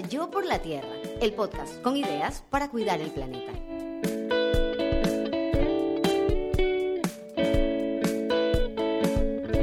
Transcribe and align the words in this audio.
Yo 0.00 0.30
por 0.30 0.46
la 0.46 0.60
Tierra, 0.60 0.88
el 1.20 1.32
podcast 1.34 1.80
con 1.82 1.96
ideas 1.96 2.42
para 2.50 2.70
cuidar 2.70 3.00
el 3.00 3.10
planeta. 3.10 3.52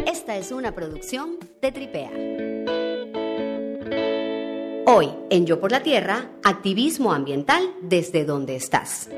Esta 0.06 0.38
es 0.38 0.52
una 0.52 0.76
producción 0.76 1.38
de 1.62 1.72
Tripea. 1.72 2.12
Hoy, 4.86 5.10
en 5.30 5.46
Yo 5.46 5.60
por 5.60 5.72
la 5.72 5.82
Tierra, 5.82 6.30
activismo 6.44 7.14
ambiental 7.14 7.74
desde 7.82 8.26
donde 8.26 8.56
estás. 8.56 9.10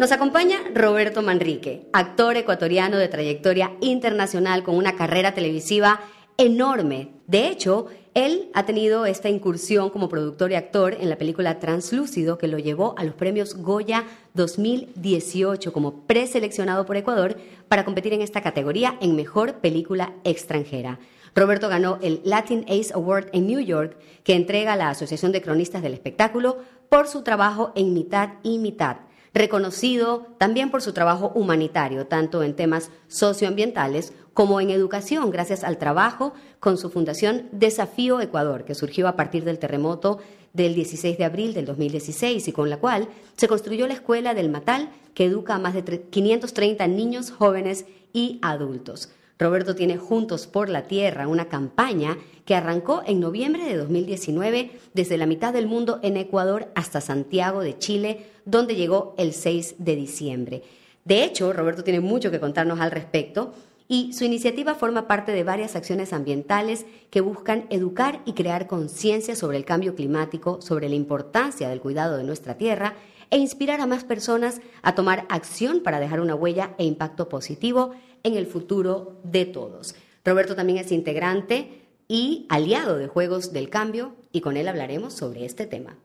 Nos 0.00 0.12
acompaña 0.12 0.60
Roberto 0.74 1.20
Manrique, 1.20 1.86
actor 1.92 2.34
ecuatoriano 2.38 2.96
de 2.96 3.08
trayectoria 3.08 3.72
internacional 3.82 4.62
con 4.62 4.76
una 4.76 4.96
carrera 4.96 5.34
televisiva 5.34 6.00
enorme. 6.38 7.10
De 7.26 7.48
hecho, 7.48 7.88
él 8.14 8.48
ha 8.54 8.64
tenido 8.64 9.04
esta 9.04 9.28
incursión 9.28 9.90
como 9.90 10.08
productor 10.08 10.52
y 10.52 10.54
actor 10.54 10.96
en 10.98 11.10
la 11.10 11.18
película 11.18 11.58
Translúcido 11.58 12.38
que 12.38 12.48
lo 12.48 12.58
llevó 12.58 12.94
a 12.96 13.04
los 13.04 13.12
premios 13.12 13.56
Goya 13.56 14.06
2018 14.32 15.70
como 15.70 16.06
preseleccionado 16.06 16.86
por 16.86 16.96
Ecuador 16.96 17.36
para 17.68 17.84
competir 17.84 18.14
en 18.14 18.22
esta 18.22 18.40
categoría 18.40 18.96
en 19.02 19.16
Mejor 19.16 19.56
Película 19.56 20.14
Extranjera. 20.24 20.98
Roberto 21.34 21.68
ganó 21.68 21.98
el 22.00 22.22
Latin 22.24 22.64
Ace 22.70 22.94
Award 22.94 23.26
en 23.34 23.46
New 23.46 23.60
York, 23.60 23.98
que 24.24 24.32
entrega 24.32 24.76
la 24.76 24.88
Asociación 24.88 25.30
de 25.30 25.42
Cronistas 25.42 25.82
del 25.82 25.92
Espectáculo 25.92 26.56
por 26.88 27.06
su 27.06 27.22
trabajo 27.22 27.72
en 27.74 27.92
mitad 27.92 28.30
y 28.42 28.56
mitad 28.56 29.09
reconocido 29.32 30.26
también 30.38 30.70
por 30.70 30.82
su 30.82 30.92
trabajo 30.92 31.32
humanitario, 31.34 32.06
tanto 32.06 32.42
en 32.42 32.54
temas 32.54 32.90
socioambientales 33.08 34.12
como 34.34 34.60
en 34.60 34.70
educación, 34.70 35.30
gracias 35.30 35.64
al 35.64 35.78
trabajo 35.78 36.34
con 36.60 36.78
su 36.78 36.90
fundación 36.90 37.48
Desafío 37.52 38.20
Ecuador, 38.20 38.64
que 38.64 38.74
surgió 38.74 39.08
a 39.08 39.16
partir 39.16 39.44
del 39.44 39.58
terremoto 39.58 40.18
del 40.52 40.74
16 40.74 41.16
de 41.18 41.24
abril 41.24 41.54
del 41.54 41.66
2016 41.66 42.48
y 42.48 42.52
con 42.52 42.70
la 42.70 42.78
cual 42.78 43.08
se 43.36 43.48
construyó 43.48 43.86
la 43.86 43.94
Escuela 43.94 44.34
del 44.34 44.50
Matal, 44.50 44.90
que 45.14 45.24
educa 45.24 45.54
a 45.54 45.58
más 45.58 45.74
de 45.74 46.02
530 46.10 46.86
niños, 46.88 47.30
jóvenes 47.30 47.86
y 48.12 48.38
adultos. 48.42 49.10
Roberto 49.40 49.74
tiene 49.74 49.96
Juntos 49.96 50.46
por 50.46 50.68
la 50.68 50.82
Tierra, 50.82 51.26
una 51.26 51.48
campaña 51.48 52.18
que 52.44 52.54
arrancó 52.54 53.02
en 53.06 53.20
noviembre 53.20 53.64
de 53.64 53.78
2019 53.78 54.70
desde 54.92 55.16
la 55.16 55.24
mitad 55.24 55.54
del 55.54 55.66
mundo 55.66 55.98
en 56.02 56.18
Ecuador 56.18 56.68
hasta 56.74 57.00
Santiago 57.00 57.62
de 57.62 57.78
Chile, 57.78 58.26
donde 58.44 58.76
llegó 58.76 59.14
el 59.16 59.32
6 59.32 59.76
de 59.78 59.96
diciembre. 59.96 60.62
De 61.06 61.24
hecho, 61.24 61.54
Roberto 61.54 61.82
tiene 61.82 62.00
mucho 62.00 62.30
que 62.30 62.38
contarnos 62.38 62.80
al 62.80 62.90
respecto 62.90 63.54
y 63.88 64.12
su 64.12 64.24
iniciativa 64.24 64.74
forma 64.74 65.08
parte 65.08 65.32
de 65.32 65.42
varias 65.42 65.74
acciones 65.74 66.12
ambientales 66.12 66.84
que 67.08 67.22
buscan 67.22 67.64
educar 67.70 68.20
y 68.26 68.34
crear 68.34 68.66
conciencia 68.66 69.34
sobre 69.36 69.56
el 69.56 69.64
cambio 69.64 69.94
climático, 69.94 70.60
sobre 70.60 70.90
la 70.90 70.96
importancia 70.96 71.70
del 71.70 71.80
cuidado 71.80 72.18
de 72.18 72.24
nuestra 72.24 72.58
tierra 72.58 72.94
e 73.30 73.38
inspirar 73.38 73.80
a 73.80 73.86
más 73.86 74.04
personas 74.04 74.60
a 74.82 74.94
tomar 74.94 75.26
acción 75.28 75.80
para 75.80 76.00
dejar 76.00 76.20
una 76.20 76.34
huella 76.34 76.74
e 76.78 76.84
impacto 76.84 77.28
positivo 77.28 77.92
en 78.22 78.34
el 78.34 78.46
futuro 78.46 79.20
de 79.24 79.46
todos. 79.46 79.94
Roberto 80.24 80.54
también 80.54 80.78
es 80.78 80.92
integrante 80.92 81.82
y 82.08 82.46
aliado 82.48 82.98
de 82.98 83.06
Juegos 83.06 83.52
del 83.52 83.70
Cambio 83.70 84.14
y 84.32 84.40
con 84.40 84.56
él 84.56 84.68
hablaremos 84.68 85.14
sobre 85.14 85.44
este 85.44 85.66
tema. 85.66 85.96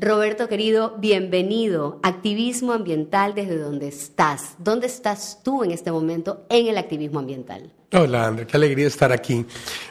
Roberto 0.00 0.48
querido, 0.48 0.94
bienvenido. 0.98 1.98
Activismo 2.04 2.72
ambiental 2.72 3.34
desde 3.34 3.58
donde 3.58 3.88
estás. 3.88 4.54
¿Dónde 4.58 4.86
estás 4.86 5.40
tú 5.42 5.64
en 5.64 5.72
este 5.72 5.90
momento 5.90 6.46
en 6.50 6.68
el 6.68 6.78
activismo 6.78 7.18
ambiental? 7.18 7.72
Hola, 7.92 8.28
André, 8.28 8.46
qué 8.46 8.56
alegría 8.56 8.86
estar 8.86 9.10
aquí. 9.10 9.44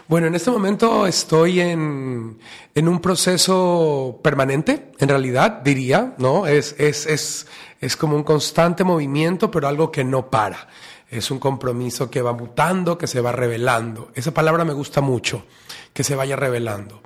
Bueno, 0.08 0.28
en 0.28 0.36
este 0.36 0.50
momento 0.50 1.06
estoy 1.06 1.60
en, 1.60 2.40
en 2.74 2.88
un 2.88 3.02
proceso 3.02 4.22
permanente, 4.24 4.94
en 4.98 5.10
realidad, 5.10 5.60
diría, 5.62 6.16
¿no? 6.20 6.48
Es, 6.48 6.74
es, 6.78 7.06
es, 7.06 7.48
es 7.82 7.98
como 7.98 8.16
un 8.16 8.24
constante 8.24 8.86
movimiento, 8.86 9.52
pero 9.52 9.68
algo 9.68 9.92
que 9.92 10.06
no 10.06 10.30
para 10.30 10.70
es 11.10 11.32
un 11.32 11.40
compromiso 11.40 12.10
que 12.10 12.22
va 12.22 12.32
mutando, 12.32 12.98
que 12.98 13.08
se 13.08 13.20
va 13.20 13.34
revelando. 13.34 14.12
Esa 14.16 14.34
palabra 14.34 14.64
me 14.64 14.74
gusta 14.74 15.02
mucho, 15.02 15.44
que 15.92 16.06
se 16.06 16.16
vaya 16.16 16.38
revelando. 16.38 17.02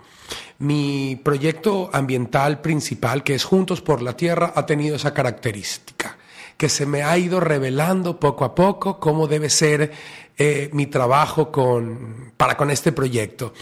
Mi 0.59 1.19
proyecto 1.23 1.89
ambiental 1.91 2.61
principal, 2.61 3.23
que 3.23 3.35
es 3.35 3.43
Juntos 3.43 3.81
por 3.81 4.01
la 4.01 4.15
Tierra, 4.15 4.53
ha 4.55 4.65
tenido 4.65 4.95
esa 4.95 5.13
característica, 5.13 6.17
que 6.57 6.69
se 6.69 6.85
me 6.85 7.03
ha 7.03 7.17
ido 7.17 7.39
revelando 7.39 8.19
poco 8.19 8.45
a 8.45 8.53
poco 8.53 8.99
cómo 8.99 9.27
debe 9.27 9.49
ser 9.49 9.91
eh, 10.37 10.69
mi 10.73 10.87
trabajo 10.87 11.51
con, 11.51 12.33
para 12.35 12.57
con 12.57 12.71
este 12.71 12.91
proyecto. 12.91 13.53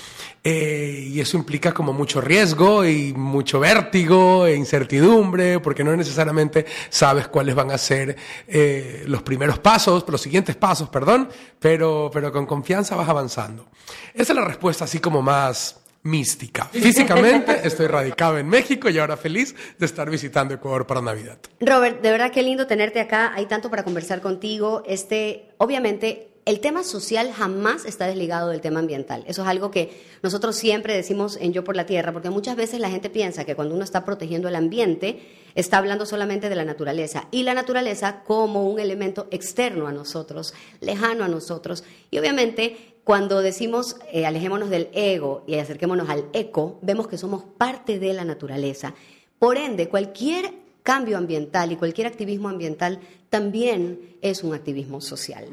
Eh, 0.41 1.09
y 1.09 1.19
eso 1.19 1.35
implica 1.35 1.73
como 1.73 1.91
mucho 1.91 2.21
riesgo 2.21 2.85
y 2.85 3.11
mucho 3.11 3.59
vértigo 3.59 4.45
e 4.45 4.55
incertidumbre, 4.55 5.59
porque 5.59 5.83
no 5.83 5.93
necesariamente 5.95 6.65
sabes 6.89 7.27
cuáles 7.27 7.55
van 7.55 7.71
a 7.71 7.77
ser 7.77 8.15
eh, 8.47 9.03
los 9.07 9.21
primeros 9.23 9.59
pasos, 9.59 10.05
los 10.07 10.21
siguientes 10.21 10.55
pasos, 10.55 10.87
perdón, 10.87 11.27
pero, 11.59 12.09
pero 12.13 12.31
con 12.31 12.45
confianza 12.45 12.95
vas 12.95 13.09
avanzando. 13.09 13.67
Esa 14.13 14.31
es 14.31 14.35
la 14.37 14.45
respuesta 14.45 14.85
así 14.85 14.99
como 14.99 15.21
más 15.21 15.78
mística. 16.03 16.65
Físicamente 16.65 17.59
estoy 17.63 17.87
radicado 17.87 18.37
en 18.37 18.47
México 18.47 18.89
y 18.89 18.97
ahora 18.97 19.17
feliz 19.17 19.55
de 19.77 19.85
estar 19.85 20.09
visitando 20.09 20.53
Ecuador 20.53 20.87
para 20.87 21.01
Navidad. 21.01 21.37
Robert, 21.59 22.01
de 22.01 22.11
verdad 22.11 22.31
qué 22.31 22.43
lindo 22.43 22.67
tenerte 22.67 22.99
acá. 22.99 23.33
Hay 23.35 23.45
tanto 23.47 23.69
para 23.69 23.83
conversar 23.83 24.21
contigo. 24.21 24.83
Este, 24.85 25.49
obviamente, 25.57 26.29
el 26.45 26.61
tema 26.61 26.83
social 26.83 27.31
jamás 27.31 27.85
está 27.85 28.07
desligado 28.07 28.49
del 28.49 28.61
tema 28.61 28.79
ambiental. 28.79 29.23
Eso 29.27 29.43
es 29.43 29.47
algo 29.47 29.69
que 29.69 30.03
nosotros 30.23 30.55
siempre 30.55 30.95
decimos 30.95 31.37
en 31.39 31.53
Yo 31.53 31.63
por 31.63 31.75
la 31.75 31.85
Tierra, 31.85 32.11
porque 32.11 32.31
muchas 32.31 32.55
veces 32.55 32.79
la 32.79 32.89
gente 32.89 33.11
piensa 33.11 33.45
que 33.45 33.55
cuando 33.55 33.75
uno 33.75 33.83
está 33.83 34.03
protegiendo 34.03 34.47
el 34.47 34.55
ambiente, 34.55 35.19
está 35.53 35.77
hablando 35.77 36.07
solamente 36.07 36.49
de 36.49 36.55
la 36.55 36.65
naturaleza 36.65 37.27
y 37.29 37.43
la 37.43 37.53
naturaleza 37.53 38.23
como 38.23 38.67
un 38.67 38.79
elemento 38.79 39.27
externo 39.29 39.87
a 39.87 39.91
nosotros, 39.91 40.55
lejano 40.79 41.23
a 41.23 41.27
nosotros. 41.27 41.83
Y 42.09 42.17
obviamente 42.17 42.88
cuando 43.03 43.41
decimos 43.41 43.97
eh, 44.11 44.25
alejémonos 44.25 44.69
del 44.69 44.89
ego 44.93 45.43
y 45.47 45.55
acerquémonos 45.55 46.09
al 46.09 46.25
eco, 46.33 46.79
vemos 46.81 47.07
que 47.07 47.17
somos 47.17 47.43
parte 47.57 47.99
de 47.99 48.13
la 48.13 48.25
naturaleza. 48.25 48.93
Por 49.39 49.57
ende, 49.57 49.89
cualquier 49.89 50.53
cambio 50.83 51.17
ambiental 51.17 51.71
y 51.71 51.75
cualquier 51.75 52.07
activismo 52.07 52.49
ambiental 52.49 52.99
también 53.29 54.17
es 54.21 54.43
un 54.43 54.53
activismo 54.53 55.01
social. 55.01 55.45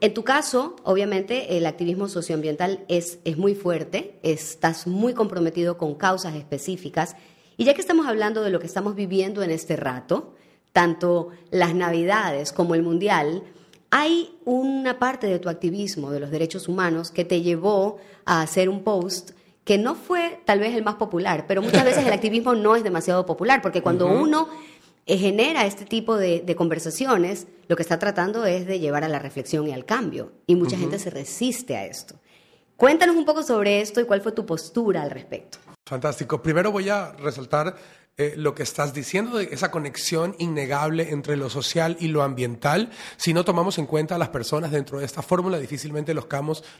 En 0.00 0.14
tu 0.14 0.24
caso, 0.24 0.76
obviamente, 0.84 1.56
el 1.56 1.66
activismo 1.66 2.08
socioambiental 2.08 2.84
es, 2.88 3.18
es 3.24 3.38
muy 3.38 3.54
fuerte, 3.54 4.18
estás 4.22 4.86
muy 4.86 5.14
comprometido 5.14 5.78
con 5.78 5.94
causas 5.94 6.34
específicas. 6.34 7.16
Y 7.56 7.64
ya 7.64 7.74
que 7.74 7.80
estamos 7.80 8.06
hablando 8.06 8.42
de 8.42 8.50
lo 8.50 8.60
que 8.60 8.66
estamos 8.66 8.94
viviendo 8.94 9.42
en 9.42 9.50
este 9.50 9.76
rato, 9.76 10.34
tanto 10.72 11.30
las 11.50 11.74
Navidades 11.74 12.52
como 12.52 12.74
el 12.74 12.82
Mundial, 12.82 13.42
hay 13.96 14.36
una 14.44 14.98
parte 14.98 15.28
de 15.28 15.38
tu 15.38 15.48
activismo 15.48 16.10
de 16.10 16.18
los 16.18 16.32
derechos 16.32 16.66
humanos 16.66 17.12
que 17.12 17.24
te 17.24 17.42
llevó 17.42 17.98
a 18.24 18.42
hacer 18.42 18.68
un 18.68 18.82
post 18.82 19.30
que 19.62 19.78
no 19.78 19.94
fue 19.94 20.40
tal 20.44 20.58
vez 20.58 20.74
el 20.74 20.82
más 20.82 20.96
popular, 20.96 21.44
pero 21.46 21.62
muchas 21.62 21.84
veces 21.84 22.04
el 22.04 22.12
activismo 22.12 22.56
no 22.56 22.74
es 22.74 22.82
demasiado 22.82 23.24
popular, 23.24 23.62
porque 23.62 23.82
cuando 23.82 24.08
uno 24.08 24.48
eh, 25.06 25.16
genera 25.16 25.64
este 25.64 25.84
tipo 25.84 26.16
de, 26.16 26.42
conversaciones, 26.56 27.46
lo 27.68 27.76
que 27.76 27.82
está 27.82 28.00
tratando 28.00 28.44
es 28.46 28.66
de 28.66 28.80
llevar 28.80 29.04
a 29.04 29.08
la 29.08 29.20
reflexión 29.20 29.68
y 29.68 29.72
al 29.72 29.84
cambio. 29.84 30.32
Y 30.48 30.56
mucha 30.56 30.76
gente 30.76 30.98
se 30.98 31.10
resiste 31.10 31.76
a 31.76 31.86
esto. 31.86 32.16
Cuéntanos 32.76 33.14
un 33.14 33.24
poco 33.24 33.44
sobre 33.44 33.80
esto 33.80 34.00
y 34.00 34.06
cuál 34.06 34.22
fue 34.22 34.32
tu 34.32 34.44
postura 34.44 35.02
al 35.02 35.12
respecto. 35.12 35.58
Fantástico. 35.86 36.42
Primero 36.42 36.72
voy 36.72 36.88
a 36.88 37.12
resaltar 37.12 37.76
eh, 38.16 38.34
lo 38.36 38.54
que 38.54 38.62
estás 38.62 38.94
diciendo 38.94 39.38
de 39.38 39.48
esa 39.50 39.72
conexión 39.72 40.36
innegable 40.38 41.10
entre 41.10 41.36
lo 41.36 41.50
social 41.50 41.96
y 41.98 42.06
lo 42.06 42.22
ambiental. 42.22 42.90
Si 43.16 43.34
no 43.34 43.44
tomamos 43.44 43.76
en 43.78 43.86
cuenta 43.86 44.14
a 44.14 44.18
las 44.18 44.28
personas 44.28 44.70
dentro 44.70 45.00
de 45.00 45.04
esta 45.04 45.20
fórmula, 45.20 45.58
difícilmente 45.58 46.14
los, 46.14 46.26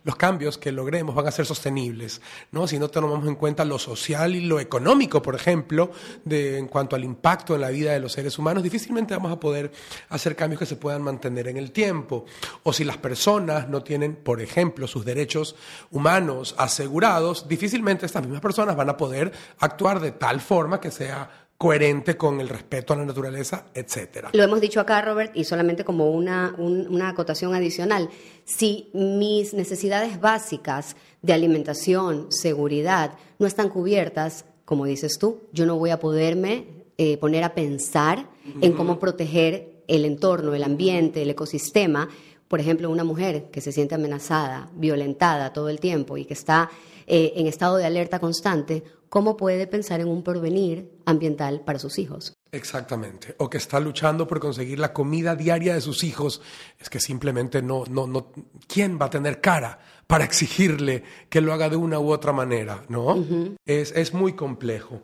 los 0.04 0.14
cambios 0.14 0.58
que 0.58 0.70
logremos 0.70 1.12
van 1.12 1.26
a 1.26 1.32
ser 1.32 1.44
sostenibles. 1.44 2.20
¿no? 2.52 2.68
Si 2.68 2.78
no 2.78 2.88
tomamos 2.88 3.26
en 3.26 3.34
cuenta 3.34 3.64
lo 3.64 3.80
social 3.80 4.36
y 4.36 4.42
lo 4.42 4.60
económico, 4.60 5.20
por 5.22 5.34
ejemplo, 5.34 5.90
de, 6.24 6.56
en 6.56 6.68
cuanto 6.68 6.94
al 6.94 7.02
impacto 7.02 7.56
en 7.56 7.62
la 7.62 7.70
vida 7.70 7.92
de 7.92 7.98
los 7.98 8.12
seres 8.12 8.38
humanos, 8.38 8.62
difícilmente 8.62 9.14
vamos 9.14 9.32
a 9.32 9.40
poder 9.40 9.72
hacer 10.10 10.36
cambios 10.36 10.60
que 10.60 10.66
se 10.66 10.76
puedan 10.76 11.02
mantener 11.02 11.48
en 11.48 11.56
el 11.56 11.72
tiempo. 11.72 12.26
O 12.62 12.72
si 12.72 12.84
las 12.84 12.98
personas 12.98 13.68
no 13.68 13.82
tienen, 13.82 14.14
por 14.14 14.40
ejemplo, 14.40 14.86
sus 14.86 15.04
derechos 15.04 15.56
humanos 15.90 16.54
asegurados, 16.58 17.48
difícilmente 17.48 18.06
estas 18.06 18.22
mismas 18.22 18.40
personas 18.40 18.76
van 18.76 18.90
a 18.90 18.96
poder 18.96 19.32
actuar 19.58 19.98
de 19.98 20.12
tal 20.12 20.40
forma 20.40 20.80
que 20.80 20.92
sea 20.92 21.23
coherente 21.64 22.18
con 22.18 22.42
el 22.42 22.50
respeto 22.50 22.92
a 22.92 22.96
la 22.96 23.06
naturaleza, 23.06 23.68
etcétera. 23.72 24.28
Lo 24.34 24.42
hemos 24.42 24.60
dicho 24.60 24.80
acá, 24.80 25.00
Robert, 25.00 25.34
y 25.34 25.44
solamente 25.44 25.82
como 25.82 26.10
una, 26.10 26.54
una 26.58 27.08
acotación 27.08 27.54
adicional. 27.54 28.10
Si 28.44 28.90
mis 28.92 29.54
necesidades 29.54 30.20
básicas 30.20 30.94
de 31.22 31.32
alimentación, 31.32 32.26
seguridad, 32.28 33.14
no 33.38 33.46
están 33.46 33.70
cubiertas, 33.70 34.44
como 34.66 34.84
dices 34.84 35.18
tú, 35.18 35.40
yo 35.52 35.64
no 35.64 35.78
voy 35.78 35.88
a 35.88 35.98
poderme 35.98 36.66
eh, 36.98 37.16
poner 37.16 37.42
a 37.44 37.54
pensar 37.54 38.28
en 38.60 38.74
cómo 38.74 38.98
proteger 38.98 39.84
el 39.88 40.04
entorno, 40.04 40.54
el 40.54 40.64
ambiente, 40.64 41.22
el 41.22 41.30
ecosistema, 41.30 42.10
por 42.46 42.60
ejemplo, 42.60 42.90
una 42.90 43.04
mujer 43.04 43.48
que 43.50 43.62
se 43.62 43.72
siente 43.72 43.94
amenazada, 43.94 44.68
violentada 44.74 45.54
todo 45.54 45.70
el 45.70 45.80
tiempo 45.80 46.18
y 46.18 46.26
que 46.26 46.34
está 46.34 46.68
eh, 47.06 47.32
en 47.36 47.46
estado 47.46 47.76
de 47.76 47.84
alerta 47.84 48.18
constante, 48.18 48.82
¿cómo 49.08 49.36
puede 49.36 49.66
pensar 49.66 50.00
en 50.00 50.08
un 50.08 50.22
porvenir 50.22 50.90
ambiental 51.04 51.62
para 51.64 51.78
sus 51.78 51.98
hijos? 51.98 52.34
Exactamente. 52.50 53.34
O 53.38 53.50
que 53.50 53.58
está 53.58 53.80
luchando 53.80 54.26
por 54.26 54.40
conseguir 54.40 54.78
la 54.78 54.92
comida 54.92 55.34
diaria 55.34 55.74
de 55.74 55.80
sus 55.80 56.04
hijos. 56.04 56.40
Es 56.78 56.88
que 56.88 57.00
simplemente 57.00 57.62
no, 57.62 57.84
no, 57.90 58.06
no. 58.06 58.32
¿Quién 58.66 58.98
va 59.00 59.06
a 59.06 59.10
tener 59.10 59.40
cara 59.40 59.78
para 60.06 60.24
exigirle 60.24 61.02
que 61.28 61.40
lo 61.40 61.52
haga 61.52 61.68
de 61.68 61.76
una 61.76 61.98
u 61.98 62.12
otra 62.12 62.32
manera? 62.32 62.84
¿No? 62.88 63.24
es, 63.66 63.92
es 63.92 64.14
muy 64.14 64.34
complejo. 64.34 65.02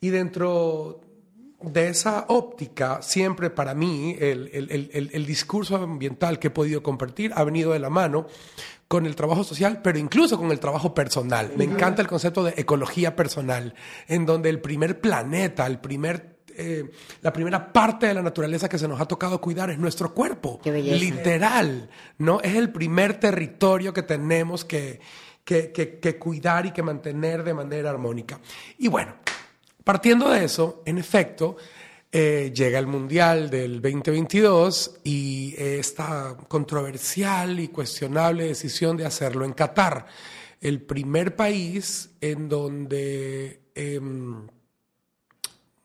Y 0.00 0.10
dentro 0.10 1.01
de 1.64 1.88
esa 1.88 2.26
óptica, 2.28 3.02
siempre 3.02 3.50
para 3.50 3.74
mí 3.74 4.16
el, 4.18 4.50
el, 4.52 5.10
el, 5.12 5.26
discurso 5.26 5.76
ambiental 5.76 6.38
que 6.38 6.48
he 6.48 6.50
podido 6.50 6.82
compartir 6.82 7.32
ha 7.34 7.44
venido 7.44 7.72
de 7.72 7.78
la 7.78 7.90
mano 7.90 8.26
con 8.88 9.06
el 9.06 9.16
trabajo 9.16 9.42
social, 9.42 9.80
pero 9.82 9.98
incluso 9.98 10.38
con 10.38 10.50
el 10.50 10.60
trabajo 10.60 10.94
personal. 10.94 11.52
Me 11.56 11.64
encanta 11.64 12.02
el 12.02 12.08
concepto 12.08 12.44
de 12.44 12.54
ecología 12.56 13.16
personal, 13.16 13.74
en 14.06 14.26
donde 14.26 14.50
el 14.50 14.60
primer 14.60 15.00
planeta, 15.00 15.66
el 15.66 15.78
primer 15.78 16.32
eh, 16.54 16.90
la 17.22 17.32
primera 17.32 17.72
parte 17.72 18.06
de 18.06 18.14
la 18.14 18.22
naturaleza 18.22 18.68
que 18.68 18.78
se 18.78 18.86
nos 18.86 19.00
ha 19.00 19.06
tocado 19.06 19.40
cuidar 19.40 19.70
es 19.70 19.78
nuestro 19.78 20.12
cuerpo. 20.12 20.60
Literal, 20.64 21.88
¿no? 22.18 22.40
Es 22.40 22.54
el 22.54 22.70
primer 22.70 23.18
territorio 23.18 23.94
que 23.94 24.02
tenemos 24.02 24.64
que, 24.64 25.00
que, 25.44 25.72
que, 25.72 26.18
cuidar 26.18 26.66
y 26.66 26.72
que 26.72 26.82
mantener 26.82 27.42
de 27.42 27.54
manera 27.54 27.90
armónica. 27.90 28.38
Y 28.78 28.88
bueno, 28.88 29.14
partiendo 29.84 30.30
de 30.30 30.44
eso, 30.44 30.82
en 30.86 30.98
efecto, 30.98 31.56
eh, 32.10 32.52
llega 32.54 32.78
el 32.78 32.86
Mundial 32.86 33.48
del 33.50 33.80
2022 33.80 35.00
y 35.04 35.54
esta 35.56 36.36
controversial 36.48 37.58
y 37.60 37.68
cuestionable 37.68 38.44
decisión 38.44 38.96
de 38.96 39.06
hacerlo 39.06 39.44
en 39.44 39.52
Qatar, 39.52 40.06
el 40.60 40.82
primer 40.82 41.36
país 41.36 42.10
en 42.20 42.48
donde... 42.48 43.62
Em, 43.74 44.46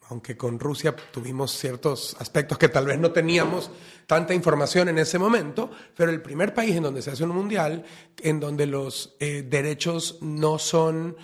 aunque 0.10 0.38
con 0.38 0.60
Rusia 0.60 0.96
tuvimos 1.12 1.52
ciertos 1.52 2.16
aspectos 2.20 2.58
que 2.58 2.70
tal 2.70 2.86
vez 2.86 2.98
no 2.98 3.12
teníamos 3.12 3.70
tanta 4.08 4.34
información 4.34 4.88
en 4.90 4.98
ese 4.98 5.20
momento, 5.20 5.70
pero 5.96 6.10
el 6.12 6.22
primer 6.22 6.54
país 6.54 6.76
en 6.76 6.84
donde 6.84 7.02
se 7.02 7.12
hace 7.12 7.26
un 7.26 7.32
mundial, 7.32 7.84
en 8.24 8.40
donde 8.40 8.66
los 8.66 9.16
eh, 9.20 9.46
derechos 9.48 10.18
no 10.22 10.58
son 10.58 11.18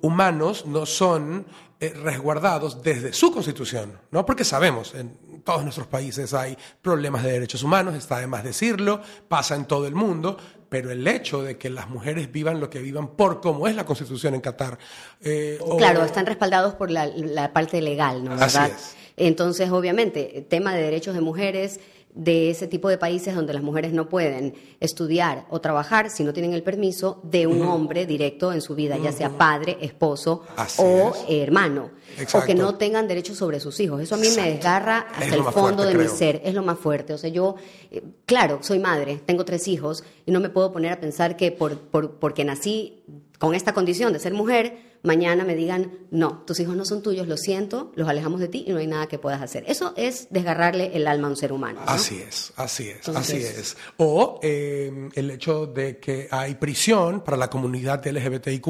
humanos, 0.00 0.64
no 0.66 0.86
son 0.86 1.46
eh, 1.78 1.90
resguardados 1.90 2.82
desde 2.82 3.12
su 3.12 3.30
constitución, 3.30 3.98
¿no? 4.10 4.24
Porque 4.24 4.44
sabemos, 4.44 4.94
en 4.94 5.42
todos 5.44 5.62
nuestros 5.62 5.86
países 5.86 6.32
hay 6.32 6.56
problemas 6.80 7.22
de 7.22 7.32
derechos 7.32 7.62
humanos, 7.62 7.94
está 7.94 8.18
de 8.18 8.26
más 8.26 8.42
decirlo, 8.42 9.02
pasa 9.28 9.54
en 9.54 9.66
todo 9.66 9.86
el 9.86 9.94
mundo, 9.94 10.38
pero 10.70 10.90
el 10.90 11.06
hecho 11.06 11.42
de 11.42 11.58
que 11.58 11.68
las 11.68 11.90
mujeres 11.90 12.32
vivan 12.32 12.58
lo 12.58 12.70
que 12.70 12.78
vivan 12.80 13.08
por 13.16 13.40
cómo 13.40 13.68
es 13.68 13.74
la 13.74 13.84
constitución 13.84 14.34
en 14.34 14.40
Qatar. 14.40 14.78
Eh, 15.20 15.58
claro, 15.76 16.04
están 16.04 16.24
respaldados 16.24 16.74
por 16.74 16.90
la, 16.90 17.52
parte 17.52 17.82
legal, 17.82 18.24
¿no? 18.24 18.36
¿verdad? 18.36 18.70
Entonces, 19.16 19.70
obviamente, 19.70 20.46
tema 20.48 20.74
de 20.74 20.82
derechos 20.82 21.14
de 21.14 21.20
mujeres 21.20 21.80
de 22.14 22.50
ese 22.50 22.66
tipo 22.66 22.88
de 22.88 22.98
países 22.98 23.34
donde 23.34 23.52
las 23.52 23.62
mujeres 23.62 23.92
no 23.92 24.08
pueden 24.08 24.54
estudiar 24.80 25.46
o 25.48 25.60
trabajar 25.60 26.10
si 26.10 26.24
no 26.24 26.32
tienen 26.32 26.52
el 26.52 26.62
permiso 26.62 27.20
de 27.22 27.46
un 27.46 27.62
hombre 27.62 28.04
directo 28.04 28.52
en 28.52 28.60
su 28.60 28.74
vida, 28.74 28.96
ya 28.98 29.12
sea 29.12 29.30
padre, 29.30 29.78
esposo 29.80 30.42
o 30.78 31.12
hermano, 31.28 31.90
o 32.34 32.42
que 32.44 32.54
no 32.54 32.74
tengan 32.74 33.06
derechos 33.06 33.38
sobre 33.38 33.60
sus 33.60 33.78
hijos. 33.80 34.00
Eso 34.00 34.16
a 34.16 34.18
mí 34.18 34.28
me 34.34 34.50
desgarra 34.50 35.06
hasta 35.14 35.36
el 35.36 35.44
fondo 35.44 35.84
de 35.84 35.94
mi 35.94 36.08
ser, 36.08 36.42
es 36.44 36.54
lo 36.54 36.62
más 36.62 36.78
fuerte. 36.78 37.14
O 37.14 37.18
sea, 37.18 37.30
yo, 37.30 37.54
eh, 37.90 38.02
claro, 38.26 38.58
soy 38.62 38.80
madre, 38.80 39.20
tengo 39.24 39.44
tres 39.44 39.68
hijos 39.68 40.02
y 40.26 40.32
no 40.32 40.40
me 40.40 40.50
puedo 40.50 40.72
poner 40.72 40.92
a 40.92 41.00
pensar 41.00 41.36
que 41.36 41.52
por, 41.52 41.78
por, 41.78 42.18
porque 42.18 42.44
nací 42.44 43.04
con 43.38 43.54
esta 43.54 43.72
condición 43.72 44.12
de 44.12 44.18
ser 44.18 44.34
mujer, 44.34 44.89
mañana 45.02 45.44
me 45.44 45.54
digan, 45.54 45.92
no, 46.10 46.42
tus 46.46 46.60
hijos 46.60 46.76
no 46.76 46.84
son 46.84 47.02
tuyos, 47.02 47.26
lo 47.26 47.36
siento, 47.36 47.92
los 47.94 48.08
alejamos 48.08 48.40
de 48.40 48.48
ti 48.48 48.64
y 48.66 48.72
no 48.72 48.78
hay 48.78 48.86
nada 48.86 49.06
que 49.06 49.18
puedas 49.18 49.40
hacer. 49.40 49.64
Eso 49.66 49.94
es 49.96 50.28
desgarrarle 50.30 50.90
el 50.94 51.06
alma 51.06 51.28
a 51.28 51.30
un 51.30 51.36
ser 51.36 51.52
humano. 51.52 51.80
Así 51.86 52.20
es, 52.20 52.52
así 52.56 52.88
es, 52.88 53.08
así 53.08 53.36
es. 53.36 53.76
O 53.96 54.40
eh, 54.42 55.08
el 55.14 55.30
hecho 55.30 55.66
de 55.66 55.98
que 55.98 56.28
hay 56.30 56.54
prisión 56.54 57.22
para 57.22 57.36
la 57.36 57.48
comunidad 57.48 58.06
LGBTIQ, 58.06 58.66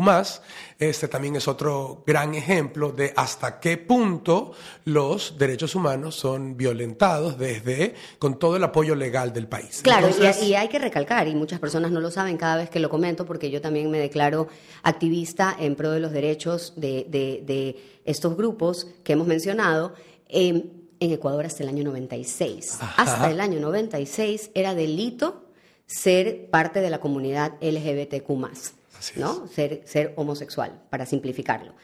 este 0.81 1.09
también 1.09 1.37
es 1.37 1.47
otro 1.47 2.03
gran 2.07 2.35
ejemplo 2.35 2.93
de 2.93 3.13
hasta 3.17 3.61
qué 3.61 3.77
punto 3.77 4.53
los 4.85 5.37
derechos 5.37 5.75
humanos 5.75 6.15
son 6.15 6.57
violentados 6.57 7.39
desde 7.39 7.95
con 8.19 8.39
todo 8.39 8.57
el 8.57 8.65
apoyo 8.65 8.95
legal 8.95 9.33
del 9.33 9.47
país. 9.47 9.81
Claro, 9.83 10.09
y, 10.09 10.47
y 10.47 10.55
hay 10.55 10.69
que 10.69 10.79
recalcar, 10.79 11.29
y 11.29 11.35
muchas 11.35 11.61
personas 11.61 11.91
no 11.91 12.01
lo 12.01 12.11
saben 12.11 12.37
cada 12.37 12.57
vez 12.57 12.71
que 12.71 12.81
lo 12.81 12.89
comento, 12.89 13.27
porque 13.27 13.51
yo 13.51 13.61
también 13.61 13.91
me 13.91 13.99
declaro 13.99 14.49
activista 14.83 15.55
en 15.59 15.77
pro 15.77 15.91
de 15.91 16.01
los 16.01 16.13
derechos 16.13 16.21
derechos 16.21 16.75
de, 16.77 17.77
estos 18.05 18.37
grupos 18.37 18.87
que 19.05 19.13
hemos 19.15 19.27
mencionado 19.27 19.95
em, 20.29 20.63
en 21.01 21.13
Ecuador 21.13 21.47
hasta 21.47 21.63
el 21.63 21.69
año 21.69 21.85
96. 21.85 22.79
Hasta 22.97 23.31
el 23.31 23.41
año 23.41 23.61
96 23.61 24.51
era 24.55 24.75
delito 24.75 25.47
ser 25.87 26.51
parte 26.51 26.81
de 26.81 26.91
la 26.91 27.01
comunidad 27.01 27.55
LGBTQ+, 27.61 28.31
¿no? 29.17 29.47
Ser, 29.49 29.83
ser 29.85 30.13
homosexual, 30.17 30.83
para 30.91 31.07
simplificarlo. 31.07 31.75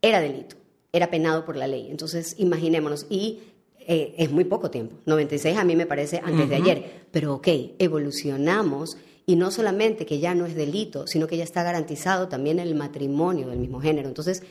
Era 0.00 0.20
delito, 0.20 0.56
era 0.92 1.10
penado 1.10 1.44
por 1.44 1.56
la 1.56 1.66
ley. 1.66 1.88
Entonces, 1.90 2.34
imaginémonos, 2.38 3.06
y 3.08 3.40
eh, 3.78 4.14
es 4.18 4.30
muy 4.30 4.44
poco 4.44 4.70
tiempo, 4.70 4.96
96 5.06 5.56
a 5.56 5.64
mí 5.64 5.74
me 5.74 5.86
parece 5.86 6.20
antes 6.24 6.48
de 6.48 6.56
ayer, 6.56 7.06
pero 7.10 7.34
ok, 7.34 7.48
evolucionamos 7.78 8.96
y 9.26 9.36
no 9.36 9.50
solamente 9.50 10.06
que 10.06 10.18
ya 10.18 10.34
no 10.34 10.46
es 10.46 10.54
delito, 10.54 11.06
sino 11.06 11.26
que 11.26 11.36
ya 11.36 11.44
está 11.44 11.62
garantizado 11.62 12.28
también 12.28 12.58
el 12.58 12.74
matrimonio 12.74 13.48
del 13.48 13.58
mismo 13.58 13.80
género. 13.80 14.08
Entonces, 14.08 14.42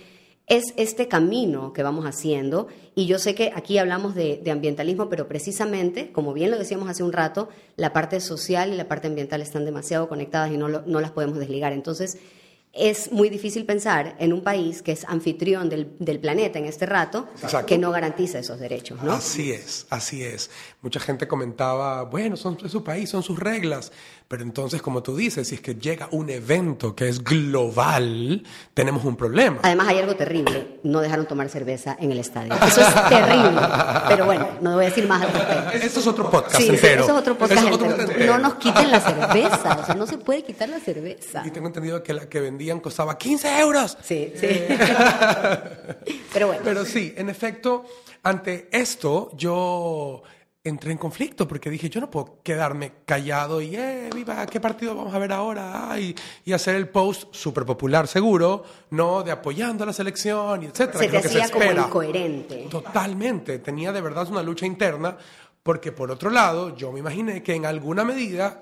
es 0.48 0.74
este 0.76 1.08
camino 1.08 1.72
que 1.74 1.84
vamos 1.84 2.06
haciendo 2.06 2.68
y 2.96 3.06
yo 3.06 3.20
sé 3.20 3.36
que 3.36 3.52
aquí 3.56 3.78
hablamos 3.78 4.16
de, 4.16 4.44
ambientalismo, 4.52 5.10
pero 5.10 5.28
precisamente, 5.28 6.12
como 6.12 6.34
bien 6.34 6.52
lo 6.52 6.58
decíamos 6.58 6.90
hace 6.90 7.04
un 7.04 7.14
rato, 7.14 7.50
la 7.78 7.94
parte 7.94 8.20
social 8.20 8.74
y 8.74 8.76
la 8.76 8.88
parte 8.88 9.08
ambiental 9.08 9.42
están 9.42 9.66
demasiado 9.66 10.10
conectadas 10.10 10.52
y 10.52 10.58
no, 10.58 10.68
no 10.68 11.00
las 11.00 11.12
podemos 11.12 11.38
desligar. 11.38 11.72
Entonces, 11.72 12.18
es 12.74 13.12
muy 13.12 13.30
difícil 13.30 13.66
pensar 13.66 14.16
en 14.18 14.32
un 14.32 14.44
país 14.44 14.82
que 14.82 14.94
es 14.94 15.04
anfitrión 15.06 15.68
del, 15.68 15.94
del 16.00 16.20
planeta 16.20 16.58
en 16.58 16.66
este 16.66 16.86
rato 16.86 17.28
que 17.68 17.78
no 17.78 17.92
garantiza 17.92 18.40
esos 18.40 18.60
derechos, 18.60 19.04
¿no? 19.04 19.12
Así 19.12 19.52
es, 19.52 19.86
así 19.90 20.24
es. 20.24 20.50
Mucha 20.82 21.00
gente 21.02 21.28
comentaba, 21.28 22.04
bueno, 22.04 22.38
son, 22.38 22.58
es 22.64 22.72
su 22.72 22.84
país, 22.84 23.10
son 23.10 23.24
sus 23.24 23.38
reglas, 23.40 23.92
pero 24.32 24.44
entonces, 24.44 24.82
como 24.82 25.04
tú 25.04 25.18
dices, 25.18 25.46
si 25.46 25.56
es 25.56 25.62
que 25.62 25.76
llega 25.76 26.08
un 26.12 26.30
evento 26.30 26.96
que 26.96 27.10
es 27.10 27.22
global, 27.22 28.42
tenemos 28.74 29.04
un 29.04 29.18
problema. 29.18 29.60
Además, 29.62 29.90
hay 29.90 30.00
algo 30.00 30.16
terrible, 30.16 30.80
no 30.84 31.02
dejaron 31.02 31.26
tomar 31.26 31.50
cerveza 31.50 31.98
en 32.00 32.14
el 32.14 32.20
estadio. 32.20 32.54
Eso 32.66 32.80
es 32.80 33.10
terrible, 33.10 33.60
pero 34.08 34.26
bueno, 34.26 34.48
no 34.62 34.76
voy 34.76 34.86
a 34.86 34.88
decir 34.88 35.06
más 35.06 35.22
al 35.24 35.34
respecto. 35.34 35.86
Esto 35.86 36.00
es 36.00 36.08
otro 36.08 36.32
podcast 36.32 36.62
sí, 36.62 36.70
entero. 36.70 37.04
eso 37.04 37.12
es 37.12 37.20
otro 37.20 37.38
podcast, 37.38 37.62
entero. 37.62 38.38
No 38.38 38.38
nos 38.38 38.54
quiten 38.54 38.90
la 38.90 39.02
cerveza, 39.02 39.80
o 39.82 39.86
sea, 39.86 39.96
no 39.96 40.08
se 40.08 40.18
puede 40.18 40.44
quitar 40.44 40.70
la 40.70 40.80
cerveza. 40.80 41.44
Y 41.46 41.52
tengo 41.52 41.68
entendido 41.68 42.02
que 42.02 42.14
la 42.14 42.30
que 42.30 42.40
vendían 42.40 42.80
costaba 42.80 43.18
15 43.18 43.60
euros. 43.60 43.98
Sí, 44.02 44.32
sí. 44.34 44.46
Eh. 44.48 45.98
pero 46.34 46.48
bueno. 46.48 46.62
Pero 46.64 46.86
sí, 46.86 47.14
en 47.18 47.30
efecto, 47.30 47.84
ante 48.24 48.70
esto 48.72 49.32
yo 49.36 50.24
entré 50.64 50.92
en 50.92 50.98
conflicto 50.98 51.48
porque 51.48 51.70
dije, 51.70 51.90
yo 51.90 52.00
no 52.00 52.12
puedo 52.12 52.40
quedarme 52.44 52.94
callado 53.06 53.62
y, 53.62 53.76
eh, 53.76 54.10
viva, 54.14 54.46
¿qué 54.46 54.60
partido 54.60 54.96
vamos 54.96 55.14
a 55.14 55.20
ver 55.20 55.32
ahora? 55.32 56.00
y, 56.00 56.16
y, 56.46 56.54
hacer 56.54 56.76
el 56.76 56.90
post 56.90 57.34
súper 57.34 57.66
popular, 57.66 58.08
seguro, 58.08 58.64
¿no? 58.92 59.24
De 59.24 59.32
apoyando 59.32 59.84
a 59.84 59.88
la 59.88 59.94
selección 59.94 60.64
y 60.64 60.68
etcétera. 60.68 61.00
Se 61.00 61.08
te 61.10 61.18
hacía 61.18 61.50
como 61.50 61.66
incoherente. 61.66 62.68
Totalmente. 62.70 63.60
Tenía 63.60 63.92
de 63.92 64.02
verdad 64.02 64.28
una 64.30 64.44
lucha 64.44 64.66
interna 64.66 65.18
porque, 65.64 65.92
por 65.92 66.12
otro 66.12 66.30
lado, 66.30 66.76
yo 66.76 66.92
me 66.92 67.00
imaginé 67.00 67.42
que 67.42 67.56
en 67.56 67.66
alguna 67.66 68.04
medida 68.04 68.62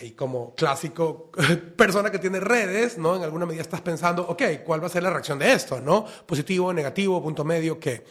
y 0.00 0.10
como 0.12 0.54
clásico 0.54 1.30
persona 1.76 2.10
que 2.10 2.18
tiene 2.18 2.40
redes, 2.40 2.98
¿no? 2.98 3.16
En 3.16 3.22
alguna 3.22 3.46
medida 3.46 3.62
estás 3.62 3.80
pensando, 3.80 4.26
ok, 4.28 4.42
¿cuál 4.64 4.82
va 4.82 4.86
a 4.86 4.90
ser 4.90 5.02
la 5.02 5.10
reacción 5.10 5.38
de 5.38 5.52
esto, 5.52 5.80
¿no? 5.80 6.04
Positivo, 6.26 6.72
negativo, 6.72 7.22
punto 7.22 7.44
medio, 7.44 7.78
¿qué? 7.78 8.04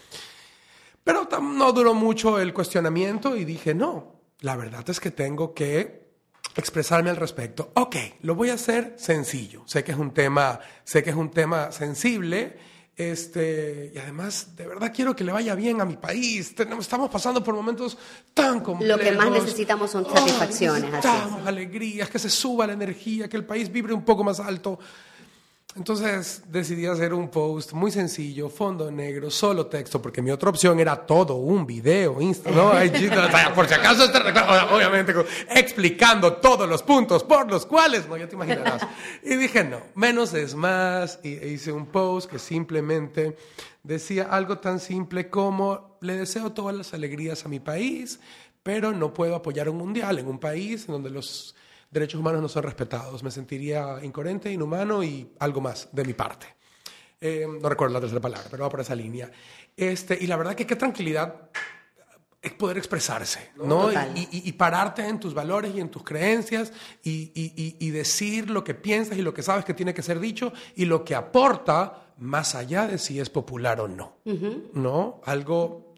Pero 1.10 1.28
no 1.42 1.74
duró 1.74 1.96
mucho 1.96 2.40
el 2.40 2.54
cuestionamiento 2.54 3.36
y 3.36 3.44
dije, 3.44 3.74
no, 3.74 4.22
la 4.42 4.56
verdad 4.56 4.88
es 4.88 5.00
que 5.00 5.10
tengo 5.10 5.56
que 5.56 6.08
expresarme 6.56 7.10
al 7.10 7.16
respecto. 7.16 7.72
Ok, 7.74 7.96
lo 8.22 8.36
voy 8.36 8.52
a 8.52 8.54
hacer 8.54 8.94
sencillo. 8.96 9.64
Sé 9.66 9.84
que 9.84 9.92
es 9.92 9.98
un 9.98 10.14
tema, 10.14 10.60
sé 10.84 11.02
que 11.02 11.10
es 11.10 11.16
un 11.16 11.32
tema 11.32 11.72
sensible 11.72 12.60
este, 13.00 13.94
y 13.96 13.98
además, 13.98 14.58
de 14.58 14.68
verdad 14.68 14.92
quiero 14.94 15.16
que 15.16 15.24
le 15.24 15.32
vaya 15.32 15.56
bien 15.56 15.80
a 15.80 15.86
mi 15.86 15.96
país. 15.96 16.54
estamos 16.80 17.10
pasando 17.10 17.42
por 17.42 17.56
momentos 17.56 17.98
tan 18.34 18.60
complejos. 18.60 18.98
Lo 18.98 19.02
que 19.02 19.14
más 19.14 19.32
necesitamos 19.32 19.90
son 19.90 20.06
satisfacciones. 20.06 20.92
necesitamos 20.92 21.48
alegrías, 21.48 22.10
que 22.10 22.20
se 22.20 22.30
suba 22.30 22.68
la 22.68 22.74
energía, 22.74 23.30
que 23.30 23.38
el 23.38 23.46
país 23.46 23.72
vibre 23.72 23.94
un 23.94 24.04
poco 24.04 24.26
más 24.26 24.42
alto. 24.42 24.78
Entonces 25.76 26.42
decidí 26.48 26.88
hacer 26.88 27.14
un 27.14 27.30
post 27.30 27.74
muy 27.74 27.92
sencillo, 27.92 28.50
fondo 28.50 28.90
negro, 28.90 29.30
solo 29.30 29.68
texto, 29.68 30.02
porque 30.02 30.20
mi 30.20 30.32
otra 30.32 30.50
opción 30.50 30.80
era 30.80 31.06
todo 31.06 31.36
un 31.36 31.68
video, 31.68 32.20
Insta, 32.20 32.50
¿no? 32.50 32.72
por 33.54 33.68
si 33.68 33.76
acaso, 33.76 34.06
este 34.06 34.18
obviamente, 34.74 35.14
explicando 35.48 36.34
todos 36.34 36.68
los 36.68 36.82
puntos 36.82 37.24
por 37.24 37.50
los 37.52 37.68
cuales, 37.68 38.08
no, 38.08 38.18
ya 38.18 38.28
te 38.28 38.36
imaginarás. 38.36 38.82
Y 39.22 39.36
dije, 39.36 39.64
no, 39.64 39.80
menos 39.94 40.34
es 40.34 40.56
más, 40.56 41.20
y 41.24 41.34
hice 41.36 41.72
un 41.72 41.86
post 41.86 42.32
que 42.32 42.40
simplemente 42.40 43.38
decía 43.84 44.24
algo 44.24 44.58
tan 44.58 44.80
simple 44.80 45.30
como, 45.30 46.00
le 46.02 46.16
deseo 46.16 46.52
todas 46.52 46.76
las 46.76 46.96
alegrías 46.96 47.46
a 47.46 47.48
mi 47.48 47.60
país, 47.60 48.20
pero 48.64 48.92
no 48.92 49.14
puedo 49.14 49.36
apoyar 49.36 49.70
un 49.70 49.78
mundial 49.78 50.18
en 50.18 50.28
un 50.28 50.40
país 50.40 50.86
en 50.88 50.94
donde 50.94 51.12
los 51.12 51.56
derechos 51.92 52.20
humanos 52.20 52.42
no 52.42 52.50
son 52.50 52.64
respetados. 52.64 53.24
Me 53.24 53.32
sentiría 53.32 54.00
incoherente, 54.04 54.52
inhumano 54.52 55.04
y 55.04 55.32
algo 55.40 55.62
más 55.62 55.90
de 55.92 56.06
mi 56.06 56.14
parte. 56.14 56.48
Eh, 57.22 57.46
no 57.62 57.68
recuerdo 57.68 57.94
la 57.94 58.00
tercera 58.00 58.22
palabra, 58.22 58.48
pero 58.50 58.64
va 58.64 58.70
por 58.70 58.80
esa 58.80 58.96
línea. 58.96 59.30
Este, 59.76 60.18
y 60.20 60.28
la 60.28 60.38
verdad 60.38 60.56
que 60.56 60.66
qué 60.66 60.76
tranquilidad 60.76 61.50
es 62.42 62.54
poder 62.54 62.78
expresarse, 62.78 63.52
¿no? 63.58 63.90
Y, 64.16 64.52
pararte 64.54 65.06
en 65.06 65.20
tus 65.20 65.34
valores 65.34 65.76
y 65.76 65.82
en 65.82 65.90
tus 65.90 66.04
creencias 66.04 66.72
y, 67.04 67.32
y, 67.36 67.90
decir 67.90 68.50
lo 68.50 68.64
que 68.64 68.74
piensas 68.74 69.18
y 69.18 69.22
lo 69.22 69.34
que 69.34 69.44
sabes 69.44 69.66
que 69.66 69.74
tiene 69.74 69.94
que 69.94 70.02
ser 70.02 70.22
dicho 70.22 70.54
y 70.76 70.86
lo 70.86 71.04
que 71.04 71.16
aporta 71.16 72.14
más 72.18 72.56
allá 72.56 72.88
de 72.88 72.98
si 72.98 73.20
es 73.20 73.30
popular 73.30 73.82
o 73.82 73.90
no, 73.90 74.18
¿no? 74.74 75.20
Algo 75.26 75.89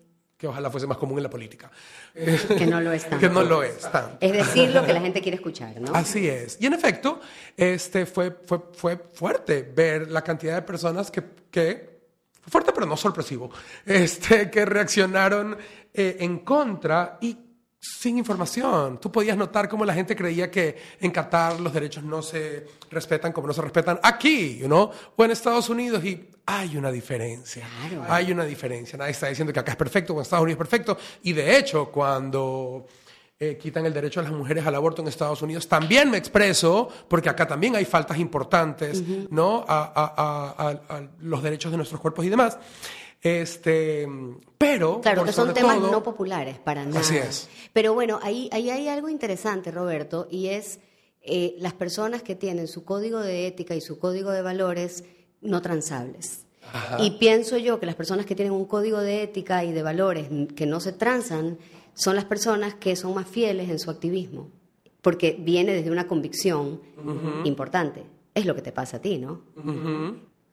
que 0.41 0.47
ojalá 0.47 0.71
fuese 0.71 0.87
más 0.87 0.97
común 0.97 1.19
en 1.19 1.23
la 1.23 1.29
política. 1.29 1.69
Que 2.15 2.65
no 2.65 2.81
lo 2.81 2.91
es 2.91 3.03
tanto. 3.07 3.19
que 3.19 3.29
no 3.31 3.43
lo 3.43 3.61
es 3.61 3.87
Es 4.19 4.31
decir, 4.31 4.71
lo 4.71 4.83
que 4.83 4.91
la 4.91 4.99
gente 4.99 5.21
quiere 5.21 5.35
escuchar, 5.35 5.79
¿no? 5.79 5.93
Así 5.93 6.27
es. 6.27 6.57
Y 6.59 6.65
en 6.65 6.73
efecto, 6.73 7.21
este 7.55 8.07
fue, 8.07 8.31
fue, 8.31 8.59
fue 8.73 8.97
fuerte 9.13 9.61
ver 9.61 10.09
la 10.09 10.23
cantidad 10.23 10.55
de 10.55 10.63
personas 10.63 11.11
que, 11.11 11.23
que 11.51 12.01
fuerte 12.47 12.71
pero 12.73 12.87
no 12.87 12.97
sorpresivo, 12.97 13.51
este, 13.85 14.49
que 14.49 14.65
reaccionaron 14.65 15.55
eh, 15.93 16.17
en 16.21 16.39
contra 16.39 17.19
y 17.21 17.37
sin 17.81 18.19
información. 18.19 18.99
Tú 18.99 19.11
podías 19.11 19.35
notar 19.35 19.67
cómo 19.67 19.83
la 19.83 19.93
gente 19.93 20.15
creía 20.15 20.51
que 20.51 20.77
en 20.99 21.09
Qatar 21.09 21.59
los 21.59 21.73
derechos 21.73 22.03
no 22.03 22.21
se 22.21 22.67
respetan 22.91 23.33
como 23.33 23.47
no 23.47 23.53
se 23.53 23.61
respetan 23.61 23.99
aquí, 24.03 24.61
¿no? 24.67 24.91
O 25.15 25.25
en 25.25 25.31
Estados 25.31 25.67
Unidos 25.67 26.05
y 26.05 26.29
hay 26.45 26.77
una 26.77 26.91
diferencia. 26.91 27.67
Hay 28.07 28.31
una 28.31 28.45
diferencia. 28.45 28.99
Nadie 28.99 29.11
está 29.11 29.27
diciendo 29.27 29.51
que 29.51 29.59
acá 29.59 29.71
es 29.71 29.77
perfecto 29.77 30.13
o 30.13 30.17
en 30.17 30.21
Estados 30.21 30.43
Unidos 30.43 30.61
es 30.61 30.69
perfecto. 30.69 30.97
Y 31.23 31.33
de 31.33 31.57
hecho, 31.57 31.91
cuando 31.91 32.85
eh, 33.39 33.57
quitan 33.57 33.83
el 33.87 33.93
derecho 33.93 34.19
a 34.19 34.23
las 34.23 34.31
mujeres 34.31 34.63
al 34.67 34.75
aborto 34.75 35.01
en 35.01 35.07
Estados 35.07 35.41
Unidos, 35.41 35.67
también 35.67 36.11
me 36.11 36.17
expreso, 36.17 36.87
porque 37.07 37.29
acá 37.29 37.47
también 37.47 37.75
hay 37.75 37.85
faltas 37.85 38.19
importantes, 38.19 39.01
¿no? 39.31 39.65
a 39.67 41.01
los 41.21 41.41
derechos 41.41 41.71
de 41.71 41.77
nuestros 41.77 41.99
cuerpos 41.99 42.25
y 42.25 42.29
demás. 42.29 42.59
Este, 43.21 44.07
pero. 44.57 44.99
Claro, 45.01 45.23
que 45.23 45.31
son 45.31 45.53
temas 45.53 45.79
no 45.79 46.01
populares 46.03 46.57
para 46.57 46.85
nada. 46.85 46.99
Así 46.99 47.17
es. 47.17 47.49
Pero 47.71 47.93
bueno, 47.93 48.19
ahí, 48.23 48.49
ahí 48.51 48.69
hay 48.69 48.87
algo 48.87 49.09
interesante, 49.09 49.71
Roberto, 49.71 50.27
y 50.29 50.47
es 50.47 50.79
eh, 51.21 51.55
las 51.59 51.73
personas 51.73 52.23
que 52.23 52.35
tienen 52.35 52.67
su 52.67 52.83
código 52.83 53.19
de 53.19 53.45
ética 53.47 53.75
y 53.75 53.81
su 53.81 53.99
código 53.99 54.31
de 54.31 54.41
valores 54.41 55.03
no 55.41 55.61
transables. 55.61 56.45
Y 56.99 57.11
pienso 57.11 57.57
yo 57.57 57.79
que 57.79 57.85
las 57.85 57.95
personas 57.95 58.25
que 58.25 58.35
tienen 58.35 58.53
un 58.53 58.65
código 58.65 58.99
de 58.99 59.23
ética 59.23 59.63
y 59.65 59.71
de 59.71 59.83
valores 59.83 60.29
que 60.55 60.65
no 60.65 60.79
se 60.79 60.93
transan 60.93 61.57
son 61.93 62.15
las 62.15 62.25
personas 62.25 62.75
que 62.75 62.95
son 62.95 63.13
más 63.13 63.27
fieles 63.27 63.69
en 63.69 63.79
su 63.79 63.91
activismo, 63.91 64.49
porque 65.01 65.35
viene 65.37 65.73
desde 65.73 65.91
una 65.91 66.07
convicción 66.07 66.79
importante. 67.43 68.03
Es 68.33 68.45
lo 68.45 68.55
que 68.55 68.61
te 68.61 68.71
pasa 68.71 68.97
a 68.97 69.01
ti, 69.01 69.17
¿no? 69.17 69.41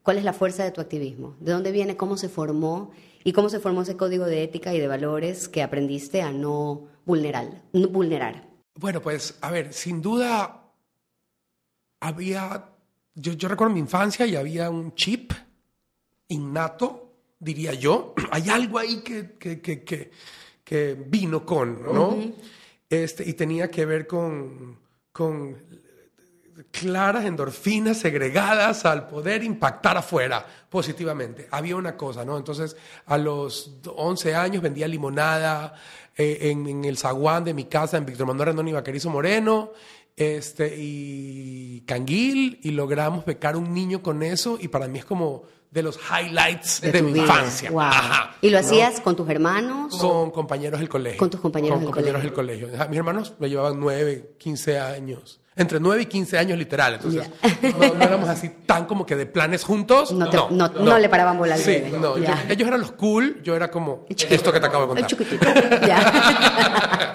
¿Cuál 0.09 0.17
es 0.17 0.25
la 0.25 0.33
fuerza 0.33 0.65
de 0.65 0.71
tu 0.71 0.81
activismo? 0.81 1.37
¿De 1.39 1.53
dónde 1.53 1.71
viene? 1.71 1.99
¿Cómo 1.99 2.17
se 2.17 2.31
formó? 2.31 2.93
¿Y 3.25 3.35
cómo 3.35 3.51
se 3.51 3.61
formó 3.61 3.83
ese 3.83 3.99
código 3.99 4.25
de 4.25 4.43
ética 4.43 4.73
y 4.73 4.81
de 4.81 4.89
valores 4.89 5.49
que 5.49 5.63
aprendiste 5.63 6.23
a 6.23 6.33
no 6.33 6.89
vulnerar? 7.05 7.63
No 7.75 7.89
vulnerar? 7.89 8.49
Bueno, 8.75 9.03
pues, 9.03 9.37
a 9.43 9.51
ver, 9.51 9.75
sin 9.75 10.01
duda 10.01 10.73
había, 12.01 12.71
yo, 13.17 13.35
yo 13.35 13.49
recuerdo 13.49 13.75
mi 13.75 13.81
infancia 13.81 14.25
y 14.25 14.35
había 14.35 14.71
un 14.71 14.95
chip 14.95 15.31
innato, 16.29 17.13
diría 17.39 17.75
yo. 17.75 18.15
Hay 18.31 18.49
algo 18.49 18.79
ahí 18.79 19.03
que, 19.03 19.33
que, 19.33 19.61
que, 19.61 20.11
que, 20.65 20.95
vino 21.07 21.45
con, 21.45 21.83
¿no? 21.83 22.17
este, 22.89 23.29
y 23.29 23.35
tenía 23.35 23.71
que 23.71 23.85
ver 23.85 24.07
con, 24.07 24.79
con 25.13 25.55
claras 26.71 27.25
endorfinas 27.25 27.99
segregadas 27.99 28.85
al 28.85 29.07
poder 29.07 29.43
impactar 29.45 29.97
afuera 29.97 30.45
positivamente. 30.69 31.49
Había 31.51 31.77
una 31.77 31.97
cosa, 31.97 32.25
¿no? 32.25 32.37
Entonces, 32.37 32.77
a 33.07 33.19
los 33.19 33.73
11 33.87 34.35
años 34.35 34.63
vendía 34.63 34.89
limonada 34.89 35.75
eh, 36.17 36.51
en, 36.51 36.85
el 36.85 36.99
zaguán 36.99 37.45
de 37.45 37.55
mi 37.55 37.65
casa 37.65 37.97
en 37.97 38.07
Víctor 38.07 38.27
Manuel 38.27 38.47
Rendón 38.47 38.69
y 38.69 38.73
Vaquerizo 38.73 39.11
Moreno 39.11 39.73
este, 40.17 40.75
y 40.77 41.83
Canguil 41.87 42.59
y 42.63 42.73
logramos 42.73 43.25
becar 43.25 43.57
un 43.57 43.73
niño 43.73 44.03
con 44.03 44.23
eso 44.23 44.59
y 44.61 44.69
para 44.69 44.89
mí 44.89 44.99
es 44.99 45.05
como 45.05 45.45
de 45.71 45.83
los 45.83 45.99
highlights 46.11 46.81
de, 46.81 47.03
mi 47.03 47.21
infancia. 47.21 47.71
¿Y 48.41 48.51
lo 48.51 48.59
hacías 48.59 49.01
con 49.01 49.15
tus 49.15 49.29
hermanos? 49.29 49.97
Con 49.97 50.31
compañeros 50.31 50.81
del 50.81 50.89
colegio. 50.89 51.19
Con 51.19 51.31
tus 51.31 51.41
compañeros, 51.41 51.79
del, 51.79 51.87
compañeros 51.87 52.23
colegio. 52.33 52.67
del 52.67 52.77
colegio. 52.77 52.89
Mis 52.89 52.99
hermanos 52.99 53.35
me 53.39 53.49
llevaban 53.49 53.79
9, 53.79 54.35
15 54.39 54.79
años 54.79 55.41
entre 55.59 55.81
9 55.81 56.03
y 56.03 56.07
15 56.07 56.39
años 56.39 56.59
literal. 56.59 56.95
Entonces, 56.95 57.29
no, 57.77 58.03
éramos 58.03 58.29
así 58.29 58.51
tan 58.65 58.87
como 58.87 59.05
que 59.05 59.17
de 59.17 59.27
planes 59.27 59.65
juntos. 59.65 60.13
No, 60.13 60.49
no, 60.51 60.69
no, 60.69 60.99
le 60.99 61.09
paraban 61.09 61.37
bola 61.37 61.55
al 61.55 61.61
Sí, 61.61 61.83
no. 62.01 62.17
ellos 62.17 62.69
eran 62.69 62.81
los 62.81 62.93
cool, 62.93 63.43
yo 63.43 63.55
era 63.55 63.71
como 63.71 64.07
esto 64.09 64.53
que 64.53 64.61
te 64.61 64.67
acabo 64.67 64.95
de 64.95 65.03
contar. 65.03 65.19
Ya. 65.89 67.13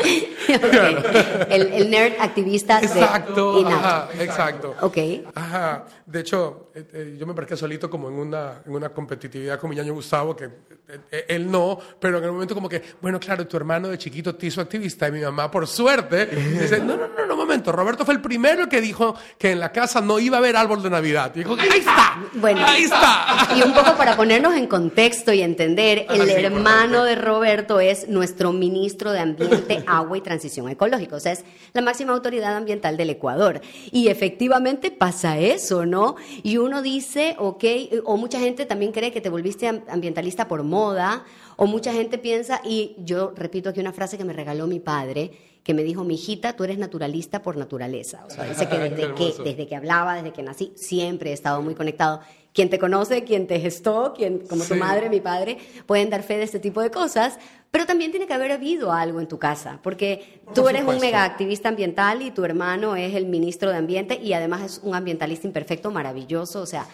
el, 1.50 1.90
nerd 1.90 2.14
activista 2.20 2.80
exacto, 2.82 3.64
de 3.64 3.74
ajá, 3.74 4.10
exacto. 4.20 4.76
Ok. 4.82 4.98
Ajá. 5.34 5.86
De 6.06 6.20
hecho, 6.20 6.70
eh, 6.76 6.86
eh, 6.94 7.16
yo 7.18 7.26
me 7.26 7.34
parqué 7.34 7.56
solito 7.56 7.90
como 7.90 8.10
en 8.10 8.16
una, 8.16 8.62
en 8.66 8.76
una 8.76 8.90
competitividad 8.90 9.60
con 9.60 9.70
mi 9.70 9.76
ñaño 9.76 9.94
Gustavo, 9.94 10.36
que 10.36 10.46
eh, 10.46 11.26
él 11.30 11.50
no, 11.50 11.80
pero 12.00 12.18
en 12.18 12.26
el 12.26 12.32
momento 12.32 12.54
como 12.54 12.68
que, 12.68 12.82
bueno, 13.02 13.20
claro, 13.20 13.48
tu 13.48 13.56
hermano 13.58 13.88
de 13.88 13.98
chiquito 13.98 14.36
te 14.36 14.48
hizo 14.48 14.62
activista 14.62 15.08
y 15.08 15.12
mi 15.12 15.22
mamá, 15.22 15.50
por 15.50 15.66
suerte, 15.68 16.26
dice, 16.26 16.80
no, 16.80 16.98
no, 16.98 17.08
no, 17.08 17.26
no, 17.26 17.43
momento, 17.64 17.72
Roberto 17.72 18.06
fue 18.06 18.14
el 18.14 18.22
primero 18.22 18.68
que 18.68 18.82
dijo 18.82 19.16
que 19.38 19.52
en 19.52 19.60
la 19.60 19.72
casa 19.72 20.02
no 20.02 20.20
iba 20.20 20.38
a 20.38 20.40
haber 20.40 20.56
árbol 20.56 20.84
de 20.84 20.90
Navidad. 20.90 21.32
Y 21.36 21.40
dijo, 21.40 21.56
ahí 21.60 21.80
está, 21.80 22.18
bueno, 22.34 22.62
ahí 22.66 22.84
está. 22.84 23.50
Y 23.56 23.62
un 23.62 23.74
poco 23.74 23.96
para 23.96 24.16
ponernos 24.16 24.56
en 24.56 24.68
contexto 24.68 25.34
y 25.34 25.42
entender, 25.42 26.06
el 26.10 26.30
hermano 26.30 27.04
de 27.04 27.16
Roberto 27.16 27.80
es 27.80 28.08
nuestro 28.08 28.52
ministro 28.52 29.12
de 29.12 29.20
Ambiente, 29.20 29.84
Agua 29.88 30.18
y 30.18 30.22
Transición 30.22 30.70
Ecológica, 30.70 31.16
o 31.16 31.20
sea, 31.20 31.32
es 31.32 31.44
la 31.74 31.82
máxima 31.82 32.14
autoridad 32.14 32.56
ambiental 32.56 32.98
del 32.98 33.10
Ecuador. 33.10 33.62
Y 33.92 34.08
efectivamente 34.08 34.92
pasa 34.92 35.38
eso, 35.38 35.86
¿no? 35.86 36.16
Y 36.44 36.58
uno 36.58 36.82
dice, 36.82 37.36
ok, 37.40 37.64
o 38.06 38.18
mucha 38.18 38.40
gente 38.40 38.66
también 38.66 38.92
cree 38.92 39.12
que 39.12 39.22
te 39.22 39.30
volviste 39.30 39.68
ambientalista 39.68 40.48
por 40.48 40.64
moda, 40.64 41.24
o 41.56 41.68
mucha 41.68 41.94
gente 41.94 42.18
piensa, 42.18 42.62
y 42.64 42.96
yo 42.98 43.32
repito 43.36 43.70
aquí 43.70 43.80
una 43.80 43.94
frase 43.94 44.18
que 44.18 44.24
me 44.24 44.34
regaló 44.34 44.68
mi 44.68 44.80
padre, 44.80 45.32
que 45.64 45.74
me 45.74 45.84
dijo, 45.84 46.04
mi 46.04 46.16
hijita, 46.16 46.56
tú 46.56 46.64
eres 46.66 46.78
naturalista 46.78 47.42
por 47.42 47.56
naturaleza. 47.58 48.26
O 48.26 48.30
sea, 48.30 48.44
dice 48.44 48.68
que 48.68 48.78
desde, 48.90 49.14
que 49.14 49.34
desde 49.44 49.68
que 49.68 49.76
hablaba, 49.76 50.16
desde 50.16 50.34
que 50.34 50.44
nací, 50.44 50.74
siempre 50.76 51.32
he 51.32 51.34
estado 51.34 51.62
muy 51.62 51.74
conectado. 51.74 52.20
Quien 52.54 52.70
te 52.70 52.78
conoce, 52.78 53.24
quien 53.24 53.48
te 53.48 53.60
gestó, 53.60 54.14
quien, 54.16 54.40
como 54.40 54.64
tu 54.64 54.76
madre, 54.76 55.10
mi 55.10 55.22
padre, 55.22 55.58
pueden 55.88 56.10
dar 56.10 56.22
fe 56.22 56.38
de 56.38 56.44
este 56.44 56.60
tipo 56.60 56.82
de 56.82 56.92
cosas, 56.92 57.40
pero 57.72 57.88
también 57.88 58.12
tiene 58.12 58.28
que 58.28 58.34
haber 58.34 58.52
habido 58.52 58.92
algo 58.92 59.20
en 59.20 59.28
tu 59.28 59.40
casa, 59.40 59.80
porque 59.82 60.42
tú 60.54 60.70
eres 60.70 60.84
un 60.84 61.00
mega 61.00 61.24
activista 61.24 61.70
ambiental 61.70 62.22
y 62.22 62.30
tu 62.30 62.46
hermano 62.46 62.96
es 62.96 63.16
el 63.16 63.26
ministro 63.26 63.72
de 63.72 63.78
Ambiente 63.78 64.20
y 64.22 64.34
además 64.34 64.62
es 64.62 64.82
un 64.84 64.94
ambientalista 64.94 65.48
imperfecto, 65.48 65.90
maravilloso, 65.90 66.62
o 66.62 66.68
sea, 66.68 66.86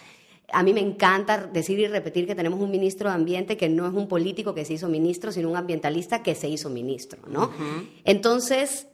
a 0.53 0.63
mí 0.63 0.73
me 0.73 0.81
encanta 0.81 1.37
decir 1.47 1.79
y 1.79 1.87
repetir 1.87 2.27
que 2.27 2.35
tenemos 2.35 2.59
un 2.59 2.71
ministro 2.71 3.09
de 3.09 3.15
Ambiente 3.15 3.57
que 3.57 3.69
no 3.69 3.87
es 3.87 3.93
un 3.93 4.07
político 4.07 4.53
que 4.53 4.65
se 4.65 4.73
hizo 4.73 4.87
ministro, 4.87 5.31
sino 5.31 5.49
un 5.49 5.57
ambientalista 5.57 6.23
que 6.23 6.35
se 6.35 6.47
hizo 6.47 6.69
ministro, 6.69 7.19
¿no? 7.27 7.51
Entonces, 8.03 8.87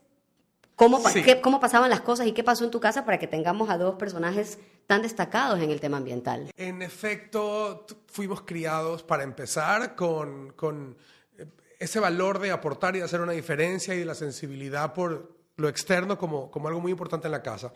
¿cómo, 0.76 1.02
¿cómo 1.42 1.60
pasaban 1.60 1.90
las 1.90 2.02
cosas 2.02 2.28
y 2.28 2.32
qué 2.32 2.44
pasó 2.44 2.64
en 2.64 2.72
tu 2.72 2.80
casa 2.80 3.06
para 3.06 3.20
que 3.20 3.28
tengamos 3.28 3.70
a 3.70 3.78
dos 3.78 3.96
personajes 3.96 4.60
tan 4.88 5.02
destacados 5.02 5.60
en 5.62 5.72
el 5.72 5.80
tema 5.80 5.98
ambiental? 5.98 6.52
En 6.58 6.82
efecto, 6.82 7.86
fuimos 8.08 8.42
criados 8.42 9.04
para 9.04 9.24
empezar 9.24 9.96
con, 9.96 10.54
con 10.54 10.98
eh, 11.38 11.46
ese 11.80 12.00
valor 12.00 12.40
de 12.40 12.52
aportar 12.52 12.96
y 12.96 13.00
de 13.00 13.06
hacer 13.06 13.22
una 13.22 13.34
diferencia 13.34 13.96
y 13.96 14.00
de 14.00 14.06
la 14.06 14.16
sensibilidad 14.16 14.94
por 14.94 15.36
lo 15.58 15.70
externo 15.70 16.18
como, 16.18 16.52
como 16.52 16.68
algo 16.68 16.82
muy 16.82 16.92
importante 16.92 17.28
en 17.28 17.32
la 17.32 17.42
casa. 17.42 17.72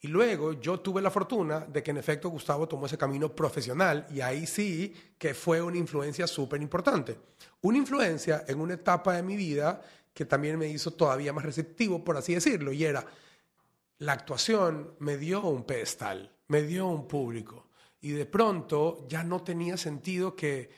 Y 0.00 0.08
luego 0.08 0.52
yo 0.52 0.78
tuve 0.78 1.02
la 1.02 1.10
fortuna 1.10 1.60
de 1.60 1.82
que 1.82 1.90
en 1.90 1.96
efecto 1.96 2.28
Gustavo 2.28 2.68
tomó 2.68 2.86
ese 2.86 2.96
camino 2.96 3.34
profesional 3.34 4.06
y 4.10 4.20
ahí 4.20 4.46
sí 4.46 4.94
que 5.18 5.34
fue 5.34 5.60
una 5.60 5.76
influencia 5.76 6.26
súper 6.26 6.62
importante. 6.62 7.18
Una 7.62 7.78
influencia 7.78 8.44
en 8.46 8.60
una 8.60 8.74
etapa 8.74 9.14
de 9.14 9.24
mi 9.24 9.36
vida 9.36 9.82
que 10.14 10.24
también 10.24 10.56
me 10.58 10.68
hizo 10.68 10.92
todavía 10.92 11.32
más 11.32 11.44
receptivo, 11.44 12.04
por 12.04 12.16
así 12.16 12.34
decirlo, 12.34 12.72
y 12.72 12.84
era 12.84 13.04
la 13.98 14.12
actuación 14.12 14.94
me 15.00 15.16
dio 15.16 15.42
un 15.42 15.64
pedestal, 15.64 16.30
me 16.48 16.62
dio 16.62 16.86
un 16.86 17.08
público. 17.08 17.66
y 18.00 18.10
de 18.10 18.26
pronto 18.26 19.06
ya 19.08 19.24
no 19.24 19.42
tenía 19.42 19.76
sentido 19.76 20.36
que, 20.36 20.70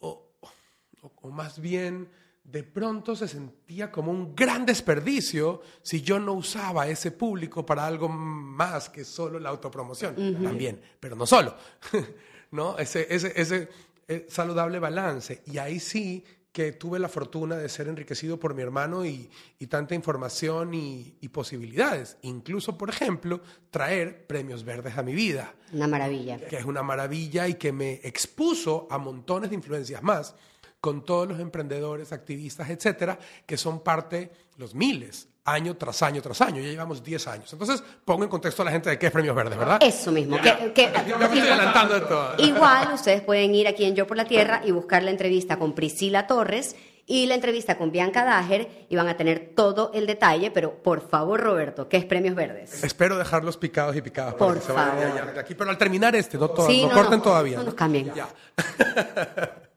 o, 0.00 0.32
o, 0.40 1.12
o 1.22 1.30
más 1.30 1.60
bien 1.60 2.08
de 2.50 2.62
pronto 2.62 3.14
se 3.14 3.28
sentía 3.28 3.92
como 3.92 4.10
un 4.10 4.34
gran 4.34 4.64
desperdicio 4.64 5.60
si 5.82 6.00
yo 6.00 6.18
no 6.18 6.32
usaba 6.32 6.88
ese 6.88 7.10
público 7.10 7.64
para 7.64 7.86
algo 7.86 8.08
más 8.08 8.88
que 8.88 9.04
solo 9.04 9.38
la 9.38 9.50
autopromoción. 9.50 10.14
También, 10.42 10.80
pero 10.98 11.14
no 11.14 11.26
solo. 11.26 11.54
¿No? 12.52 12.78
Ese, 12.78 13.06
ese, 13.10 13.32
ese 13.36 13.68
eh, 14.06 14.26
saludable 14.30 14.78
balance. 14.78 15.42
Y 15.44 15.58
ahí 15.58 15.78
sí 15.78 16.24
que 16.50 16.72
tuve 16.72 16.98
la 16.98 17.10
fortuna 17.10 17.56
de 17.56 17.68
ser 17.68 17.86
enriquecido 17.86 18.40
por 18.40 18.54
mi 18.54 18.62
hermano 18.62 19.04
y, 19.04 19.30
y 19.58 19.66
tanta 19.66 19.94
información 19.94 20.72
y, 20.72 21.18
y, 21.20 21.28
posibilidades. 21.28 22.16
Incluso, 22.22 22.78
por 22.78 22.88
ejemplo, 22.88 23.42
traer 23.70 24.26
premios 24.26 24.64
verdes 24.64 24.96
a 24.96 25.02
mi 25.02 25.12
vida. 25.12 25.54
Una 25.74 25.86
maravilla. 25.86 26.38
Que 26.38 26.56
es 26.56 26.64
una 26.64 26.82
maravilla 26.82 27.46
y 27.46 27.54
que 27.54 27.72
me 27.72 28.00
expuso 28.02 28.88
a 28.90 28.96
montones 28.96 29.50
de 29.50 29.56
influencias 29.56 30.02
más 30.02 30.34
con 30.80 31.04
todos 31.04 31.28
los 31.28 31.40
emprendedores, 31.40 32.12
activistas, 32.12 32.70
etcétera, 32.70 33.18
que 33.46 33.56
son 33.56 33.80
parte, 33.80 34.30
los 34.56 34.74
miles, 34.74 35.28
año 35.44 35.76
tras 35.76 36.02
año 36.02 36.20
tras 36.22 36.40
año. 36.40 36.60
Ya 36.60 36.68
llevamos 36.68 37.02
10 37.02 37.26
años. 37.28 37.52
Entonces, 37.52 37.82
pongo 38.04 38.24
en 38.24 38.30
contexto 38.30 38.62
a 38.62 38.64
la 38.66 38.70
gente 38.70 38.90
de 38.90 38.98
qué 38.98 39.06
es 39.06 39.12
Premios 39.12 39.34
Verdes, 39.34 39.58
¿verdad? 39.58 39.78
Eso 39.82 40.12
mismo. 40.12 40.36
Que, 40.40 40.72
que, 40.72 40.92
ya 41.06 41.16
me 41.16 41.24
estoy 41.24 41.40
adelantando 41.40 41.94
de 41.94 42.00
todo. 42.02 42.34
Igual, 42.38 42.92
ustedes 42.92 43.22
pueden 43.22 43.54
ir 43.54 43.66
aquí 43.66 43.84
en 43.84 43.94
Yo 43.94 44.06
por 44.06 44.16
la 44.16 44.26
Tierra 44.26 44.60
y 44.64 44.70
buscar 44.72 45.02
la 45.02 45.10
entrevista 45.10 45.58
con 45.58 45.74
Priscila 45.74 46.26
Torres 46.26 46.76
y 47.06 47.26
la 47.26 47.34
entrevista 47.34 47.78
con 47.78 47.90
Bianca 47.90 48.22
Dager 48.24 48.86
y 48.90 48.96
van 48.96 49.08
a 49.08 49.16
tener 49.16 49.52
todo 49.56 49.90
el 49.94 50.06
detalle, 50.06 50.50
pero 50.50 50.82
por 50.82 51.08
favor, 51.08 51.40
Roberto, 51.40 51.88
¿qué 51.88 51.96
es 51.96 52.04
Premios 52.04 52.34
Verdes? 52.34 52.84
Espero 52.84 53.16
dejarlos 53.16 53.56
picados 53.56 53.96
y 53.96 54.02
picadas 54.02 54.34
por 54.34 54.48
para 54.48 54.60
que 54.60 54.66
favor. 54.66 55.00
se 55.00 55.08
vayan 55.08 55.34
de 55.34 55.40
aquí, 55.40 55.54
pero 55.54 55.70
al 55.70 55.78
terminar 55.78 56.14
este, 56.14 56.36
no, 56.36 56.52
Sí, 56.66 56.82
no, 56.82 56.88
no, 56.88 56.94
corten 56.94 57.18
no, 57.18 57.24
todavía. 57.24 57.56
no 57.56 57.64
nos 57.64 57.74
cambien. 57.74 58.12
Ya. 58.14 58.28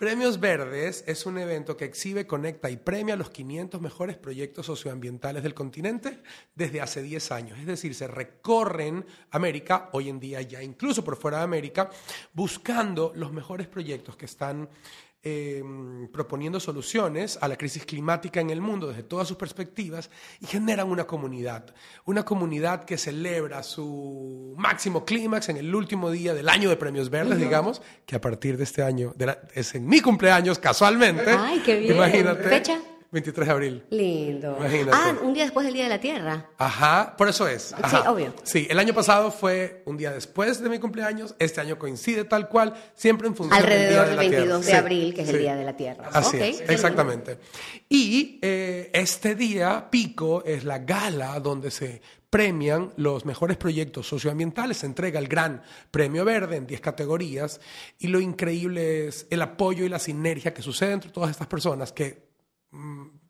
Premios 0.00 0.40
Verdes 0.40 1.04
es 1.06 1.26
un 1.26 1.36
evento 1.36 1.76
que 1.76 1.84
exhibe, 1.84 2.26
conecta 2.26 2.70
y 2.70 2.78
premia 2.78 3.16
los 3.16 3.28
500 3.28 3.82
mejores 3.82 4.16
proyectos 4.16 4.64
socioambientales 4.64 5.42
del 5.42 5.52
continente 5.52 6.22
desde 6.54 6.80
hace 6.80 7.02
10 7.02 7.32
años. 7.32 7.58
Es 7.58 7.66
decir, 7.66 7.94
se 7.94 8.08
recorren 8.08 9.04
América, 9.30 9.90
hoy 9.92 10.08
en 10.08 10.18
día 10.18 10.40
ya 10.40 10.62
incluso 10.62 11.04
por 11.04 11.18
fuera 11.18 11.36
de 11.36 11.44
América, 11.44 11.90
buscando 12.32 13.12
los 13.14 13.30
mejores 13.30 13.66
proyectos 13.66 14.16
que 14.16 14.24
están 14.24 14.70
eh, 15.22 15.62
proponiendo 16.12 16.58
soluciones 16.60 17.38
a 17.42 17.48
la 17.48 17.56
crisis 17.56 17.84
climática 17.84 18.40
en 18.40 18.48
el 18.50 18.60
mundo 18.60 18.88
desde 18.88 19.02
todas 19.02 19.28
sus 19.28 19.36
perspectivas 19.36 20.08
y 20.40 20.46
generan 20.46 20.88
una 20.90 21.06
comunidad, 21.06 21.74
una 22.06 22.24
comunidad 22.24 22.84
que 22.84 22.96
celebra 22.96 23.62
su 23.62 24.54
máximo 24.56 25.04
clímax 25.04 25.50
en 25.50 25.58
el 25.58 25.74
último 25.74 26.10
día 26.10 26.32
del 26.34 26.48
año 26.48 26.70
de 26.70 26.76
Premios 26.76 27.10
Verdes, 27.10 27.38
digamos, 27.38 27.82
que 28.06 28.16
a 28.16 28.20
partir 28.20 28.56
de 28.56 28.64
este 28.64 28.82
año 28.82 29.12
de 29.16 29.26
la- 29.26 29.38
es 29.54 29.74
en 29.74 29.86
mi 29.86 30.00
cumpleaños 30.00 30.58
casualmente. 30.58 31.30
Ay, 31.30 31.60
qué 31.64 31.78
bien. 31.78 31.96
Imagínate. 31.96 32.48
¿Fecha? 32.48 32.80
23 33.12 33.46
de 33.46 33.52
abril. 33.52 33.84
Lindo. 33.90 34.56
Imagínate. 34.58 34.90
Ah, 34.92 35.16
un 35.22 35.34
día 35.34 35.44
después 35.44 35.64
del 35.66 35.74
Día 35.74 35.84
de 35.84 35.90
la 35.90 36.00
Tierra. 36.00 36.50
Ajá, 36.58 37.14
por 37.16 37.28
eso 37.28 37.48
es. 37.48 37.72
Ajá. 37.72 38.10
obvio. 38.10 38.32
Sí, 38.44 38.68
el 38.70 38.78
año 38.78 38.94
pasado 38.94 39.32
fue 39.32 39.82
un 39.86 39.96
día 39.96 40.12
después 40.12 40.62
de 40.62 40.68
mi 40.68 40.78
cumpleaños, 40.78 41.34
este 41.38 41.60
año 41.60 41.78
coincide 41.78 42.24
tal 42.24 42.48
cual, 42.48 42.74
siempre 42.94 43.26
en 43.26 43.34
función 43.34 43.60
Alrededor 43.60 44.06
del 44.06 44.16
del 44.16 44.30
día 44.30 44.38
de 44.38 44.38
la 44.38 44.38
22 44.38 44.66
de. 44.66 44.70
Sí, 44.70 44.76
abril, 44.76 45.14
que 45.14 45.22
es 45.22 45.28
el 45.28 45.34
sí. 45.34 45.40
Día 45.40 45.56
de 45.56 45.64
la 45.64 45.76
Tierra. 45.76 46.08
Así 46.12 46.36
es, 46.38 46.60
exactamente. 46.68 47.38
Y 47.88 48.38
eh, 48.42 48.90
este 48.92 49.34
día, 49.34 49.88
pico, 49.90 50.44
es 50.44 50.64
la 50.64 50.78
gala 50.78 51.40
donde 51.40 51.70
se 51.70 52.00
premian 52.30 52.92
los 52.96 53.26
mejores 53.26 53.56
proyectos 53.56 54.06
socioambientales. 54.06 54.78
Se 54.78 54.86
entrega 54.86 55.18
el 55.18 55.26
gran 55.26 55.62
premio 55.90 56.24
verde 56.24 56.56
en 56.56 56.66
10 56.66 56.80
categorías 56.80 57.60
y 57.98 58.06
lo 58.06 58.20
increíble 58.20 59.08
es 59.08 59.26
el 59.30 59.42
apoyo 59.42 59.84
y 59.84 59.88
la 59.88 59.98
sinergia 59.98 60.54
que 60.54 60.62
sucede 60.62 60.92
entre 60.92 61.10
todas 61.10 61.30
estas 61.30 61.48
personas 61.48 61.92
que 61.92 62.29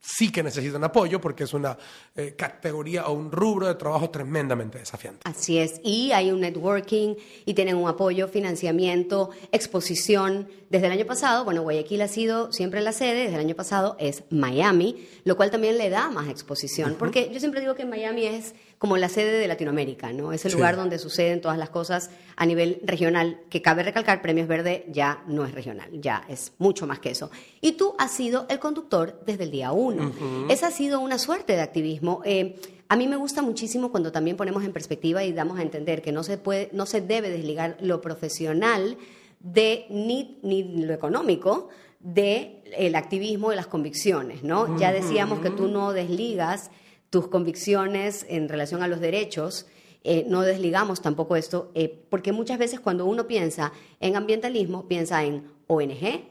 sí 0.00 0.30
que 0.30 0.42
necesitan 0.42 0.82
apoyo 0.84 1.20
porque 1.20 1.44
es 1.44 1.54
una 1.54 1.76
eh, 2.14 2.34
categoría 2.36 3.06
o 3.06 3.12
un 3.12 3.30
rubro 3.30 3.66
de 3.66 3.74
trabajo 3.74 4.10
tremendamente 4.10 4.78
desafiante. 4.78 5.20
Así 5.24 5.58
es, 5.58 5.80
y 5.82 6.12
hay 6.12 6.30
un 6.30 6.40
networking 6.40 7.14
y 7.44 7.54
tienen 7.54 7.76
un 7.76 7.88
apoyo, 7.88 8.28
financiamiento, 8.28 9.30
exposición. 9.52 10.48
Desde 10.68 10.86
el 10.86 10.92
año 10.92 11.06
pasado, 11.06 11.44
bueno, 11.44 11.62
Guayaquil 11.62 12.02
ha 12.02 12.08
sido 12.08 12.52
siempre 12.52 12.80
la 12.80 12.92
sede, 12.92 13.22
desde 13.22 13.34
el 13.34 13.40
año 13.40 13.56
pasado 13.56 13.96
es 13.98 14.24
Miami, 14.30 15.06
lo 15.24 15.36
cual 15.36 15.50
también 15.50 15.78
le 15.78 15.90
da 15.90 16.10
más 16.10 16.28
exposición, 16.28 16.96
porque 16.98 17.30
yo 17.32 17.40
siempre 17.40 17.60
digo 17.60 17.74
que 17.74 17.84
Miami 17.84 18.26
es 18.26 18.54
como 18.80 18.96
la 18.96 19.10
sede 19.10 19.38
de 19.38 19.46
Latinoamérica, 19.46 20.10
¿no? 20.14 20.32
Es 20.32 20.46
el 20.46 20.52
Sí. 20.52 20.56
lugar 20.56 20.74
donde 20.74 20.98
suceden 20.98 21.42
todas 21.42 21.58
las 21.58 21.68
cosas 21.68 22.08
a 22.34 22.46
nivel 22.46 22.80
regional, 22.82 23.38
que 23.50 23.60
cabe 23.60 23.82
recalcar, 23.82 24.22
Premios 24.22 24.48
Verde 24.48 24.86
ya 24.88 25.22
no 25.26 25.44
es 25.44 25.52
regional, 25.52 25.90
ya 26.00 26.24
es 26.30 26.54
mucho 26.56 26.86
más 26.86 26.98
que 26.98 27.10
eso. 27.10 27.30
Y 27.60 27.72
tú 27.72 27.94
has 27.98 28.10
sido 28.10 28.46
el 28.48 28.58
conductor 28.58 29.20
desde 29.26 29.44
el 29.44 29.50
día 29.50 29.72
uno. 29.72 30.10
Esa 30.48 30.68
ha 30.68 30.70
sido 30.70 31.00
una 31.00 31.18
suerte 31.18 31.52
de 31.52 31.60
activismo. 31.60 32.22
Eh, 32.24 32.58
a 32.88 32.96
mí 32.96 33.06
me 33.06 33.16
gusta 33.16 33.42
muchísimo 33.42 33.90
cuando 33.90 34.12
también 34.12 34.38
ponemos 34.38 34.64
en 34.64 34.72
perspectiva 34.72 35.22
y 35.24 35.32
damos 35.34 35.58
a 35.58 35.62
entender 35.62 36.00
que 36.00 36.10
no 36.10 36.22
se 36.22 36.38
puede, 36.38 36.70
no 36.72 36.86
se 36.86 37.02
debe 37.02 37.28
desligar 37.28 37.76
lo 37.82 38.00
profesional 38.00 38.96
de 39.40 39.84
ni, 39.90 40.38
ni 40.42 40.62
lo 40.86 40.94
económico 40.94 41.68
de 42.00 42.62
el 42.78 42.94
activismo 42.94 43.50
de 43.50 43.56
las 43.56 43.66
convicciones, 43.66 44.42
¿no? 44.42 44.78
Ya 44.78 44.90
decíamos 44.90 45.40
que 45.40 45.50
tú 45.50 45.68
no 45.68 45.92
desligas 45.92 46.70
tus 47.10 47.26
convicciones 47.28 48.24
en 48.28 48.48
relación 48.48 48.82
a 48.82 48.88
los 48.88 49.00
derechos. 49.00 49.66
eh, 50.02 50.24
no 50.26 50.40
desligamos 50.40 51.02
tampoco 51.02 51.36
esto, 51.36 51.70
eh, 51.74 51.94
porque 52.08 52.32
muchas 52.32 52.58
veces 52.58 52.80
cuando 52.80 53.04
uno 53.04 53.26
piensa 53.26 53.70
en 54.00 54.16
ambientalismo, 54.16 54.88
piensa 54.88 55.22
en 55.24 55.44
ONG, 55.66 56.22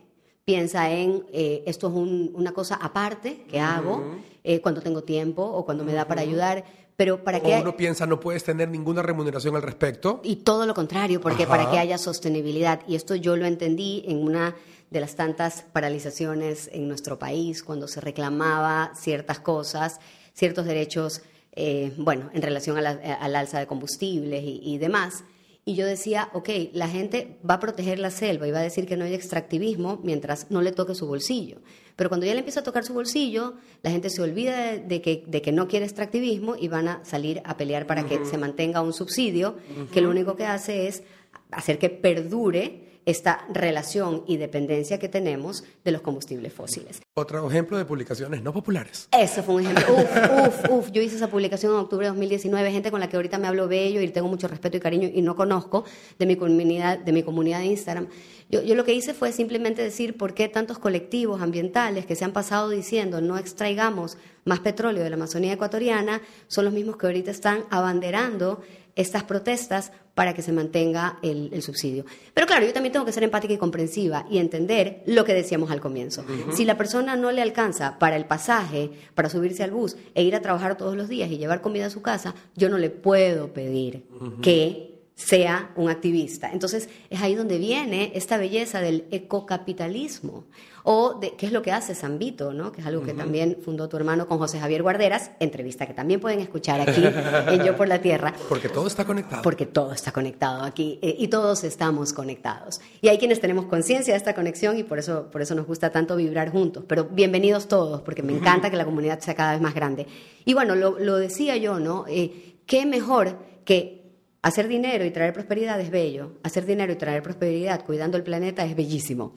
piensa 0.43 0.89
en 0.89 1.23
eh, 1.31 1.61
esto 1.67 1.87
es 1.89 1.93
un- 1.93 2.31
una 2.33 2.51
cosa 2.51 2.79
aparte 2.81 3.43
que 3.47 3.59
hago 3.59 4.15
cuando 4.63 4.81
tengo 4.81 5.03
tiempo 5.03 5.43
o 5.43 5.65
cuando 5.65 5.83
me 5.83 5.93
da 5.93 6.07
para 6.07 6.21
ayudar, 6.21 6.63
pero 6.97 7.23
para 7.23 7.37
O 7.37 7.43
que 7.43 7.59
uno 7.61 7.77
piensa 7.77 8.07
no 8.07 8.19
puedes 8.19 8.43
tener 8.43 8.69
ninguna 8.69 9.03
remuneración 9.03 9.55
al 9.55 9.61
respecto. 9.61 10.19
y 10.23 10.37
todo 10.37 10.65
lo 10.65 10.73
contrario, 10.73 11.21
porque 11.21 11.43
Ajá. 11.43 11.51
para 11.55 11.69
que 11.69 11.77
haya 11.77 11.99
sostenibilidad. 11.99 12.81
Y 12.87 12.95
esto 12.95 13.13
yo 13.13 13.35
lo 13.37 13.45
entendí 13.45 14.03
en 14.07 14.17
una 14.23 14.55
de 14.89 14.99
las 14.99 15.15
tantas 15.15 15.61
paralizaciones 15.71 16.71
en 16.73 16.87
nuestro 16.87 17.19
país, 17.19 17.61
cuando 17.61 17.87
se 17.87 18.01
reclamaba 18.01 18.93
ciertas 18.95 19.39
cosas, 19.39 19.99
ciertos 20.39 20.65
derechos, 20.65 21.21
eh, 21.53 21.91
bueno, 21.97 22.29
en 22.33 22.41
relación 22.41 22.77
a 22.77 22.81
la- 22.81 22.91
al 23.19 23.35
alza 23.35 23.59
de 23.59 23.67
combustibles 23.67 24.43
y, 24.43 24.61
y 24.63 24.77
demás. 24.77 25.23
Y 25.65 25.75
yo 25.75 25.85
decía, 25.85 26.29
ok, 26.33 26.49
la 26.73 26.87
gente 26.87 27.37
va 27.47 27.55
a 27.55 27.59
proteger 27.59 27.99
la 27.99 28.09
selva 28.09 28.47
y 28.47 28.51
va 28.51 28.59
a 28.59 28.63
decir 28.63 28.87
que 28.87 28.97
no 28.97 29.05
hay 29.05 29.13
extractivismo 29.13 29.99
mientras 30.03 30.49
no 30.49 30.61
le 30.61 30.71
toque 30.71 30.95
su 30.95 31.05
bolsillo. 31.05 31.57
Pero 31.95 32.09
cuando 32.09 32.25
ya 32.25 32.33
le 32.33 32.39
empieza 32.39 32.61
a 32.61 32.63
tocar 32.63 32.85
su 32.85 32.93
bolsillo, 32.93 33.55
la 33.83 33.91
gente 33.91 34.09
se 34.09 34.21
olvida 34.21 34.55
de, 34.71 34.79
de 34.79 35.01
que, 35.01 35.23
de 35.27 35.41
que 35.41 35.51
no 35.51 35.67
quiere 35.67 35.85
extractivismo 35.85 36.55
y 36.55 36.69
van 36.69 36.87
a 36.87 37.03
salir 37.05 37.41
a 37.43 37.57
pelear 37.57 37.85
para 37.85 38.05
que 38.07 38.25
se 38.25 38.37
mantenga 38.37 38.81
un 38.81 38.93
subsidio 38.93 39.57
que 39.93 40.01
lo 40.01 40.09
único 40.09 40.35
que 40.35 40.45
hace 40.45 40.87
es 40.87 41.03
hacer 41.51 41.77
que 41.77 41.89
perdure 41.89 42.88
esta 43.05 43.45
relación 43.51 44.23
y 44.27 44.37
dependencia 44.37 44.99
que 44.99 45.09
tenemos 45.09 45.63
de 45.83 45.91
los 45.91 46.01
combustibles 46.01 46.53
fósiles. 46.53 47.01
Otro 47.15 47.49
ejemplo 47.49 47.77
de 47.77 47.85
publicaciones 47.85 48.43
no 48.43 48.53
populares. 48.53 49.07
Eso 49.11 49.43
fue 49.43 49.55
un 49.55 49.61
ejemplo. 49.61 49.95
Uf, 49.99 50.69
uf, 50.69 50.69
uf. 50.69 50.91
Yo 50.91 51.01
hice 51.01 51.15
esa 51.15 51.29
publicación 51.29 51.73
en 51.73 51.79
octubre 51.79 52.05
de 52.05 52.09
2019. 52.09 52.71
Gente 52.71 52.91
con 52.91 52.99
la 52.99 53.09
que 53.09 53.15
ahorita 53.15 53.37
me 53.37 53.47
hablo 53.47 53.67
bello 53.67 54.01
y 54.01 54.07
tengo 54.09 54.27
mucho 54.27 54.47
respeto 54.47 54.77
y 54.77 54.79
cariño 54.79 55.09
y 55.13 55.21
no 55.21 55.35
conozco 55.35 55.85
de 56.17 56.25
mi 56.25 56.35
comunidad 56.35 56.99
de, 56.99 57.11
mi 57.11 57.23
comunidad 57.23 57.59
de 57.59 57.65
Instagram. 57.65 58.07
Yo, 58.49 58.61
yo 58.61 58.75
lo 58.75 58.83
que 58.83 58.93
hice 58.93 59.13
fue 59.13 59.31
simplemente 59.31 59.81
decir 59.81 60.17
por 60.17 60.33
qué 60.33 60.47
tantos 60.47 60.79
colectivos 60.79 61.41
ambientales 61.41 62.05
que 62.05 62.15
se 62.15 62.25
han 62.25 62.33
pasado 62.33 62.69
diciendo 62.69 63.21
no 63.21 63.37
extraigamos 63.37 64.17
más 64.45 64.59
petróleo 64.59 65.03
de 65.03 65.09
la 65.09 65.15
Amazonía 65.15 65.53
ecuatoriana 65.53 66.21
son 66.47 66.65
los 66.65 66.73
mismos 66.73 66.97
que 66.97 67.05
ahorita 67.05 67.31
están 67.31 67.65
abanderando 67.69 68.61
estas 68.99 69.23
protestas 69.23 69.93
para 70.13 70.33
que 70.33 70.41
se 70.41 70.51
mantenga 70.51 71.19
el, 71.23 71.49
el 71.53 71.61
subsidio. 71.61 72.05
Pero 72.33 72.45
claro, 72.45 72.65
yo 72.65 72.73
también 72.73 72.91
tengo 72.91 73.05
que 73.05 73.13
ser 73.13 73.23
empática 73.23 73.53
y 73.53 73.57
comprensiva 73.57 74.25
y 74.29 74.39
entender 74.39 75.01
lo 75.05 75.23
que 75.23 75.33
decíamos 75.33 75.71
al 75.71 75.79
comienzo. 75.79 76.25
Si 76.51 76.65
la 76.65 76.77
persona 76.77 77.15
no 77.15 77.31
le 77.31 77.41
alcanza 77.41 77.97
para 77.97 78.17
el 78.17 78.25
pasaje, 78.25 78.91
para 79.15 79.29
subirse 79.29 79.63
al 79.63 79.71
bus 79.71 79.95
e 80.13 80.23
ir 80.23 80.35
a 80.35 80.41
trabajar 80.41 80.75
todos 80.75 80.97
los 80.97 81.07
días 81.07 81.31
y 81.31 81.37
llevar 81.37 81.61
comida 81.61 81.85
a 81.85 81.89
su 81.89 82.01
casa, 82.01 82.35
yo 82.57 82.67
no 82.67 82.77
le 82.77 82.89
puedo 82.89 83.53
pedir 83.53 84.03
que 84.41 84.89
sea 85.15 85.71
un 85.75 85.89
activista. 85.89 86.49
Entonces, 86.51 86.89
es 87.09 87.21
ahí 87.21 87.35
donde 87.35 87.57
viene 87.57 88.11
esta 88.15 88.37
belleza 88.37 88.81
del 88.81 89.05
ecocapitalismo, 89.11 90.45
o 90.83 91.15
de 91.19 91.35
qué 91.35 91.45
es 91.45 91.51
lo 91.51 91.61
que 91.61 91.71
hace 91.71 91.95
Zambito, 91.95 92.53
¿no? 92.53 92.71
que 92.71 92.81
es 92.81 92.87
algo 92.87 93.03
que 93.03 93.13
también 93.13 93.57
fundó 93.63 93.89
tu 93.89 93.97
hermano 93.97 94.27
con 94.27 94.37
José 94.37 94.59
Javier 94.59 94.81
Guarderas, 94.81 95.31
entrevista 95.39 95.85
que 95.85 95.93
también 95.93 96.19
pueden 96.19 96.39
escuchar 96.39 96.81
aquí 96.81 97.03
en 97.47 97.63
Yo 97.63 97.75
por 97.75 97.87
la 97.87 97.99
Tierra. 98.01 98.33
Porque 98.47 98.69
todo 98.69 98.87
está 98.87 99.05
conectado. 99.05 99.41
Porque 99.41 99.65
todo 99.65 99.93
está 99.93 100.11
conectado 100.11 100.63
aquí 100.63 100.99
eh, 101.01 101.15
y 101.17 101.27
todos 101.27 101.63
estamos 101.63 102.13
conectados. 102.13 102.81
Y 103.01 103.07
hay 103.07 103.17
quienes 103.17 103.39
tenemos 103.39 103.65
conciencia 103.65 104.13
de 104.13 104.17
esta 104.17 104.33
conexión 104.33 104.77
y 104.77 104.83
por 104.83 104.99
eso, 104.99 105.29
por 105.31 105.41
eso 105.41 105.55
nos 105.55 105.67
gusta 105.67 105.91
tanto 105.91 106.15
vibrar 106.15 106.51
juntos. 106.51 106.83
Pero 106.87 107.05
bienvenidos 107.05 107.67
todos, 107.67 108.01
porque 108.01 108.23
me 108.23 108.33
encanta 108.33 108.69
que 108.69 108.77
la 108.77 108.85
comunidad 108.85 109.19
sea 109.19 109.35
cada 109.35 109.53
vez 109.53 109.61
más 109.61 109.73
grande. 109.73 110.07
Y 110.45 110.53
bueno, 110.53 110.75
lo, 110.75 110.99
lo 110.99 111.17
decía 111.17 111.57
yo, 111.57 111.79
¿no? 111.79 112.05
Eh, 112.07 112.55
¿Qué 112.65 112.85
mejor 112.85 113.37
que 113.65 113.98
hacer 114.41 114.67
dinero 114.67 115.05
y 115.05 115.11
traer 115.11 115.33
prosperidad 115.33 115.79
es 115.81 115.91
bello, 115.91 116.33
hacer 116.43 116.65
dinero 116.65 116.93
y 116.93 116.95
traer 116.95 117.21
prosperidad 117.21 117.85
cuidando 117.85 118.17
el 118.17 118.23
planeta 118.23 118.65
es 118.65 118.75
bellísimo. 118.75 119.33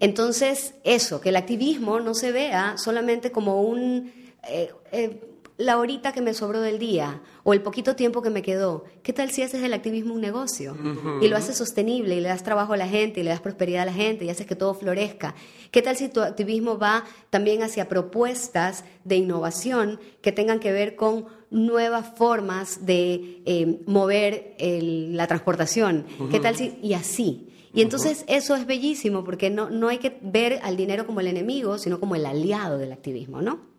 Entonces, 0.00 0.74
eso, 0.84 1.20
que 1.20 1.28
el 1.28 1.36
activismo 1.36 2.00
no 2.00 2.14
se 2.14 2.32
vea 2.32 2.74
solamente 2.76 3.30
como 3.30 3.62
un... 3.62 4.12
Eh, 4.48 4.72
eh, 4.90 5.20
la 5.58 5.78
horita 5.78 6.12
que 6.12 6.22
me 6.22 6.34
sobró 6.34 6.60
del 6.60 6.78
día 6.78 7.22
o 7.44 7.52
el 7.52 7.62
poquito 7.62 7.94
tiempo 7.94 8.22
que 8.22 8.30
me 8.30 8.42
quedó. 8.42 8.84
¿Qué 9.02 9.12
tal 9.12 9.30
si 9.30 9.42
haces 9.42 9.60
del 9.60 9.74
activismo 9.74 10.14
un 10.14 10.20
negocio? 10.20 10.76
Y 11.20 11.28
lo 11.28 11.36
haces 11.36 11.56
sostenible 11.56 12.16
y 12.16 12.20
le 12.20 12.28
das 12.28 12.42
trabajo 12.42 12.72
a 12.72 12.76
la 12.76 12.88
gente 12.88 13.20
y 13.20 13.22
le 13.22 13.30
das 13.30 13.40
prosperidad 13.40 13.82
a 13.82 13.86
la 13.86 13.92
gente 13.92 14.24
y 14.24 14.30
haces 14.30 14.46
que 14.46 14.56
todo 14.56 14.74
florezca. 14.74 15.34
¿Qué 15.70 15.82
tal 15.82 15.96
si 15.96 16.08
tu 16.08 16.20
activismo 16.20 16.78
va 16.78 17.04
también 17.30 17.62
hacia 17.62 17.88
propuestas 17.88 18.84
de 19.04 19.16
innovación 19.16 20.00
que 20.20 20.32
tengan 20.32 20.58
que 20.58 20.72
ver 20.72 20.96
con 20.96 21.26
nuevas 21.52 22.16
formas 22.16 22.84
de 22.84 23.42
eh, 23.44 23.82
mover 23.86 24.56
la 24.58 25.26
transportación? 25.26 26.06
¿Qué 26.30 26.40
tal 26.40 26.56
si... 26.56 26.78
y 26.82 26.94
así. 26.94 27.48
Y 27.74 27.80
entonces 27.80 28.24
eso 28.26 28.54
es 28.54 28.66
bellísimo 28.66 29.24
porque 29.24 29.48
no, 29.48 29.70
no 29.70 29.88
hay 29.88 29.98
que 29.98 30.18
ver 30.20 30.60
al 30.62 30.76
dinero 30.76 31.06
como 31.06 31.20
el 31.20 31.28
enemigo, 31.28 31.78
sino 31.78 32.00
como 32.00 32.16
el 32.16 32.26
aliado 32.26 32.76
del 32.76 32.92
activismo, 32.92 33.40
¿no? 33.40 33.72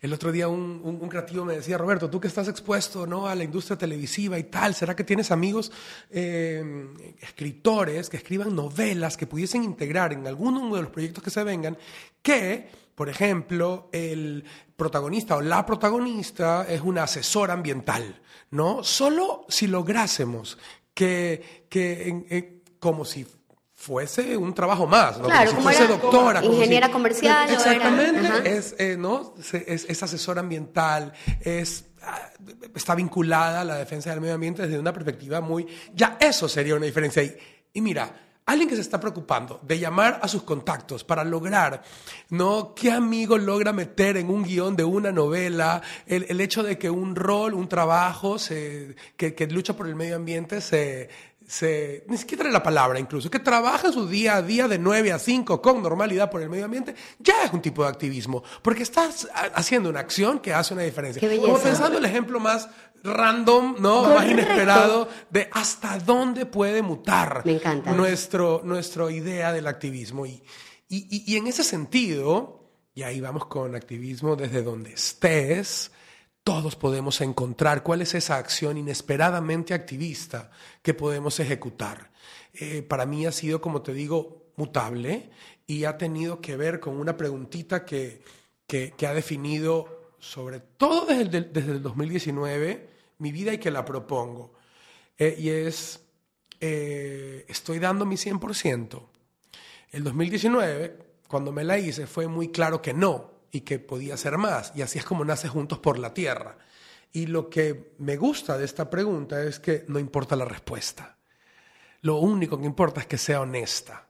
El 0.00 0.12
otro 0.12 0.30
día 0.30 0.46
un, 0.46 1.08
creativo 1.08 1.44
me 1.44 1.56
decía, 1.56 1.78
Roberto, 1.78 2.10
tú 2.10 2.20
que 2.20 2.28
estás 2.28 2.48
expuesto 2.48 3.06
¿no? 3.06 3.26
a 3.26 3.34
la 3.34 3.44
industria 3.44 3.78
televisiva 3.78 4.38
y 4.38 4.44
tal, 4.44 4.74
¿será 4.74 4.94
que 4.94 5.04
tienes 5.04 5.30
amigos 5.30 5.72
eh, 6.10 6.86
escritores 7.20 8.10
que 8.10 8.18
escriban 8.18 8.54
novelas 8.54 9.16
que 9.16 9.26
pudiesen 9.26 9.64
integrar 9.64 10.12
en 10.12 10.26
alguno 10.26 10.74
de 10.76 10.82
los 10.82 10.90
proyectos 10.90 11.24
que 11.24 11.30
se 11.30 11.42
vengan 11.44 11.78
que, 12.20 12.68
por 12.96 13.08
ejemplo, 13.10 13.88
el 13.92 14.42
protagonista 14.74 15.36
o 15.36 15.42
la 15.42 15.64
protagonista 15.64 16.66
es 16.68 16.80
una 16.80 17.04
asesora 17.04 17.52
ambiental, 17.52 18.22
¿no? 18.50 18.82
Solo 18.82 19.44
si 19.48 19.68
lográsemos 19.68 20.58
que, 20.94 21.66
que 21.68 22.62
como 22.80 23.04
si 23.04 23.26
fuese 23.74 24.34
un 24.36 24.54
trabajo 24.54 24.86
más, 24.86 25.18
¿no? 25.18 25.26
Claro, 25.26 25.50
como 25.50 25.70
si 25.70 25.76
fuese 25.76 25.86
doctora. 25.86 26.42
Ingeniera 26.42 26.90
comercial. 26.90 27.50
Exactamente, 27.50 28.56
es, 28.56 28.74
eh, 28.78 28.96
¿no? 28.98 29.34
Es, 29.38 29.84
es, 29.84 30.02
asesora 30.02 30.40
ambiental, 30.40 31.12
es, 31.40 31.84
ah, 32.02 32.30
está 32.74 32.94
vinculada 32.94 33.60
a 33.60 33.64
la 33.64 33.76
defensa 33.76 34.10
del 34.10 34.22
medio 34.22 34.34
ambiente 34.34 34.62
desde 34.62 34.78
una 34.78 34.94
perspectiva 34.94 35.42
muy... 35.42 35.66
Ya 35.94 36.16
eso 36.18 36.48
sería 36.48 36.74
una 36.74 36.86
diferencia 36.86 37.20
ahí. 37.20 37.36
Y 37.74 37.82
mira, 37.82 38.25
alguien 38.46 38.68
que 38.68 38.76
se 38.76 38.80
está 38.80 39.00
preocupando 39.00 39.60
de 39.62 39.78
llamar 39.78 40.20
a 40.22 40.28
sus 40.28 40.44
contactos 40.44 41.02
para 41.02 41.24
lograr, 41.24 41.82
¿no? 42.30 42.74
¿Qué 42.74 42.92
amigo 42.92 43.36
logra 43.36 43.72
meter 43.72 44.16
en 44.16 44.30
un 44.30 44.44
guion 44.44 44.76
de 44.76 44.84
una 44.84 45.10
novela 45.10 45.82
el, 46.06 46.26
el 46.28 46.40
hecho 46.40 46.62
de 46.62 46.78
que 46.78 46.88
un 46.88 47.16
rol, 47.16 47.54
un 47.54 47.68
trabajo 47.68 48.38
se, 48.38 48.94
que, 49.16 49.34
que 49.34 49.48
lucha 49.48 49.76
por 49.76 49.88
el 49.88 49.96
medio 49.96 50.16
ambiente 50.16 50.60
se 50.60 51.10
se, 51.46 52.04
ni 52.08 52.16
siquiera 52.16 52.42
trae 52.42 52.52
la 52.52 52.62
palabra 52.62 52.98
incluso, 52.98 53.30
que 53.30 53.38
trabaja 53.38 53.92
su 53.92 54.08
día 54.08 54.36
a 54.36 54.42
día 54.42 54.68
de 54.68 54.78
9 54.78 55.12
a 55.12 55.18
5 55.18 55.62
con 55.62 55.82
normalidad 55.82 56.30
por 56.30 56.42
el 56.42 56.50
medio 56.50 56.64
ambiente, 56.64 56.94
ya 57.18 57.44
es 57.44 57.52
un 57.52 57.62
tipo 57.62 57.82
de 57.82 57.88
activismo, 57.88 58.42
porque 58.62 58.82
estás 58.82 59.28
haciendo 59.54 59.88
una 59.88 60.00
acción 60.00 60.40
que 60.40 60.52
hace 60.52 60.74
una 60.74 60.82
diferencia. 60.82 61.22
Como 61.40 61.58
pensando 61.58 61.98
el 61.98 62.04
ejemplo 62.04 62.40
más 62.40 62.68
random, 63.02 63.76
¿no? 63.78 64.14
Más 64.14 64.26
inesperado 64.28 65.08
de 65.30 65.48
hasta 65.52 65.98
dónde 65.98 66.46
puede 66.46 66.82
mutar 66.82 67.44
nuestro, 67.94 68.62
nuestra 68.64 69.10
idea 69.10 69.52
del 69.52 69.66
activismo. 69.66 70.26
Y, 70.26 70.42
y, 70.88 71.32
y 71.32 71.36
en 71.36 71.46
ese 71.46 71.62
sentido, 71.62 72.70
y 72.94 73.02
ahí 73.02 73.20
vamos 73.20 73.46
con 73.46 73.74
activismo 73.74 74.36
desde 74.36 74.62
donde 74.62 74.92
estés, 74.92 75.92
todos 76.46 76.76
podemos 76.76 77.20
encontrar 77.22 77.82
cuál 77.82 78.02
es 78.02 78.14
esa 78.14 78.36
acción 78.36 78.78
inesperadamente 78.78 79.74
activista 79.74 80.52
que 80.80 80.94
podemos 80.94 81.40
ejecutar. 81.40 82.12
Eh, 82.54 82.82
para 82.82 83.04
mí 83.04 83.26
ha 83.26 83.32
sido, 83.32 83.60
como 83.60 83.82
te 83.82 83.92
digo, 83.92 84.44
mutable 84.54 85.28
y 85.66 85.86
ha 85.86 85.98
tenido 85.98 86.40
que 86.40 86.56
ver 86.56 86.78
con 86.78 87.00
una 87.00 87.16
preguntita 87.16 87.84
que, 87.84 88.22
que, 88.68 88.94
ha 89.08 89.12
definido, 89.12 90.12
sobre 90.20 90.60
todo 90.60 91.06
desde, 91.06 91.40
desde, 91.40 91.72
el 91.72 91.82
2019, 91.82 92.90
mi 93.18 93.32
vida 93.32 93.52
y 93.52 93.58
que 93.58 93.72
la 93.72 93.84
propongo. 93.84 94.54
Eh, 95.18 95.34
y 95.36 95.48
es, 95.48 96.00
eh, 96.60 97.44
estoy 97.48 97.80
dando 97.80 98.06
mi 98.06 98.14
100%. 98.14 99.02
El 99.90 100.04
2019, 100.04 100.96
cuando 101.26 101.50
me 101.50 101.64
la 101.64 101.76
hice, 101.76 102.06
fue 102.06 102.28
muy 102.28 102.52
claro 102.52 102.80
que 102.80 102.94
no 102.94 103.35
y 103.56 103.62
que 103.62 103.78
podía 103.78 104.16
ser 104.16 104.36
más. 104.36 104.72
Y 104.74 104.82
así 104.82 104.98
es 104.98 105.04
como 105.04 105.24
nace 105.24 105.48
Juntos 105.48 105.78
por 105.78 105.98
la 105.98 106.12
Tierra. 106.12 106.58
Y 107.12 107.26
lo 107.26 107.48
que 107.48 107.94
me 107.98 108.16
gusta 108.16 108.58
de 108.58 108.66
esta 108.66 108.90
pregunta 108.90 109.42
es 109.42 109.58
que 109.58 109.84
no 109.88 109.98
importa 109.98 110.36
la 110.36 110.44
respuesta. 110.44 111.16
Lo 112.02 112.16
único 112.18 112.58
que 112.58 112.66
importa 112.66 113.00
es 113.00 113.06
que 113.06 113.16
sea 113.16 113.40
honesta. 113.40 114.08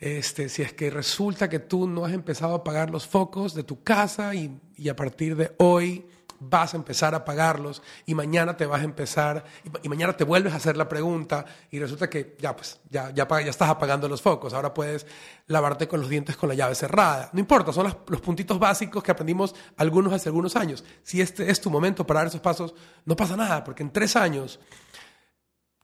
Este, 0.00 0.48
si 0.48 0.62
es 0.62 0.72
que 0.72 0.90
resulta 0.90 1.48
que 1.48 1.60
tú 1.60 1.86
no 1.86 2.04
has 2.04 2.12
empezado 2.12 2.54
a 2.54 2.58
apagar 2.58 2.90
los 2.90 3.06
focos 3.06 3.54
de 3.54 3.62
tu 3.62 3.82
casa 3.82 4.34
y, 4.34 4.60
y 4.76 4.88
a 4.88 4.96
partir 4.96 5.36
de 5.36 5.54
hoy 5.58 6.06
vas 6.40 6.74
a 6.74 6.76
empezar 6.76 7.14
a 7.14 7.24
pagarlos 7.24 7.82
y 8.06 8.14
mañana 8.14 8.56
te 8.56 8.66
vas 8.66 8.80
a 8.80 8.84
empezar 8.84 9.44
y, 9.82 9.88
mañana 9.88 10.16
te 10.16 10.24
vuelves 10.24 10.52
a 10.52 10.56
hacer 10.56 10.76
la 10.76 10.88
pregunta 10.88 11.44
y 11.70 11.78
resulta 11.78 12.08
que 12.08 12.36
ya 12.38 12.54
pues 12.54 12.80
ya, 12.90 13.10
ya, 13.10 13.26
ya 13.28 13.50
estás 13.50 13.68
apagando 13.68 14.08
los 14.08 14.22
focos, 14.22 14.54
ahora 14.54 14.72
puedes 14.72 15.06
lavarte 15.46 15.88
con 15.88 16.00
los 16.00 16.08
dientes 16.08 16.36
con 16.36 16.48
la 16.48 16.54
llave 16.54 16.74
cerrada. 16.74 17.30
No 17.32 17.40
importa, 17.40 17.72
son 17.72 17.84
los, 17.84 17.96
los 18.06 18.20
puntitos 18.20 18.58
básicos 18.58 19.02
que 19.02 19.10
aprendimos 19.10 19.54
algunos 19.76 20.12
hace 20.12 20.28
algunos 20.28 20.56
años. 20.56 20.84
Si 21.02 21.20
este 21.20 21.50
es 21.50 21.60
tu 21.60 21.70
momento 21.70 22.06
para 22.06 22.20
dar 22.20 22.28
esos 22.28 22.40
pasos, 22.40 22.74
no 23.04 23.16
pasa 23.16 23.36
nada, 23.36 23.64
porque 23.64 23.82
en 23.82 23.90
tres 23.90 24.16
años 24.16 24.60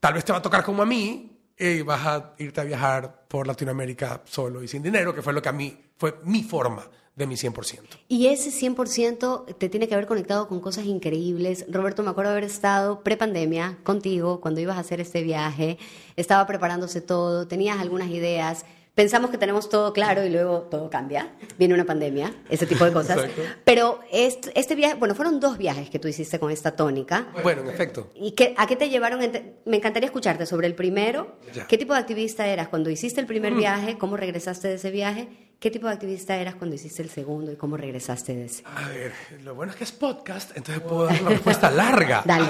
tal 0.00 0.14
vez 0.14 0.24
te 0.24 0.32
va 0.32 0.38
a 0.38 0.42
tocar 0.42 0.64
como 0.64 0.82
a 0.82 0.86
mí 0.86 1.30
y 1.56 1.82
vas 1.82 2.06
a 2.06 2.34
irte 2.38 2.60
a 2.60 2.64
viajar 2.64 3.26
por 3.28 3.46
Latinoamérica 3.46 4.22
solo 4.24 4.62
y 4.62 4.68
sin 4.68 4.82
dinero, 4.82 5.14
que 5.14 5.22
fue 5.22 5.32
lo 5.32 5.40
que 5.40 5.48
a 5.48 5.52
mí 5.52 5.92
fue 5.96 6.20
mi 6.24 6.42
forma 6.42 6.88
de 7.16 7.26
mi 7.26 7.36
100%. 7.36 7.80
Y 8.08 8.26
ese 8.26 8.50
100% 8.50 9.56
te 9.56 9.68
tiene 9.68 9.88
que 9.88 9.94
haber 9.94 10.06
conectado 10.06 10.48
con 10.48 10.60
cosas 10.60 10.86
increíbles. 10.86 11.64
Roberto, 11.68 12.02
me 12.02 12.10
acuerdo 12.10 12.32
haber 12.32 12.44
estado 12.44 13.02
pre-pandemia 13.02 13.78
contigo 13.82 14.40
cuando 14.40 14.60
ibas 14.60 14.76
a 14.76 14.80
hacer 14.80 15.00
este 15.00 15.22
viaje, 15.22 15.78
estaba 16.16 16.46
preparándose 16.46 17.00
todo, 17.00 17.46
tenías 17.46 17.78
algunas 17.80 18.10
ideas 18.10 18.64
pensamos 18.94 19.30
que 19.30 19.38
tenemos 19.38 19.68
todo 19.68 19.92
claro 19.92 20.24
y 20.24 20.30
luego 20.30 20.62
todo 20.70 20.88
cambia. 20.88 21.32
Viene 21.58 21.74
una 21.74 21.84
pandemia, 21.84 22.32
ese 22.48 22.66
tipo 22.66 22.84
de 22.84 22.92
cosas. 22.92 23.28
Pero 23.64 24.00
este, 24.12 24.58
este, 24.58 24.74
viaje, 24.74 24.94
bueno, 24.94 25.14
fueron 25.14 25.40
dos 25.40 25.58
viajes 25.58 25.90
que 25.90 25.98
tú 25.98 26.08
hiciste 26.08 26.38
con 26.38 26.50
esta 26.50 26.76
tónica. 26.76 27.28
Bueno, 27.42 27.62
en 27.62 27.68
efecto. 27.68 28.10
¿Y 28.14 28.32
qué, 28.32 28.54
a 28.56 28.66
qué 28.66 28.76
te 28.76 28.88
llevaron? 28.88 29.20
Me 29.64 29.76
encantaría 29.76 30.06
escucharte 30.06 30.46
sobre 30.46 30.66
el 30.66 30.74
primero. 30.74 31.38
¿Qué 31.68 31.78
tipo 31.78 31.92
de 31.92 32.00
activista 32.00 32.46
eras 32.46 32.68
cuando 32.68 32.90
hiciste 32.90 33.20
el 33.20 33.26
primer 33.26 33.52
mm. 33.52 33.58
viaje? 33.58 33.98
¿Cómo 33.98 34.16
regresaste 34.16 34.68
de 34.68 34.74
ese 34.74 34.90
viaje? 34.90 35.28
¿Qué 35.64 35.70
tipo 35.70 35.86
de 35.86 35.94
activista 35.94 36.36
eras 36.36 36.56
cuando 36.56 36.76
hiciste 36.76 37.00
el 37.00 37.08
segundo 37.08 37.50
y 37.50 37.56
cómo 37.56 37.78
regresaste 37.78 38.34
de 38.34 38.44
ese? 38.44 38.64
A 38.66 38.86
ver, 38.86 39.14
lo 39.42 39.54
bueno 39.54 39.72
es 39.72 39.78
que 39.78 39.84
es 39.84 39.92
podcast, 39.92 40.54
entonces 40.58 40.82
puedo 40.82 41.06
dar 41.06 41.22
una 41.22 41.30
respuesta 41.30 41.70
larga. 41.70 42.22
Dale, 42.22 42.48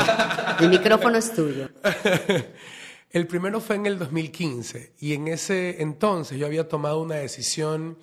el 0.59 0.69
micrófono 0.69 1.17
es 1.17 1.33
tuyo. 1.33 1.69
El 3.11 3.29
primero 3.29 3.61
fue 3.61 3.77
en 3.77 3.87
el 3.87 4.01
2015 4.01 4.95
y 4.99 5.13
en 5.13 5.29
ese 5.29 5.81
entonces 5.81 6.37
yo 6.37 6.47
había 6.47 6.69
tomado 6.69 7.01
una 7.01 7.15
decisión 7.15 7.99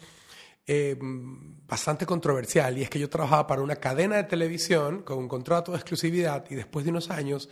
eh, 0.65 0.97
bastante 1.67 2.05
controversial 2.05 2.77
y 2.77 2.83
es 2.83 2.89
que 2.89 2.97
yo 2.97 3.09
trabajaba 3.09 3.45
para 3.47 3.61
una 3.61 3.75
cadena 3.75 4.15
de 4.15 4.23
televisión 4.23 5.01
con 5.01 5.17
un 5.17 5.27
contrato 5.27 5.73
de 5.73 5.79
exclusividad 5.79 6.45
y 6.49 6.55
después 6.55 6.85
de 6.85 6.91
unos 6.91 7.09
años 7.09 7.49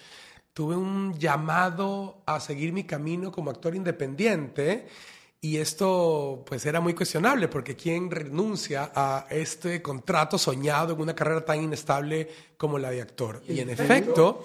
tuve 0.53 0.77
un 0.77 1.19
llamado 1.19 2.23
a 2.25 2.39
seguir 2.39 2.71
mi 2.71 2.85
camino 2.85 3.33
como 3.33 3.51
actor 3.51 3.75
independiente 3.75 4.87
y 5.41 5.57
esto 5.57 6.43
pues 6.45 6.65
era 6.65 6.81
muy 6.81 6.93
cuestionable 6.93 7.47
porque 7.47 7.75
quién 7.75 8.11
renuncia 8.11 8.91
a 8.93 9.25
este 9.29 9.81
contrato 9.81 10.37
soñado 10.37 10.93
en 10.93 11.01
una 11.01 11.15
carrera 11.15 11.45
tan 11.45 11.63
inestable 11.63 12.29
como 12.57 12.77
la 12.77 12.91
de 12.91 13.01
actor. 13.01 13.41
Y 13.47 13.61
en 13.61 13.69
efecto 13.69 14.43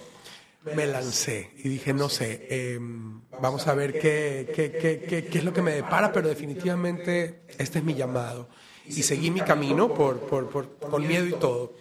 me 0.75 0.87
lancé 0.87 1.51
y 1.59 1.69
dije, 1.69 1.93
no 1.93 2.09
sé, 2.09 2.47
em, 2.49 3.21
vamos 3.41 3.67
a 3.67 3.75
ver 3.75 3.99
qué, 3.99 4.53
qué, 4.55 4.71
qué, 4.71 5.25
qué, 5.27 5.39
es 5.39 5.45
lo 5.45 5.53
que 5.53 5.63
me 5.63 5.73
depara, 5.73 6.13
pero 6.13 6.29
definitivamente 6.29 7.43
este 7.59 7.81
es 7.81 7.85
mi 7.85 7.95
llamado. 7.95 8.49
Y 8.87 9.03
seguí 9.03 9.31
mi 9.31 9.41
camino 9.41 9.93
por, 9.93 10.21
por, 10.21 10.49
por, 10.49 10.79
con 10.79 11.07
miedo 11.07 11.27
y 11.27 11.33
todo. 11.33 11.73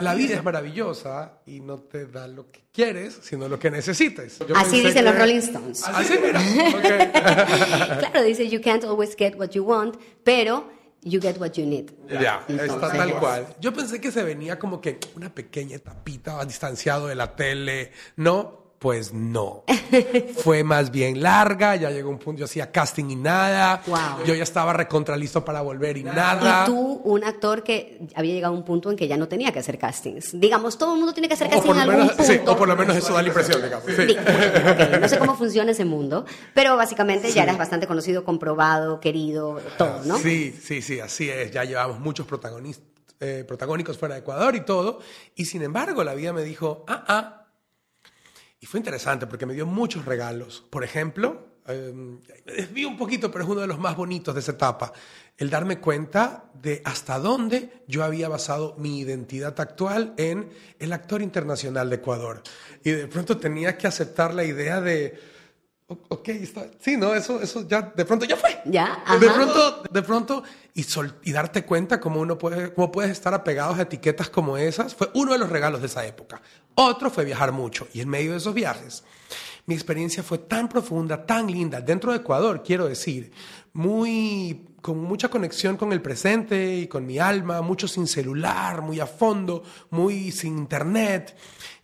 La 0.00 0.14
vida 0.14 0.36
es 0.36 0.44
maravillosa 0.44 1.40
y 1.44 1.60
no 1.60 1.78
te 1.78 2.06
da 2.06 2.26
lo 2.26 2.50
que 2.50 2.64
quieres, 2.72 3.18
sino 3.22 3.48
lo 3.48 3.58
que 3.58 3.70
necesites. 3.70 4.38
Así 4.54 4.80
dicen 4.80 5.04
los 5.04 5.16
Rolling 5.16 5.38
Stones. 5.38 5.84
Así, 5.86 6.14
mira. 6.22 6.40
claro, 7.98 8.22
dice, 8.22 8.48
you 8.48 8.60
can't 8.60 8.84
always 8.84 9.14
get 9.16 9.36
what 9.36 9.50
you 9.50 9.64
want, 9.64 9.96
pero 10.24 10.70
you 11.02 11.20
get 11.20 11.38
what 11.38 11.52
you 11.52 11.66
need. 11.66 11.90
Ya, 12.08 12.44
está 12.48 12.90
tal 12.92 13.18
cual. 13.18 13.46
Yo 13.60 13.72
pensé 13.72 14.00
que 14.00 14.10
se 14.10 14.22
venía 14.22 14.58
como 14.58 14.80
que 14.80 14.98
una 15.14 15.34
pequeña 15.34 15.76
etapita 15.76 16.42
distanciado 16.44 17.08
de 17.08 17.14
la 17.14 17.36
tele, 17.36 17.92
¿no? 18.16 18.61
Pues 18.82 19.12
no. 19.12 19.62
Fue 20.38 20.64
más 20.64 20.90
bien 20.90 21.22
larga, 21.22 21.76
ya 21.76 21.90
llegó 21.90 22.10
un 22.10 22.18
punto, 22.18 22.40
yo 22.40 22.46
hacía 22.46 22.72
casting 22.72 23.10
y 23.10 23.14
nada. 23.14 23.80
Wow. 23.86 24.26
Yo 24.26 24.34
ya 24.34 24.42
estaba 24.42 24.72
recontra 24.72 25.16
listo 25.16 25.44
para 25.44 25.60
volver 25.60 25.98
y 25.98 26.02
nada. 26.02 26.64
Y 26.64 26.66
tú, 26.66 27.00
un 27.04 27.22
actor 27.22 27.62
que 27.62 28.00
había 28.16 28.34
llegado 28.34 28.54
a 28.54 28.56
un 28.56 28.64
punto 28.64 28.90
en 28.90 28.96
que 28.96 29.06
ya 29.06 29.16
no 29.16 29.28
tenía 29.28 29.52
que 29.52 29.60
hacer 29.60 29.78
castings. 29.78 30.32
Digamos, 30.40 30.78
todo 30.78 30.94
el 30.94 30.98
mundo 30.98 31.14
tiene 31.14 31.28
que 31.28 31.34
hacer 31.34 31.46
o 31.46 31.50
casting 31.50 31.68
por, 31.68 31.76
en 31.76 31.82
algún 31.82 31.96
menos, 31.96 32.12
punto. 32.16 32.32
sí, 32.32 32.40
o 32.44 32.56
por 32.56 32.66
lo 32.66 32.74
menos 32.74 32.96
eso 32.96 33.14
da 33.14 33.22
la 33.22 33.28
impresión, 33.28 33.62
digamos. 33.62 33.86
Sí. 33.86 34.16
No 35.00 35.08
sé 35.08 35.18
cómo 35.18 35.36
funciona 35.36 35.70
ese 35.70 35.84
mundo, 35.84 36.24
pero 36.52 36.76
básicamente 36.76 37.30
ya 37.30 37.44
eras 37.44 37.58
bastante 37.58 37.86
conocido, 37.86 38.24
comprobado, 38.24 38.98
querido, 38.98 39.60
todo, 39.78 40.02
¿no? 40.06 40.18
Sí, 40.18 40.58
sí, 40.60 40.82
sí, 40.82 40.98
así 40.98 41.30
es. 41.30 41.52
Ya 41.52 41.62
llevamos 41.62 42.00
muchos 42.00 42.26
protagonistas, 42.26 42.84
eh, 43.20 43.44
protagónicos 43.46 43.96
fuera 43.96 44.16
de 44.16 44.22
Ecuador 44.22 44.56
y 44.56 44.64
todo. 44.64 44.98
Y 45.36 45.44
sin 45.44 45.62
embargo, 45.62 46.02
la 46.02 46.14
vida 46.14 46.32
me 46.32 46.42
dijo, 46.42 46.84
ah, 46.88 47.04
ah. 47.06 47.41
Y 48.62 48.66
fue 48.66 48.78
interesante 48.78 49.26
porque 49.26 49.44
me 49.44 49.54
dio 49.54 49.66
muchos 49.66 50.04
regalos. 50.04 50.64
Por 50.70 50.84
ejemplo, 50.84 51.48
eh, 51.66 51.92
desvío 52.46 52.88
un 52.88 52.96
poquito, 52.96 53.28
pero 53.28 53.42
es 53.42 53.50
uno 53.50 53.60
de 53.60 53.66
los 53.66 53.80
más 53.80 53.96
bonitos 53.96 54.32
de 54.32 54.40
esa 54.40 54.52
etapa. 54.52 54.92
El 55.36 55.50
darme 55.50 55.80
cuenta 55.80 56.44
de 56.54 56.80
hasta 56.84 57.18
dónde 57.18 57.82
yo 57.88 58.04
había 58.04 58.28
basado 58.28 58.76
mi 58.78 59.00
identidad 59.00 59.58
actual 59.60 60.14
en 60.16 60.48
el 60.78 60.92
actor 60.92 61.22
internacional 61.22 61.90
de 61.90 61.96
Ecuador. 61.96 62.42
Y 62.84 62.92
de 62.92 63.08
pronto 63.08 63.36
tenía 63.36 63.76
que 63.76 63.88
aceptar 63.88 64.32
la 64.32 64.44
idea 64.44 64.80
de, 64.80 65.18
"O- 65.18 65.31
ok, 66.08 66.28
está, 66.28 66.66
sí, 66.80 66.96
no, 66.96 67.14
eso, 67.14 67.40
eso 67.40 67.66
ya, 67.68 67.82
de 67.82 68.04
pronto 68.04 68.24
ya 68.24 68.36
fue. 68.36 68.60
Ya, 68.64 69.02
De 69.20 69.26
ajá. 69.28 69.34
pronto, 69.34 69.82
de 69.90 70.02
pronto, 70.02 70.42
y, 70.74 70.82
sol- 70.82 71.14
y 71.24 71.32
darte 71.32 71.64
cuenta 71.64 72.00
cómo 72.00 72.20
uno 72.20 72.38
puede, 72.38 72.72
cómo 72.74 72.90
puedes 72.92 73.10
estar 73.10 73.34
apegados 73.34 73.78
a 73.78 73.82
etiquetas 73.82 74.28
como 74.30 74.56
esas, 74.56 74.94
fue 74.94 75.10
uno 75.14 75.32
de 75.32 75.38
los 75.38 75.50
regalos 75.50 75.80
de 75.80 75.86
esa 75.86 76.04
época. 76.06 76.40
Otro 76.74 77.10
fue 77.10 77.24
viajar 77.24 77.52
mucho, 77.52 77.86
y 77.92 78.00
en 78.00 78.08
medio 78.08 78.32
de 78.32 78.38
esos 78.38 78.54
viajes, 78.54 79.04
mi 79.66 79.74
experiencia 79.74 80.22
fue 80.22 80.38
tan 80.38 80.68
profunda, 80.68 81.24
tan 81.24 81.46
linda, 81.50 81.80
dentro 81.80 82.10
de 82.12 82.18
Ecuador, 82.18 82.62
quiero 82.64 82.86
decir, 82.88 83.30
muy, 83.74 84.66
con 84.80 84.98
mucha 84.98 85.28
conexión 85.28 85.76
con 85.76 85.92
el 85.92 86.02
presente 86.02 86.76
y 86.76 86.86
con 86.88 87.06
mi 87.06 87.18
alma, 87.18 87.62
mucho 87.62 87.88
sin 87.88 88.06
celular, 88.06 88.82
muy 88.82 89.00
a 89.00 89.06
fondo, 89.06 89.62
muy 89.90 90.30
sin 90.32 90.58
internet. 90.58 91.36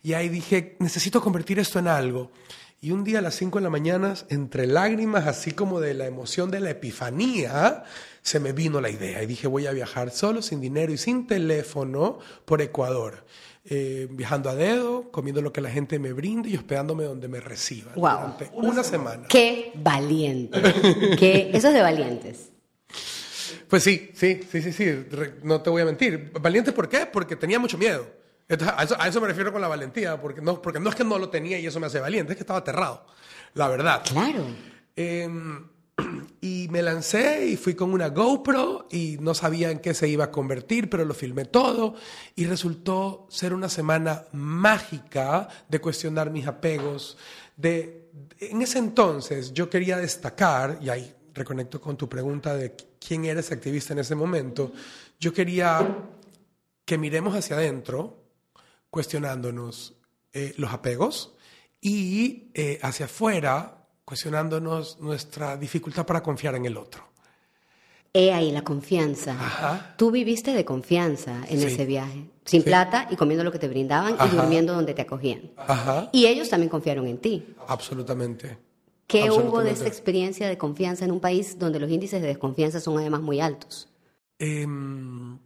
Y 0.03 0.13
ahí 0.13 0.29
dije, 0.29 0.75
necesito 0.79 1.21
convertir 1.21 1.57
esto 1.59 1.79
en 1.79 1.87
algo. 1.87 2.31
Y 2.81 2.91
un 2.91 3.03
día 3.03 3.19
a 3.19 3.21
las 3.21 3.35
5 3.35 3.57
de 3.59 3.63
la 3.63 3.69
mañana, 3.69 4.13
entre 4.29 4.65
lágrimas, 4.65 5.27
así 5.27 5.51
como 5.51 5.81
de 5.81 5.93
la 5.93 6.05
emoción 6.05 6.49
de 6.49 6.61
la 6.61 6.69
epifanía, 6.69 7.83
se 8.21 8.39
me 8.39 8.53
vino 8.53 8.79
la 8.79 8.89
idea. 8.89 9.21
Y 9.21 9.25
dije, 9.25 9.47
voy 9.47 9.67
a 9.67 9.71
viajar 9.71 10.11
solo, 10.11 10.41
sin 10.41 10.61
dinero 10.61 10.93
y 10.93 10.97
sin 10.97 11.27
teléfono 11.27 12.19
por 12.45 12.61
Ecuador. 12.61 13.25
Eh, 13.65 14.07
viajando 14.09 14.49
a 14.49 14.55
dedo, 14.55 15.11
comiendo 15.11 15.41
lo 15.41 15.51
que 15.51 15.59
la 15.59 15.69
gente 15.69 15.99
me 15.99 16.13
brinde 16.13 16.49
y 16.49 16.55
hospedándome 16.55 17.03
donde 17.03 17.27
me 17.27 17.41
reciban. 17.41 17.95
Wow. 17.95 18.11
Durante 18.11 18.49
una 18.53 18.83
semana. 18.83 19.27
Qué 19.27 19.73
valiente. 19.75 20.61
que 21.19 21.51
eso 21.53 21.67
es 21.67 21.73
de 21.73 21.81
valientes. 21.81 22.49
Pues 23.67 23.83
sí, 23.83 24.09
sí, 24.13 24.39
sí, 24.49 24.61
sí, 24.61 24.71
sí. 24.71 25.05
No 25.43 25.61
te 25.61 25.69
voy 25.69 25.81
a 25.81 25.85
mentir. 25.85 26.31
¿Valiente 26.41 26.71
por 26.71 26.87
qué? 26.87 27.05
Porque 27.05 27.35
tenía 27.35 27.59
mucho 27.59 27.77
miedo. 27.77 28.07
Entonces, 28.49 28.75
a, 28.77 28.83
eso, 28.83 28.95
a 28.99 29.07
eso 29.07 29.21
me 29.21 29.27
refiero 29.27 29.53
con 29.53 29.61
la 29.61 29.67
valentía, 29.67 30.19
porque 30.19 30.41
no, 30.41 30.61
porque 30.61 30.79
no 30.79 30.89
es 30.89 30.95
que 30.95 31.03
no 31.03 31.17
lo 31.17 31.29
tenía 31.29 31.59
y 31.59 31.67
eso 31.67 31.79
me 31.79 31.85
hace 31.85 31.99
valiente, 31.99 32.33
es 32.33 32.37
que 32.37 32.43
estaba 32.43 32.59
aterrado. 32.59 33.05
La 33.53 33.67
verdad. 33.67 34.03
Claro. 34.03 34.43
Eh, 34.95 35.29
y 36.41 36.67
me 36.69 36.81
lancé 36.81 37.47
y 37.47 37.57
fui 37.57 37.75
con 37.75 37.93
una 37.93 38.09
GoPro 38.09 38.87
y 38.91 39.17
no 39.19 39.33
sabía 39.33 39.71
en 39.71 39.79
qué 39.79 39.93
se 39.93 40.07
iba 40.07 40.25
a 40.25 40.31
convertir, 40.31 40.89
pero 40.89 41.05
lo 41.05 41.13
filmé 41.13 41.45
todo 41.45 41.95
y 42.35 42.45
resultó 42.45 43.27
ser 43.29 43.53
una 43.53 43.69
semana 43.69 44.25
mágica 44.33 45.47
de 45.67 45.79
cuestionar 45.79 46.31
mis 46.31 46.47
apegos. 46.47 47.17
De, 47.55 48.09
en 48.39 48.61
ese 48.61 48.79
entonces 48.79 49.53
yo 49.53 49.69
quería 49.69 49.97
destacar, 49.97 50.79
y 50.81 50.89
ahí 50.89 51.13
reconecto 51.33 51.79
con 51.79 51.97
tu 51.97 52.09
pregunta 52.09 52.55
de 52.55 52.75
quién 52.99 53.25
eres 53.25 53.51
activista 53.51 53.93
en 53.93 53.99
ese 53.99 54.15
momento, 54.15 54.71
yo 55.19 55.33
quería 55.33 55.97
que 56.85 56.97
miremos 56.97 57.35
hacia 57.35 57.55
adentro 57.55 58.18
cuestionándonos 58.89 59.95
eh, 60.33 60.53
los 60.57 60.71
apegos 60.71 61.33
y 61.81 62.49
eh, 62.53 62.79
hacia 62.81 63.05
afuera 63.05 63.87
cuestionándonos 64.05 64.99
nuestra 64.99 65.55
dificultad 65.57 66.05
para 66.05 66.21
confiar 66.23 66.55
en 66.55 66.65
el 66.65 66.77
otro. 66.77 67.03
He 68.11 68.33
ahí 68.33 68.51
la 68.51 68.63
confianza. 68.63 69.33
Ajá. 69.33 69.93
Tú 69.95 70.09
viviste 70.09 70.51
de 70.53 70.65
confianza 70.65 71.43
en 71.47 71.59
Sí. 71.59 71.67
ese 71.67 71.85
viaje, 71.85 72.25
sin 72.43 72.61
Sí. 72.61 72.65
plata 72.65 73.07
y 73.11 73.15
comiendo 73.15 73.43
lo 73.43 73.51
que 73.51 73.59
te 73.59 73.67
brindaban 73.67 74.15
y 74.25 74.35
durmiendo 74.35 74.73
donde 74.73 74.95
te 74.95 75.03
acogían. 75.03 75.51
Ajá, 75.57 76.09
Y 76.11 76.25
ellos 76.25 76.49
también 76.49 76.69
confiaron 76.69 77.05
en 77.07 77.19
ti. 77.19 77.45
absolutamente. 77.67 78.57
¿Qué 79.05 79.29
hubo 79.31 79.61
de 79.61 79.71
esta 79.71 79.87
experiencia 79.87 80.47
de 80.47 80.57
confianza 80.57 81.05
en 81.05 81.11
un 81.11 81.19
país 81.19 81.57
donde 81.59 81.79
los 81.79 81.89
índices 81.89 82.21
de 82.21 82.27
desconfianza 82.27 82.79
son 82.79 82.97
además 82.97 83.21
muy 83.21 83.39
altos? 83.41 83.89
Em, 84.39 85.37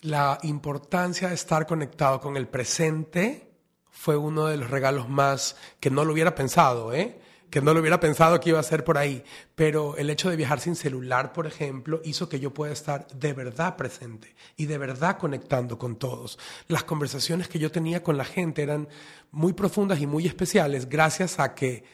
la 0.00 0.38
importancia 0.42 1.28
de 1.28 1.34
estar 1.34 1.66
conectado 1.66 2.20
con 2.20 2.36
el 2.36 2.48
presente 2.48 3.50
fue 3.90 4.16
uno 4.16 4.46
de 4.46 4.56
los 4.56 4.70
regalos 4.70 5.08
más 5.08 5.56
que 5.80 5.90
no 5.90 6.04
lo 6.04 6.12
hubiera 6.12 6.34
pensado, 6.34 6.92
¿eh? 6.92 7.20
que 7.50 7.62
no 7.62 7.72
lo 7.72 7.80
hubiera 7.80 7.98
pensado 7.98 8.38
que 8.40 8.50
iba 8.50 8.60
a 8.60 8.62
ser 8.62 8.84
por 8.84 8.98
ahí, 8.98 9.24
pero 9.54 9.96
el 9.96 10.10
hecho 10.10 10.28
de 10.28 10.36
viajar 10.36 10.60
sin 10.60 10.76
celular, 10.76 11.32
por 11.32 11.46
ejemplo, 11.46 12.00
hizo 12.04 12.28
que 12.28 12.40
yo 12.40 12.52
pueda 12.52 12.72
estar 12.72 13.06
de 13.08 13.32
verdad 13.32 13.76
presente 13.76 14.34
y 14.56 14.66
de 14.66 14.78
verdad 14.78 15.18
conectando 15.18 15.78
con 15.78 15.96
todos. 15.96 16.38
Las 16.68 16.84
conversaciones 16.84 17.48
que 17.48 17.58
yo 17.58 17.72
tenía 17.72 18.02
con 18.02 18.16
la 18.16 18.24
gente 18.24 18.62
eran 18.62 18.88
muy 19.30 19.52
profundas 19.52 20.00
y 20.00 20.06
muy 20.06 20.26
especiales 20.26 20.88
gracias 20.88 21.38
a 21.38 21.54
que 21.54 21.84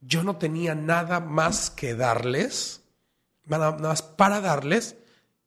yo 0.00 0.22
no 0.22 0.36
tenía 0.36 0.74
nada 0.74 1.20
más 1.20 1.70
que 1.70 1.94
darles, 1.94 2.82
nada 3.46 3.72
más 3.78 4.02
para 4.02 4.40
darles 4.40 4.96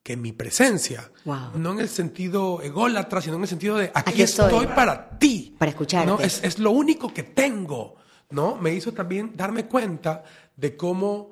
que 0.08 0.16
mi 0.16 0.32
presencia. 0.32 1.12
Wow. 1.26 1.58
No 1.58 1.74
en 1.74 1.82
el 1.82 1.90
sentido 1.90 2.62
ególatra, 2.62 3.20
sino 3.20 3.36
en 3.36 3.42
el 3.42 3.48
sentido 3.50 3.76
de 3.76 3.92
aquí, 3.94 4.12
Aquí 4.12 4.22
estoy. 4.22 4.46
estoy. 4.46 4.68
para 4.68 5.20
ti. 5.20 5.54
Para 5.60 5.72
escucharte. 5.72 6.08
¿no? 6.10 6.18
Es, 6.22 6.42
es 6.46 6.60
lo 6.60 6.72
único 6.72 7.14
que 7.14 7.24
tengo. 7.24 7.96
¿no? 8.30 8.56
Me 8.56 8.74
hizo 8.74 8.94
también 8.94 9.34
darme 9.36 9.66
cuenta 9.66 10.24
de 10.56 10.78
cómo 10.78 11.32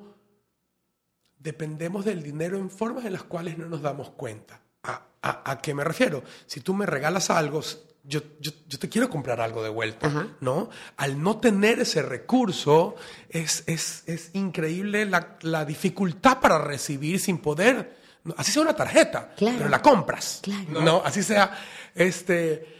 dependemos 1.38 2.04
del 2.04 2.22
dinero 2.22 2.58
en 2.58 2.68
formas 2.68 3.06
en 3.06 3.14
las 3.14 3.22
cuales 3.22 3.56
no 3.56 3.64
nos 3.66 3.80
damos 3.80 4.10
cuenta. 4.10 4.60
¿A, 4.82 5.06
a, 5.22 5.52
a 5.52 5.58
qué 5.62 5.72
me 5.72 5.82
refiero? 5.82 6.22
Si 6.44 6.60
tú 6.60 6.74
me 6.74 6.84
regalas 6.84 7.30
algo, 7.30 7.62
yo, 8.04 8.20
yo, 8.40 8.50
yo 8.68 8.78
te 8.78 8.90
quiero 8.90 9.08
comprar 9.08 9.40
algo 9.40 9.62
de 9.62 9.70
vuelta, 9.70 10.06
Ajá. 10.08 10.36
¿no? 10.42 10.68
Al 10.98 11.22
no 11.22 11.38
tener 11.38 11.80
ese 11.80 12.02
recurso, 12.02 12.94
es, 13.30 13.64
es, 13.68 14.02
es 14.06 14.30
increíble 14.34 15.06
la, 15.06 15.38
la 15.40 15.64
dificultad 15.64 16.40
para 16.40 16.58
recibir 16.58 17.18
sin 17.20 17.38
poder. 17.38 18.04
Así 18.36 18.52
sea 18.52 18.62
una 18.62 18.74
tarjeta, 18.76 19.32
Claro. 19.36 19.56
pero 19.58 19.68
la 19.70 19.82
compras, 19.82 20.40
Claro. 20.42 20.80
¿no? 20.82 21.02
Así 21.04 21.22
sea, 21.22 21.52
este... 21.94 22.74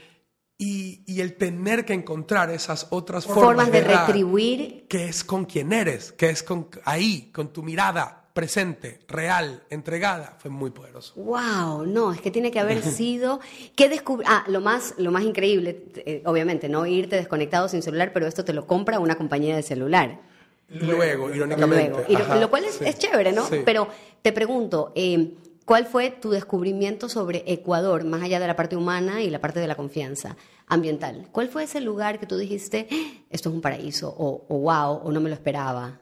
Y, 0.59 1.03
y 1.07 1.21
el 1.21 1.35
tener 1.37 1.85
que 1.85 1.93
encontrar 1.93 2.49
esas 2.51 2.87
otras 2.89 3.27
formas, 3.27 3.45
Formas 3.45 3.71
de 3.73 3.83
retribuir. 3.83 4.87
que 4.89 5.05
es 5.07 5.23
con 5.23 5.45
quien 5.45 5.71
eres, 5.71 6.13
que 6.13 6.31
es 6.31 6.43
con 6.43 6.69
ahí, 6.87 7.31
con 7.31 7.53
tu 7.53 7.63
mirada 7.63 8.31
presente, 8.33 9.01
real, 9.07 9.65
entregada, 9.69 10.37
fue 10.39 10.51
muy 10.51 10.71
poderoso. 10.71 11.13
Wow, 11.17 11.85
no, 11.87 12.11
es 12.11 12.23
que 12.23 12.31
tiene 12.31 12.51
que 12.51 12.59
haber 12.61 12.83
sido 12.83 13.39
que 13.75 13.91
descubrí. 13.91 14.25
Ah, 14.27 14.45
lo 14.49 14.63
más, 14.63 14.95
lo 14.97 15.11
más 15.11 15.25
increíble, 15.25 15.85
eh, 15.97 16.23
obviamente, 16.25 16.71
no 16.71 16.87
irte 16.87 17.17
desconectado 17.17 17.69
sin 17.69 17.83
celular, 17.83 18.13
pero 18.15 18.27
esto 18.27 18.43
te 18.43 18.55
lo 18.55 18.67
compra 18.67 18.99
una 18.99 19.17
compañía 19.17 19.57
de 19.57 19.63
celular. 19.63 20.21
Luego, 20.69 21.33
irónicamente. 21.35 21.91
Luego. 21.91 22.05
Y 22.09 22.13
lo, 22.15 22.19
ajá, 22.21 22.37
lo 22.41 22.51
cual 22.51 22.65
es, 22.65 22.75
sí, 22.75 22.85
es 22.85 22.99
chévere, 22.99 23.33
¿no? 23.33 23.47
sí. 23.47 23.63
Pero 23.65 23.89
te 24.23 24.33
pregunto, 24.33 24.93
eh, 24.97 25.35
¿cuál 25.65 25.87
fue 25.87 26.11
tu 26.11 26.31
descubrimiento 26.31 27.09
sobre 27.09 27.45
Ecuador, 27.47 28.05
más 28.05 28.23
allá 28.23 28.41
de 28.41 28.47
la 28.47 28.57
parte 28.57 28.77
humana 28.77 29.23
y 29.23 29.31
la 29.31 29.41
parte 29.41 29.61
de 29.61 29.69
la 29.69 29.77
confianza 29.77 30.37
ambiental? 30.67 31.29
¿Cuál 31.33 31.49
fue 31.49 31.65
ese 31.65 31.81
lugar 31.81 32.19
que 32.19 32.27
tú 32.27 32.37
dijiste, 32.37 32.89
"Ah, 32.91 33.25
esto 33.31 33.49
es 33.51 33.55
un 33.55 33.61
paraíso, 33.61 34.09
o, 34.19 34.45
o 34.49 34.59
wow, 34.59 35.01
o 35.05 35.13
no 35.13 35.21
me 35.21 35.29
lo 35.29 35.35
esperaba? 35.35 36.01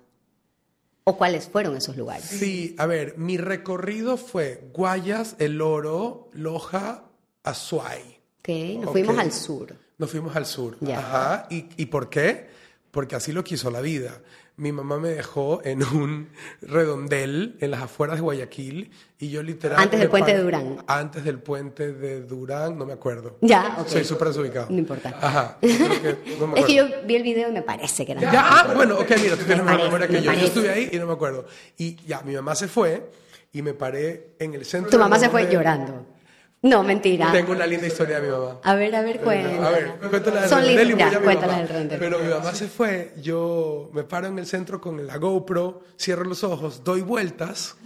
¿O 1.07 1.19
cuáles 1.19 1.47
fueron 1.49 1.77
esos 1.77 1.97
lugares? 1.99 2.25
Sí, 2.25 2.75
a 2.79 2.87
ver, 2.87 3.19
mi 3.19 3.37
recorrido 3.37 4.17
fue 4.17 4.71
Guayas, 4.73 5.37
El 5.39 5.61
Oro, 5.61 6.31
Loja, 6.33 7.05
Azuay. 7.43 8.01
Ok, 8.39 8.49
nos 8.83 8.93
fuimos 8.93 9.19
al 9.19 9.31
sur. 9.31 9.77
Nos 9.99 10.11
fuimos 10.11 10.35
al 10.35 10.47
sur. 10.47 10.79
Ya. 10.81 10.99
Ajá. 11.01 11.47
¿Y, 11.51 11.67
¿Y 11.77 11.87
por 11.87 12.09
qué? 12.09 12.49
Porque 12.91 13.17
así 13.17 13.33
lo 13.33 13.45
quiso 13.45 13.71
la 13.71 13.83
vida. 13.83 14.23
Mi 14.57 14.71
mamá 14.71 14.99
me 14.99 15.09
dejó 15.09 15.61
en 15.65 15.83
un 15.83 16.29
redondel 16.63 17.57
en 17.61 17.73
las 17.73 17.83
afueras 17.83 18.17
de 18.17 18.23
Guayaquil 18.23 18.93
y 19.19 19.29
yo 19.31 19.43
literal... 19.43 19.81
Antes 19.81 19.99
del 19.99 20.09
puente 20.09 20.33
de 20.33 20.43
Durán. 20.43 20.77
Antes 20.87 21.25
del 21.25 21.39
puente 21.41 21.93
de 21.93 22.21
Durán, 22.21 22.79
no 22.79 22.87
me 22.87 22.93
acuerdo. 22.93 23.37
Ya, 23.41 23.77
ok. 23.81 23.89
Soy 23.89 24.05
súper 24.05 24.29
desubicado. 24.29 24.67
No 24.71 24.79
importa. 24.79 25.13
Ajá. 25.21 25.59
Que- 25.61 26.19
no 26.39 26.47
me 26.47 26.61
Es 26.61 26.67
que 26.67 26.75
yo 26.75 26.85
vi 27.05 27.17
el 27.17 27.25
video 27.25 27.49
y 27.49 27.53
me 27.53 27.63
parece 27.63 28.07
que 28.07 28.13
era. 28.13 28.21
Ya, 28.21 28.45
ah, 28.61 28.73
bueno, 28.77 28.97
ok, 28.99 29.11
mira, 29.21 29.37
tú 29.37 29.45
tienes 29.45 29.65
más 29.65 29.77
memoria 29.77 30.07
que 30.07 30.13
me 30.13 30.23
yo. 30.23 30.33
Yo 30.33 30.47
estuve 30.47 30.71
ahí 30.71 30.89
y 30.93 30.99
no 30.99 31.07
me 31.07 31.15
acuerdo. 31.15 31.47
Y 31.77 31.97
ya, 32.07 32.23
mi 32.23 32.35
mamá 32.35 32.55
se 32.55 32.69
fue 32.69 33.11
y 33.53 33.61
me 33.61 33.75
paré 33.75 34.35
en 34.39 34.55
el 34.55 34.65
centro. 34.65 34.91
Tu 34.91 34.99
mamá 34.99 35.19
se 35.19 35.31
fue 35.31 35.51
llorando. 35.51 36.07
No, 36.65 36.83
mentira. 36.83 37.31
Tengo 37.31 37.53
una 37.53 37.67
linda 37.67 37.87
historia 37.87 38.21
de 38.21 38.27
mi 38.27 38.33
mamá. 38.33 38.59
A 38.63 38.75
ver, 38.75 38.97
a 38.97 39.03
ver, 39.03 39.21
cuéntala. 39.21 39.69
A 39.69 39.71
ver, 39.71 39.93
cuéntala 40.09 40.41
del 40.41 40.49
Son 40.49 40.61
Rendelli, 40.61 40.89
lindas, 40.89 41.09
voy 41.09 41.17
a 41.17 41.19
mi 41.19 41.25
cuéntala 41.27 41.59
del 41.59 41.69
Rendelli. 41.69 42.01
Pero 42.01 42.19
mi 42.21 42.31
mamá 42.31 42.55
se 42.55 42.69
fue, 42.69 43.13
yo 43.21 43.91
me 43.93 44.03
paro 44.05 44.29
en 44.29 44.39
el 44.39 44.47
centro 44.47 44.81
con 44.81 45.07
la 45.07 45.19
GoPro, 45.19 45.83
cierro 46.01 46.25
los 46.25 46.43
ojos, 46.43 46.83
doy 46.83 47.03
vueltas 47.03 47.77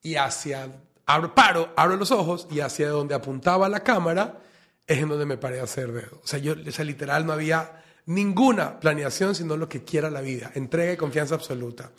y 0.00 0.14
hacia, 0.14 0.68
abro, 1.06 1.34
paro, 1.34 1.72
abro 1.74 1.96
los 1.96 2.12
ojos 2.12 2.46
y 2.52 2.60
hacia 2.60 2.88
donde 2.88 3.16
apuntaba 3.16 3.68
la 3.68 3.80
cámara 3.80 4.38
es 4.86 4.98
en 4.98 5.08
donde 5.08 5.26
me 5.26 5.36
paré 5.36 5.58
a 5.58 5.64
hacer 5.64 5.90
dedo. 5.90 6.20
O 6.22 6.26
sea, 6.26 6.38
yo, 6.38 6.54
o 6.64 6.70
sea, 6.70 6.84
literal 6.84 7.26
no 7.26 7.32
había 7.32 7.82
ninguna 8.06 8.78
planeación 8.78 9.34
sino 9.34 9.56
lo 9.56 9.68
que 9.68 9.82
quiera 9.82 10.08
la 10.08 10.20
vida, 10.20 10.52
entrega 10.54 10.92
y 10.92 10.96
confianza 10.96 11.34
absoluta. 11.34 11.90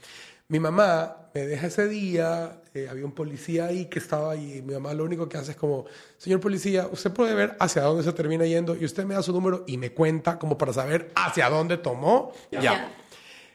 Mi 0.50 0.60
mamá 0.60 1.30
me 1.34 1.46
deja 1.46 1.68
ese 1.68 1.88
día, 1.88 2.62
eh, 2.74 2.88
había 2.90 3.06
un 3.06 3.12
policía 3.12 3.66
ahí 3.66 3.86
que 3.86 4.00
estaba 4.00 4.32
ahí, 4.32 4.58
y 4.58 4.62
mi 4.62 4.74
mamá 4.74 4.94
lo 4.94 5.04
único 5.04 5.28
que 5.28 5.38
hace 5.38 5.52
es 5.52 5.58
como, 5.58 5.86
señor 6.18 6.40
policía, 6.40 6.88
usted 6.92 7.12
puede 7.12 7.36
ver 7.36 7.58
hacia 7.60 7.82
dónde 7.82 8.04
se 8.04 8.14
termina 8.14 8.46
yendo 8.46 8.76
y 8.76 8.86
usted 8.86 9.04
me 9.04 9.14
da 9.14 9.22
su 9.22 9.34
número 9.34 9.66
y 9.68 9.78
me 9.78 9.92
cuenta 9.92 10.40
como 10.40 10.58
para 10.58 10.72
saber 10.72 11.12
hacia 11.16 11.50
dónde 11.50 11.78
tomó. 11.78 12.32
Ya. 12.52 12.62
Ya. 12.62 12.92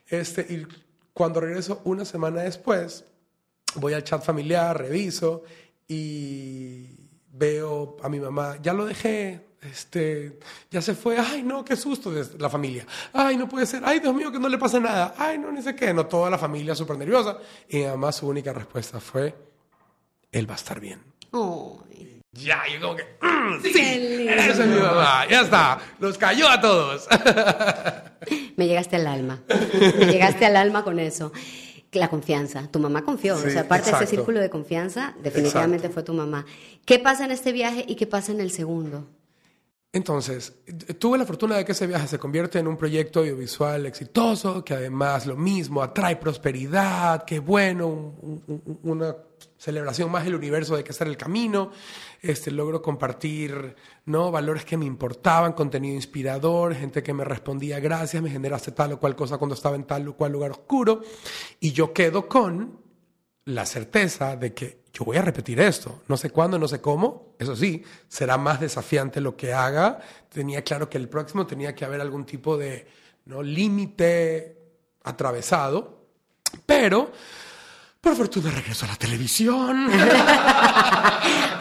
Este, 0.07 0.43
y 0.43 0.67
cuando 1.15 1.41
regreso 1.41 1.81
una 1.85 2.05
semana 2.05 2.43
después, 2.43 3.05
voy 3.77 3.95
al 3.95 4.05
chat 4.05 4.23
familiar, 4.23 4.79
reviso 4.79 5.45
y 5.89 7.11
veo 7.33 7.97
a 8.03 8.09
mi 8.09 8.21
mamá, 8.21 8.59
ya 8.63 8.75
lo 8.75 8.85
dejé, 8.85 9.41
este, 9.63 10.39
ya 10.71 10.83
se 10.83 10.95
fue, 10.95 11.19
ay 11.19 11.43
no, 11.43 11.65
qué 11.65 11.77
susto 11.77 12.11
de 12.11 12.27
la 12.39 12.51
familia, 12.51 12.87
ay 13.13 13.37
no 13.37 13.49
puede 13.49 13.65
ser, 13.67 13.83
ay 13.85 14.01
Dios 14.01 14.15
mío 14.15 14.33
que 14.33 14.39
no 14.39 14.49
le 14.49 14.59
pasa 14.59 14.81
nada, 14.81 15.15
ay 15.17 15.39
no, 15.39 15.53
ni 15.53 15.63
sé 15.63 15.75
qué, 15.77 15.95
no, 15.95 16.07
toda 16.07 16.29
la 16.31 16.39
familia 16.39 16.75
súper 16.75 16.97
nerviosa 16.99 17.39
y 17.69 17.83
mamá 17.85 18.11
su 18.13 18.27
única 18.27 18.53
respuesta 18.53 19.01
fue, 19.01 19.35
él 20.33 20.49
va 20.49 20.55
a 20.55 20.57
estar 20.57 20.81
bien. 20.81 21.01
Ya, 22.33 22.63
yo 22.73 22.81
como 22.81 22.97
que, 22.97 23.05
"Mm, 23.21 23.63
sí, 23.63 24.29
esa 24.29 24.63
es 24.65 24.67
mi 24.69 24.81
mamá, 24.81 25.27
ya 25.29 25.43
está, 25.43 25.79
los 26.01 26.17
cayó 26.19 26.49
a 26.49 26.61
todos. 26.61 27.07
me 28.57 28.67
llegaste 28.67 28.97
al 28.97 29.07
alma. 29.07 29.43
Me 29.99 30.07
llegaste 30.07 30.47
al 30.47 30.57
alma 30.57 30.83
con 30.85 30.99
eso. 30.99 31.33
La 31.93 32.09
confianza. 32.09 32.69
Tu 32.69 32.79
mamá 32.79 33.03
confió. 33.05 33.37
Sí, 33.37 33.49
o 33.49 33.51
sea, 33.51 33.69
parte 33.69 33.91
de 33.91 33.97
ese 33.97 34.07
círculo 34.07 34.41
de 34.41 34.49
confianza, 34.49 35.15
definitivamente 35.23 35.91
fue 35.91 36.03
tu 36.03 36.15
mamá. 36.15 36.47
¿Qué 36.87 36.99
pasa 36.99 37.27
en 37.27 37.33
este 37.33 37.53
viaje 37.53 37.85
y 37.87 37.97
qué 37.97 38.07
pasa 38.07 38.33
en 38.33 38.41
el 38.41 38.51
segundo? 38.51 39.07
Entonces, 39.95 40.55
tuve 40.99 41.19
la 41.19 41.27
fortuna 41.27 41.57
de 41.59 41.67
que 41.67 41.73
ese 41.73 41.87
viaje 41.87 42.09
se 42.09 42.19
convierte 42.19 42.59
en 42.59 42.67
un 42.67 42.79
proyecto 42.79 43.21
audiovisual 43.21 43.85
exitoso, 43.85 44.65
que 44.65 44.73
además 44.73 45.27
lo 45.27 45.37
mismo 45.37 45.83
atrae 45.83 46.17
prosperidad, 46.17 47.25
qué 47.27 47.41
bueno, 47.41 47.89
un- 47.89 48.43
un- 48.47 48.63
un- 48.65 48.81
una 48.91 49.15
celebración 49.59 50.11
más 50.11 50.25
del 50.25 50.35
universo 50.35 50.77
de 50.77 50.83
que 50.83 50.93
estar 50.93 51.07
el 51.07 51.19
camino. 51.19 51.71
Este, 52.23 52.51
logro 52.51 52.81
compartir 52.81 53.77
¿no? 54.07 54.31
valores 54.31 54.65
que 54.65 54.77
me 54.79 54.87
importaban, 54.87 55.53
contenido 55.53 55.95
inspirador, 55.95 56.75
gente 56.75 57.03
que 57.03 57.13
me 57.13 57.25
respondía 57.25 57.79
gracias, 57.79 58.23
me 58.23 58.31
generaste 58.31 58.73
tal 58.73 58.93
o 58.93 58.99
cual 58.99 59.15
cosa 59.15 59.37
cuando 59.37 59.55
estaba 59.55 59.77
en 59.77 59.85
tal 59.85 60.09
o 60.09 60.17
cual 60.17 60.33
lugar 60.33 60.53
oscuro. 60.53 61.03
Y 61.61 61.73
yo 61.73 61.93
quedo 61.93 62.29
con 62.29 62.81
la 63.45 63.67
certeza 63.67 64.37
de 64.37 64.55
que 64.55 64.82
yo 64.93 65.05
voy 65.05 65.17
a 65.17 65.23
repetir 65.23 65.59
esto. 65.61 66.03
No 66.09 66.17
sé 66.17 66.31
cuándo, 66.31 66.59
no 66.59 66.69
sé 66.69 66.81
cómo. 66.81 67.35
Eso 67.39 67.57
sí, 67.57 67.83
será 68.09 68.37
más 68.37 68.61
desafiante 68.61 69.21
lo 69.21 69.37
que 69.37 69.53
haga. 69.55 70.01
Tenía 70.29 70.63
claro 70.63 70.89
que 70.91 70.99
el 70.99 71.09
próximo 71.09 71.47
tenía 71.47 71.75
que 71.75 71.85
haber 71.85 72.01
algún 72.01 72.25
tipo 72.27 72.57
de 72.59 72.87
¿no? 73.25 73.43
límite 73.43 74.59
atravesado. 75.05 76.03
Pero, 76.67 77.11
por 78.01 78.15
fortuna, 78.17 78.51
regreso 78.51 78.85
a 78.85 78.89
la 78.89 78.97
televisión, 78.97 79.89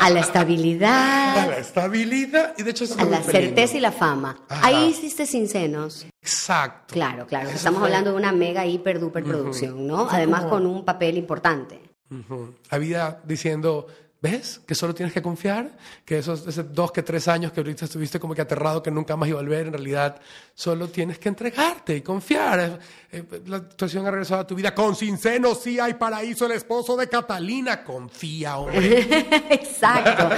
A 0.02 0.10
la 0.10 0.20
a 0.20 0.24
estabilidad, 0.24 1.48
la 1.48 1.58
estabilidad 1.60 2.56
y 2.58 2.63
de 2.63 2.72
hecho 2.72 2.86
a 2.98 3.06
la 3.06 3.22
certeza 3.22 3.78
y 3.78 3.80
la 3.80 3.91
fama. 3.91 4.36
Ajá. 4.50 4.65
Ahí 4.67 4.88
hiciste 4.89 5.28
sin 5.28 5.48
senos. 5.48 6.08
Exacto. 6.22 6.94
Claro, 6.96 7.28
claro. 7.28 7.48
Eso 7.50 7.58
Estamos 7.58 7.80
fue- 7.80 7.88
hablando 7.89 8.10
de 8.12 8.17
una 8.17 8.32
mega, 8.32 8.65
hiper, 8.65 9.00
duper 9.00 9.24
producción, 9.24 9.86
¿no? 9.86 10.08
Además 10.10 10.46
con 10.46 10.65
un 10.65 10.84
papel 10.84 11.17
importante. 11.20 11.80
Ujú. 12.12 12.54
Había 12.69 13.19
diciendo, 13.24 13.88
¿ves? 14.21 14.60
Que 14.67 14.76
solo 14.76 14.93
tienes 14.93 15.13
que 15.13 15.21
confiar, 15.21 15.71
que 16.06 16.17
esos, 16.19 16.45
esos 16.45 16.71
dos 16.74 16.91
que 16.91 17.02
tres 17.04 17.28
años 17.28 17.52
que 17.54 17.62
ahorita 17.62 17.86
estuviste 17.86 18.19
como 18.19 18.36
que 18.36 18.41
aterrado 18.41 18.84
que 18.84 18.91
nunca 18.91 19.15
más 19.15 19.30
iba 19.30 19.39
a 19.39 19.41
volver, 19.41 19.67
en 19.67 19.74
realidad 19.74 20.19
solo 20.54 20.89
tienes 20.89 21.17
que 21.19 21.30
entregarte 21.30 21.95
y 21.95 22.02
confiar. 22.02 22.80
Eh, 23.12 23.24
eh, 23.32 23.41
la 23.47 23.60
situación 23.60 24.06
ha 24.06 24.12
regresado 24.12 24.41
a 24.41 24.47
tu 24.47 24.54
vida 24.56 24.76
con 24.76 24.95
sin 24.95 25.17
seno, 25.17 25.56
sí 25.56 25.80
hay 25.80 25.93
paraíso, 25.95 26.45
el 26.45 26.52
esposo 26.52 26.95
de 26.97 27.08
Catalina, 27.08 27.84
confía, 27.84 28.58
hombre. 28.58 29.00
Exacto. 29.50 30.30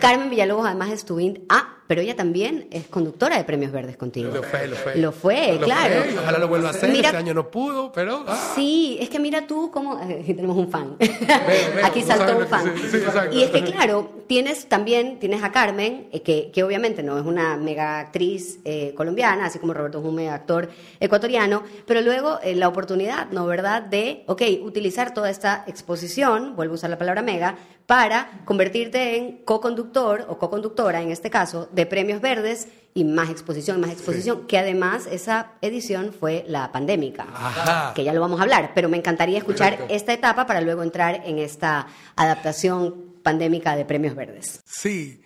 Carmen 0.00 0.28
Villalobos 0.30 0.66
además 0.66 0.90
es 0.90 1.04
tu 1.04 1.18
in- 1.20 1.46
Ah, 1.48 1.76
pero 1.90 2.02
ella 2.02 2.14
también 2.14 2.68
es 2.70 2.86
conductora 2.86 3.36
de 3.36 3.42
Premios 3.42 3.72
Verdes 3.72 3.96
contigo. 3.96 4.30
Lo 4.32 4.44
fue, 4.44 4.68
lo 4.68 4.76
fue. 4.76 4.94
Lo 4.94 5.10
fue, 5.10 5.58
claro. 5.60 6.02
fue, 6.04 6.18
ojalá 6.20 6.38
lo 6.38 6.46
vuelva 6.46 6.68
a 6.68 6.70
hacer, 6.70 6.88
Mira- 6.88 7.08
este 7.08 7.16
año 7.16 7.34
no 7.34 7.50
pudo, 7.50 7.90
pero... 7.90 8.22
ah, 8.28 8.52
Sí, 8.54 8.96
es 9.00 9.08
que 9.10 9.18
mira 9.18 9.44
tú 9.48 9.72
cómo... 9.72 9.94
Aquí 9.96 10.34
tenemos 10.36 10.56
un 10.56 10.70
fan. 10.70 10.96
veo, 11.00 11.10
Aquí 11.84 12.02
saltó 12.02 12.38
un 12.38 12.46
fan. 12.46 12.72
sí, 12.76 12.88
sí, 12.92 12.96
exacto. 12.98 13.36
y 13.36 13.42
es 13.42 13.50
que 13.50 13.64
claro, 13.64 14.08
tienes 14.28 14.66
también, 14.68 15.18
tienes 15.18 15.42
a 15.42 15.50
Carmen, 15.50 16.06
eh, 16.12 16.22
que, 16.22 16.52
que 16.52 16.62
obviamente 16.62 17.02
no 17.02 17.18
es 17.18 17.26
una 17.26 17.56
mega 17.56 17.98
actriz 17.98 18.60
eh, 18.64 18.94
colombiana, 18.96 19.46
así 19.46 19.58
como 19.58 19.74
Roberto 19.74 20.00
Jume, 20.00 20.30
actor 20.30 20.70
ecuatoriano, 21.00 21.64
pero 21.86 22.02
luego 22.02 22.38
eh, 22.44 22.54
la 22.54 22.68
oportunidad, 22.68 23.30
¿no 23.32 23.46
verdad?, 23.46 23.82
de, 23.82 24.22
ok, 24.28 24.42
utilizar 24.62 25.12
toda 25.12 25.28
esta 25.28 25.64
exposición, 25.66 26.54
vuelvo 26.54 26.74
a 26.74 26.76
usar 26.76 26.90
la 26.90 26.98
palabra 26.98 27.22
mega, 27.22 27.56
para 27.90 28.30
convertirte 28.44 29.16
en 29.16 29.38
co-conductor 29.38 30.24
o 30.28 30.38
co-conductora, 30.38 31.02
en 31.02 31.10
este 31.10 31.28
caso, 31.28 31.68
de 31.72 31.86
Premios 31.86 32.20
Verdes 32.20 32.68
y 32.94 33.02
más 33.02 33.30
exposición, 33.30 33.80
más 33.80 33.90
exposición, 33.90 34.46
que 34.46 34.58
además 34.58 35.08
esa 35.10 35.54
edición 35.60 36.12
fue 36.12 36.44
la 36.46 36.70
pandémica 36.70 37.26
Ajá. 37.34 37.92
que 37.92 38.04
ya 38.04 38.12
lo 38.12 38.20
vamos 38.20 38.38
a 38.38 38.44
hablar, 38.44 38.70
pero 38.76 38.88
me 38.88 38.96
encantaría 38.96 39.38
escuchar 39.38 39.72
Correcto. 39.72 39.92
esta 39.92 40.12
etapa 40.12 40.46
para 40.46 40.60
luego 40.60 40.84
entrar 40.84 41.22
en 41.24 41.40
esta 41.40 41.88
adaptación 42.14 43.16
pandémica 43.24 43.74
de 43.74 43.84
Premios 43.84 44.14
Verdes. 44.14 44.60
Sí, 44.64 45.20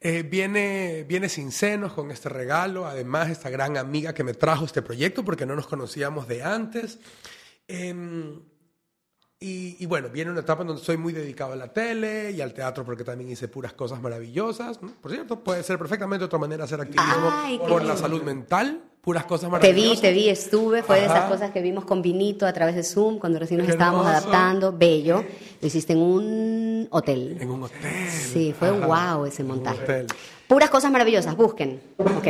eh, 0.00 0.24
viene, 0.24 1.04
viene 1.06 1.28
sin 1.28 1.52
senos 1.52 1.92
con 1.92 2.10
este 2.10 2.28
regalo, 2.28 2.84
además 2.84 3.30
esta 3.30 3.48
gran 3.48 3.76
amiga 3.76 4.12
que 4.12 4.24
me 4.24 4.34
trajo 4.34 4.64
este 4.64 4.82
proyecto 4.82 5.24
porque 5.24 5.46
no 5.46 5.54
nos 5.54 5.68
conocíamos 5.68 6.26
de 6.26 6.42
antes. 6.42 6.98
Em, 7.68 8.40
y, 9.40 9.76
y 9.78 9.86
bueno, 9.86 10.08
viene 10.08 10.30
una 10.32 10.40
etapa 10.40 10.62
en 10.62 10.68
donde 10.68 10.82
soy 10.82 10.96
muy 10.96 11.12
dedicado 11.12 11.52
a 11.52 11.56
la 11.56 11.72
tele 11.72 12.32
y 12.32 12.40
al 12.40 12.52
teatro 12.52 12.84
porque 12.84 13.04
también 13.04 13.30
hice 13.30 13.46
puras 13.48 13.72
cosas 13.72 14.00
maravillosas. 14.02 14.82
¿no? 14.82 14.90
Por 15.00 15.12
cierto, 15.12 15.40
puede 15.44 15.62
ser 15.62 15.78
perfectamente 15.78 16.24
otra 16.24 16.38
manera 16.40 16.58
de 16.58 16.64
hacer 16.64 16.80
activismo 16.80 17.30
Ay, 17.32 17.58
por 17.58 17.84
la 17.84 17.96
salud 17.96 18.22
mental, 18.22 18.82
puras 19.00 19.24
cosas 19.26 19.48
Te 19.60 19.72
vi, 19.72 19.82
maravillosas. 19.82 20.00
te 20.02 20.12
vi, 20.12 20.28
estuve, 20.28 20.82
fue 20.82 20.96
de 20.98 21.04
esas 21.06 21.18
Ajá. 21.18 21.28
cosas 21.28 21.50
que 21.52 21.62
vimos 21.62 21.84
con 21.84 22.02
vinito 22.02 22.46
a 22.46 22.52
través 22.52 22.74
de 22.74 22.82
Zoom 22.82 23.18
cuando 23.20 23.38
recién 23.38 23.60
nos 23.60 23.68
estábamos 23.68 24.06
hermoso. 24.06 24.26
adaptando, 24.28 24.72
bello. 24.76 25.24
Lo 25.60 25.66
hiciste 25.68 25.92
en 25.92 26.00
un 26.00 26.88
hotel. 26.90 27.36
En 27.40 27.50
un 27.50 27.62
hotel. 27.62 28.08
Sí, 28.10 28.52
fue 28.58 28.68
Ajá. 28.68 29.14
wow 29.14 29.24
ese 29.26 29.44
montaje. 29.44 29.82
hotel. 29.84 30.06
Puras 30.48 30.68
cosas 30.70 30.90
maravillosas, 30.90 31.36
busquen. 31.36 31.80
Ok. 31.98 32.26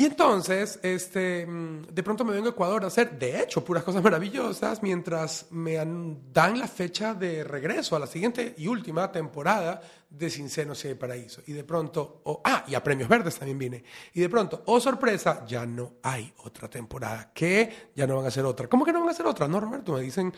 Y 0.00 0.06
entonces, 0.06 0.80
este, 0.82 1.44
mm, 1.46 1.82
de 1.92 2.02
pronto 2.02 2.24
me 2.24 2.32
vengo 2.32 2.46
a 2.46 2.52
Ecuador 2.52 2.82
a 2.84 2.86
hacer, 2.86 3.18
de 3.18 3.42
hecho, 3.42 3.62
puras 3.62 3.84
cosas 3.84 4.02
maravillosas, 4.02 4.82
mientras 4.82 5.48
me 5.50 5.74
dan 5.74 6.58
la 6.58 6.66
fecha 6.68 7.12
de 7.12 7.44
regreso 7.44 7.96
a 7.96 7.98
la 7.98 8.06
siguiente 8.06 8.54
y 8.56 8.66
última 8.66 9.12
temporada 9.12 9.82
de 10.08 10.30
Sin 10.30 10.48
Senos 10.48 10.82
y 10.86 10.88
hay 10.88 10.94
Paraíso. 10.94 11.42
Y 11.46 11.52
de 11.52 11.64
pronto, 11.64 12.22
oh, 12.24 12.40
ah, 12.42 12.64
y 12.66 12.74
a 12.74 12.82
Premios 12.82 13.10
Verdes 13.10 13.38
también 13.38 13.58
vine. 13.58 13.84
Y 14.14 14.20
de 14.20 14.30
pronto, 14.30 14.62
oh 14.64 14.80
sorpresa, 14.80 15.44
ya 15.46 15.66
no 15.66 15.96
hay 16.02 16.32
otra 16.44 16.70
temporada. 16.70 17.30
¿Qué? 17.34 17.90
Ya 17.94 18.06
no 18.06 18.16
van 18.16 18.24
a 18.24 18.28
hacer 18.28 18.46
otra. 18.46 18.68
¿Cómo 18.68 18.86
que 18.86 18.94
no 18.94 19.00
van 19.00 19.08
a 19.08 19.12
hacer 19.12 19.26
otra? 19.26 19.48
No, 19.48 19.60
Roberto, 19.60 19.92
me 19.92 20.00
dicen 20.00 20.32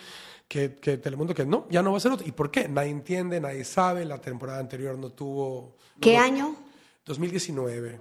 que, 0.48 0.75
que 0.75 0.98
Telemundo 0.98 1.37
que 1.37 1.46
no, 1.46 1.68
ya 1.70 1.85
no 1.85 1.92
va 1.92 1.98
a 1.98 2.01
ser 2.01 2.11
otra. 2.11 2.27
¿Y 2.27 2.33
por 2.33 2.51
qué? 2.51 2.66
Nadie 2.68 2.90
entiende, 2.90 3.40
nadie 3.40 3.64
sabe. 3.64 4.05
La 4.07 4.20
temporada 4.20 4.59
anterior 4.59 4.98
no 4.98 5.11
tuvo... 5.11 5.77
¿Qué 6.01 6.16
no- 6.16 6.25
año? 6.25 6.57
2019. 7.05 8.01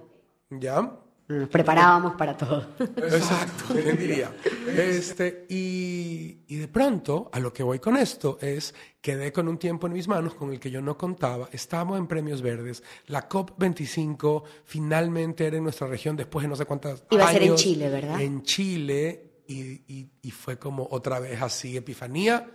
¿Ya? 0.50 0.98
Nos 1.40 1.48
preparábamos 1.48 2.14
para 2.16 2.36
todo. 2.36 2.66
Exacto, 2.78 3.74
¿quién 3.74 3.96
diría? 3.98 4.32
Este, 4.76 5.46
y, 5.48 6.44
y 6.48 6.56
de 6.56 6.68
pronto, 6.68 7.30
a 7.32 7.38
lo 7.40 7.52
que 7.52 7.62
voy 7.62 7.78
con 7.78 7.96
esto 7.96 8.38
es, 8.40 8.74
quedé 9.00 9.32
con 9.32 9.48
un 9.48 9.58
tiempo 9.58 9.86
en 9.86 9.92
mis 9.94 10.08
manos 10.08 10.34
con 10.34 10.52
el 10.52 10.60
que 10.60 10.70
yo 10.70 10.80
no 10.80 10.96
contaba. 10.96 11.48
Estamos 11.52 11.98
en 11.98 12.06
Premios 12.06 12.42
Verdes. 12.42 12.82
La 13.06 13.28
COP25 13.28 14.42
finalmente 14.64 15.46
era 15.46 15.56
en 15.56 15.64
nuestra 15.64 15.86
región 15.86 16.16
después 16.16 16.42
de 16.42 16.48
no 16.48 16.56
sé 16.56 16.64
cuántas 16.66 17.04
Iba 17.10 17.24
a 17.28 17.32
ser 17.32 17.42
en 17.42 17.48
años. 17.50 17.60
Chile, 17.62 17.88
¿verdad? 17.90 18.20
En 18.20 18.42
Chile. 18.42 19.28
Y, 19.48 19.60
y- 19.92 20.10
y 20.22 20.30
fue 20.30 20.58
como 20.58 20.86
otra 20.90 21.18
vez 21.18 21.40
así, 21.42 21.76
epifanía. 21.76 22.48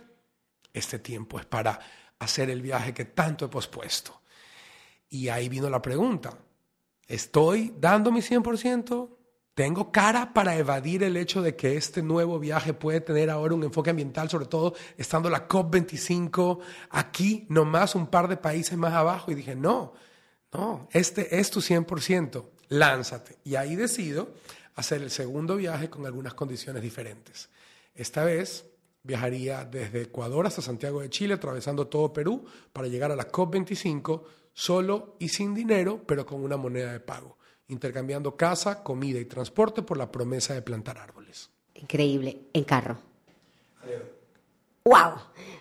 Este 0.72 0.98
tiempo 0.98 1.38
es 1.38 1.46
para 1.46 1.78
hacer 2.18 2.50
el 2.50 2.62
viaje 2.62 2.92
que 2.94 3.04
tanto 3.06 3.44
he 3.44 3.48
pospuesto. 3.48 4.22
Y 5.10 5.28
ahí 5.28 5.48
vino 5.48 5.70
la 5.70 5.80
pregunta. 5.80 6.36
¿Estoy 7.08 7.74
dando 7.78 8.12
mi 8.12 8.20
100%? 8.20 9.18
tengo 9.58 9.90
cara 9.90 10.32
para 10.32 10.54
evadir 10.56 11.02
el 11.02 11.16
hecho 11.16 11.42
de 11.42 11.56
que 11.56 11.76
este 11.76 12.00
nuevo 12.00 12.38
viaje 12.38 12.74
puede 12.74 13.00
tener 13.00 13.28
ahora 13.28 13.56
un 13.56 13.64
enfoque 13.64 13.90
ambiental, 13.90 14.30
sobre 14.30 14.46
todo 14.46 14.74
estando 14.96 15.28
la 15.28 15.48
COP25 15.48 16.60
aquí, 16.90 17.44
nomás 17.48 17.96
un 17.96 18.06
par 18.06 18.28
de 18.28 18.36
países 18.36 18.78
más 18.78 18.92
abajo. 18.92 19.32
Y 19.32 19.34
dije, 19.34 19.56
no, 19.56 19.94
no, 20.52 20.88
este 20.92 21.40
es 21.40 21.50
tu 21.50 21.58
100%, 21.60 22.44
lánzate. 22.68 23.38
Y 23.42 23.56
ahí 23.56 23.74
decido 23.74 24.32
hacer 24.76 25.02
el 25.02 25.10
segundo 25.10 25.56
viaje 25.56 25.90
con 25.90 26.06
algunas 26.06 26.34
condiciones 26.34 26.80
diferentes. 26.80 27.48
Esta 27.96 28.22
vez 28.22 28.64
viajaría 29.02 29.64
desde 29.64 30.02
Ecuador 30.02 30.46
hasta 30.46 30.62
Santiago 30.62 31.00
de 31.00 31.10
Chile, 31.10 31.34
atravesando 31.34 31.88
todo 31.88 32.12
Perú, 32.12 32.44
para 32.72 32.86
llegar 32.86 33.10
a 33.10 33.16
la 33.16 33.28
COP25 33.28 34.22
solo 34.58 35.14
y 35.20 35.28
sin 35.28 35.54
dinero, 35.54 36.02
pero 36.04 36.26
con 36.26 36.42
una 36.42 36.56
moneda 36.56 36.92
de 36.92 36.98
pago 36.98 37.38
intercambiando 37.68 38.36
casa, 38.36 38.82
comida 38.82 39.20
y 39.20 39.24
transporte 39.26 39.82
por 39.82 39.96
la 39.96 40.10
promesa 40.10 40.54
de 40.54 40.62
plantar 40.62 40.98
árboles. 40.98 41.50
Increíble, 41.74 42.40
en 42.52 42.64
carro. 42.64 42.96
¡Wow! 44.84 45.12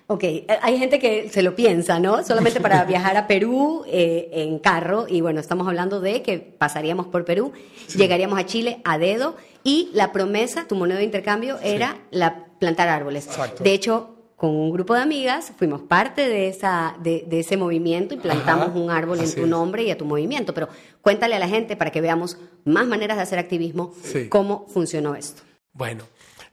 Ok, 0.08 0.24
hay 0.62 0.80
gente 0.80 1.00
que 1.00 1.30
se 1.30 1.44
lo 1.44 1.54
piensa, 1.54 2.00
¿no? 2.00 2.24
Solamente 2.24 2.60
para 2.60 2.84
viajar 2.86 3.18
a 3.18 3.28
Perú 3.28 3.84
eh, 3.88 4.30
en 4.32 4.58
carro, 4.58 5.06
y 5.08 5.22
bueno, 5.22 5.42
estamos 5.42 5.68
hablando 5.68 6.00
de 6.00 6.24
que 6.24 6.40
pasaríamos 6.40 7.08
por 7.08 7.24
Perú, 7.24 7.52
llegaríamos 7.96 8.40
a 8.40 8.46
Chile 8.46 8.82
a 8.84 8.98
dedo, 8.98 9.36
y 9.64 9.92
la 9.94 10.12
promesa, 10.12 10.66
tu 10.68 10.76
moneda 10.76 10.98
de 10.98 11.04
intercambio, 11.04 11.60
era 11.62 12.00
la 12.10 12.46
plantar 12.58 12.88
árboles. 12.88 13.28
Exacto. 13.28 13.64
De 13.64 13.74
hecho, 13.74 14.17
con 14.38 14.52
un 14.52 14.72
grupo 14.72 14.94
de 14.94 15.02
amigas, 15.02 15.52
fuimos 15.58 15.82
parte 15.82 16.30
de, 16.30 16.48
esa, 16.48 16.96
de, 17.02 17.26
ese 17.32 17.58
movimiento 17.58 18.14
y 18.14 18.18
plantamos 18.18 18.70
un 18.76 18.92
árbol 18.92 19.20
en 19.20 19.34
tu 19.34 19.48
nombre 19.48 19.82
y 19.84 19.90
a 19.90 19.98
tu 19.98 20.06
movimiento. 20.06 20.54
Pero 20.54 20.70
cuéntale 21.02 21.36
a 21.36 21.40
la 21.40 21.50
gente 21.50 21.76
para 21.76 21.92
que 21.92 22.02
veamos 22.02 22.38
más 22.64 22.86
maneras 22.86 23.18
de 23.18 23.24
hacer 23.24 23.40
activismo, 23.40 23.96
cómo 24.30 24.68
funcionó 24.68 25.16
esto. 25.16 25.42
Bueno, 25.74 26.04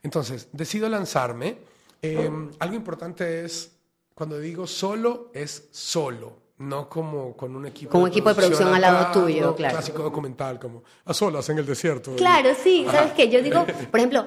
entonces, 0.02 0.48
decido 0.52 0.88
lanzarme. 0.88 1.58
Eh, 2.00 2.30
algo 2.58 2.74
importante 2.74 3.44
es, 3.44 3.76
cuando 4.14 4.38
digo 4.38 4.66
solo, 4.66 5.30
es 5.34 5.68
solo 5.70 6.43
no 6.56 6.88
como 6.88 7.36
con 7.36 7.56
un 7.56 7.66
equipo 7.66 7.90
con 7.90 8.02
un 8.02 8.08
equipo 8.08 8.28
de 8.28 8.36
producción 8.36 8.72
al 8.72 8.80
lado 8.80 9.12
tuyo, 9.12 9.56
claro. 9.56 9.74
Clásico 9.74 10.02
documental, 10.02 10.60
como 10.60 10.84
a 11.04 11.12
solas 11.12 11.48
en 11.48 11.58
el 11.58 11.66
desierto. 11.66 12.14
Claro, 12.14 12.50
sí, 12.62 12.86
¿sabes 12.90 13.12
qué? 13.12 13.28
Yo 13.28 13.42
digo, 13.42 13.66
por 13.90 13.98
ejemplo, 13.98 14.26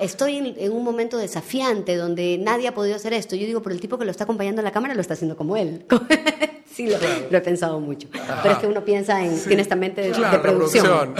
estoy 0.00 0.56
en, 0.58 0.72
un 0.72 0.82
momento 0.82 1.16
desafiante 1.16 1.94
donde 1.94 2.36
nadie 2.38 2.68
ha 2.68 2.74
podido 2.74 2.96
hacer 2.96 3.12
esto. 3.12 3.36
Yo 3.36 3.46
digo, 3.46 3.62
pero 3.62 3.74
el 3.74 3.80
tipo 3.80 3.96
que 3.96 4.04
lo 4.04 4.10
está 4.10 4.24
acompañando 4.24 4.60
en 4.60 4.64
la 4.64 4.72
cámara 4.72 4.94
lo 4.94 5.00
está 5.00 5.14
haciendo 5.14 5.36
como 5.36 5.56
él. 5.56 5.86
sí, 6.66 6.88
lo, 6.88 7.36
he 7.36 7.40
pensado 7.40 7.78
mucho. 7.78 8.08
Pero 8.10 8.54
es 8.54 8.58
que 8.58 8.66
uno 8.66 8.84
piensa 8.84 9.24
en, 9.24 9.40
tiene 9.44 9.62
esta 9.62 9.76
mente 9.76 10.00
de, 10.00 10.38
producción. 10.40 11.14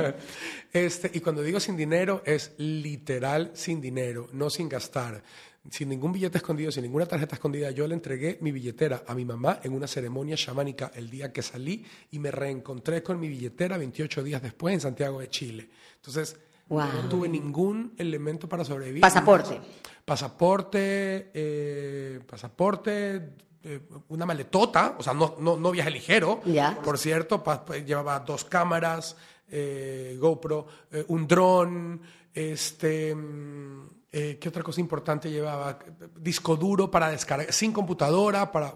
este, 0.72 1.10
y 1.14 1.20
cuando 1.20 1.42
digo 1.42 1.60
sin 1.60 1.76
dinero, 1.76 2.20
es 2.24 2.52
literal 2.56 3.52
sin 3.54 3.80
dinero, 3.80 4.28
no 4.32 4.50
sin 4.50 4.68
gastar 4.68 5.22
sin 5.70 5.88
ningún 5.88 6.12
billete 6.12 6.38
escondido, 6.38 6.70
sin 6.70 6.82
ninguna 6.82 7.06
tarjeta 7.06 7.36
escondida, 7.36 7.70
yo 7.70 7.86
le 7.86 7.94
entregué 7.94 8.38
mi 8.40 8.52
billetera 8.52 9.04
a 9.06 9.14
mi 9.14 9.24
mamá 9.24 9.60
en 9.62 9.72
una 9.72 9.86
ceremonia 9.86 10.36
chamánica 10.36 10.92
el 10.94 11.08
día 11.10 11.32
que 11.32 11.42
salí 11.42 11.84
y 12.10 12.18
me 12.18 12.30
reencontré 12.30 13.02
con 13.02 13.18
mi 13.18 13.28
billetera 13.28 13.78
28 13.78 14.22
días 14.22 14.42
después 14.42 14.74
en 14.74 14.80
Santiago 14.80 15.20
de 15.20 15.28
Chile. 15.28 15.70
Entonces, 15.96 16.36
no 16.68 17.08
tuve 17.08 17.28
ningún 17.28 17.94
elemento 17.96 18.48
para 18.48 18.64
sobrevivir. 18.64 19.00
Pasaporte. 19.00 19.60
Pasaporte, 20.04 21.30
eh, 21.32 22.20
pasaporte, 22.28 23.30
eh, 23.62 23.80
una 24.08 24.26
maletota, 24.26 24.96
o 24.98 25.02
sea, 25.02 25.14
no, 25.14 25.36
no, 25.40 25.56
no 25.56 25.70
viaje 25.70 25.90
ligero. 25.90 26.42
Por 26.84 26.98
cierto, 26.98 27.42
llevaba 27.86 28.20
dos 28.20 28.44
cámaras, 28.44 29.16
eh, 29.48 30.16
GoPro, 30.20 30.66
un 31.08 31.26
dron, 31.26 32.02
este 32.34 33.14
mm, 33.14 33.88
eh, 34.16 34.38
¿Qué 34.38 34.48
otra 34.48 34.62
cosa 34.62 34.80
importante 34.80 35.28
llevaba? 35.28 35.76
Disco 36.16 36.54
duro 36.54 36.88
para 36.88 37.08
descargar, 37.08 37.52
sin 37.52 37.72
computadora, 37.72 38.52
para 38.52 38.72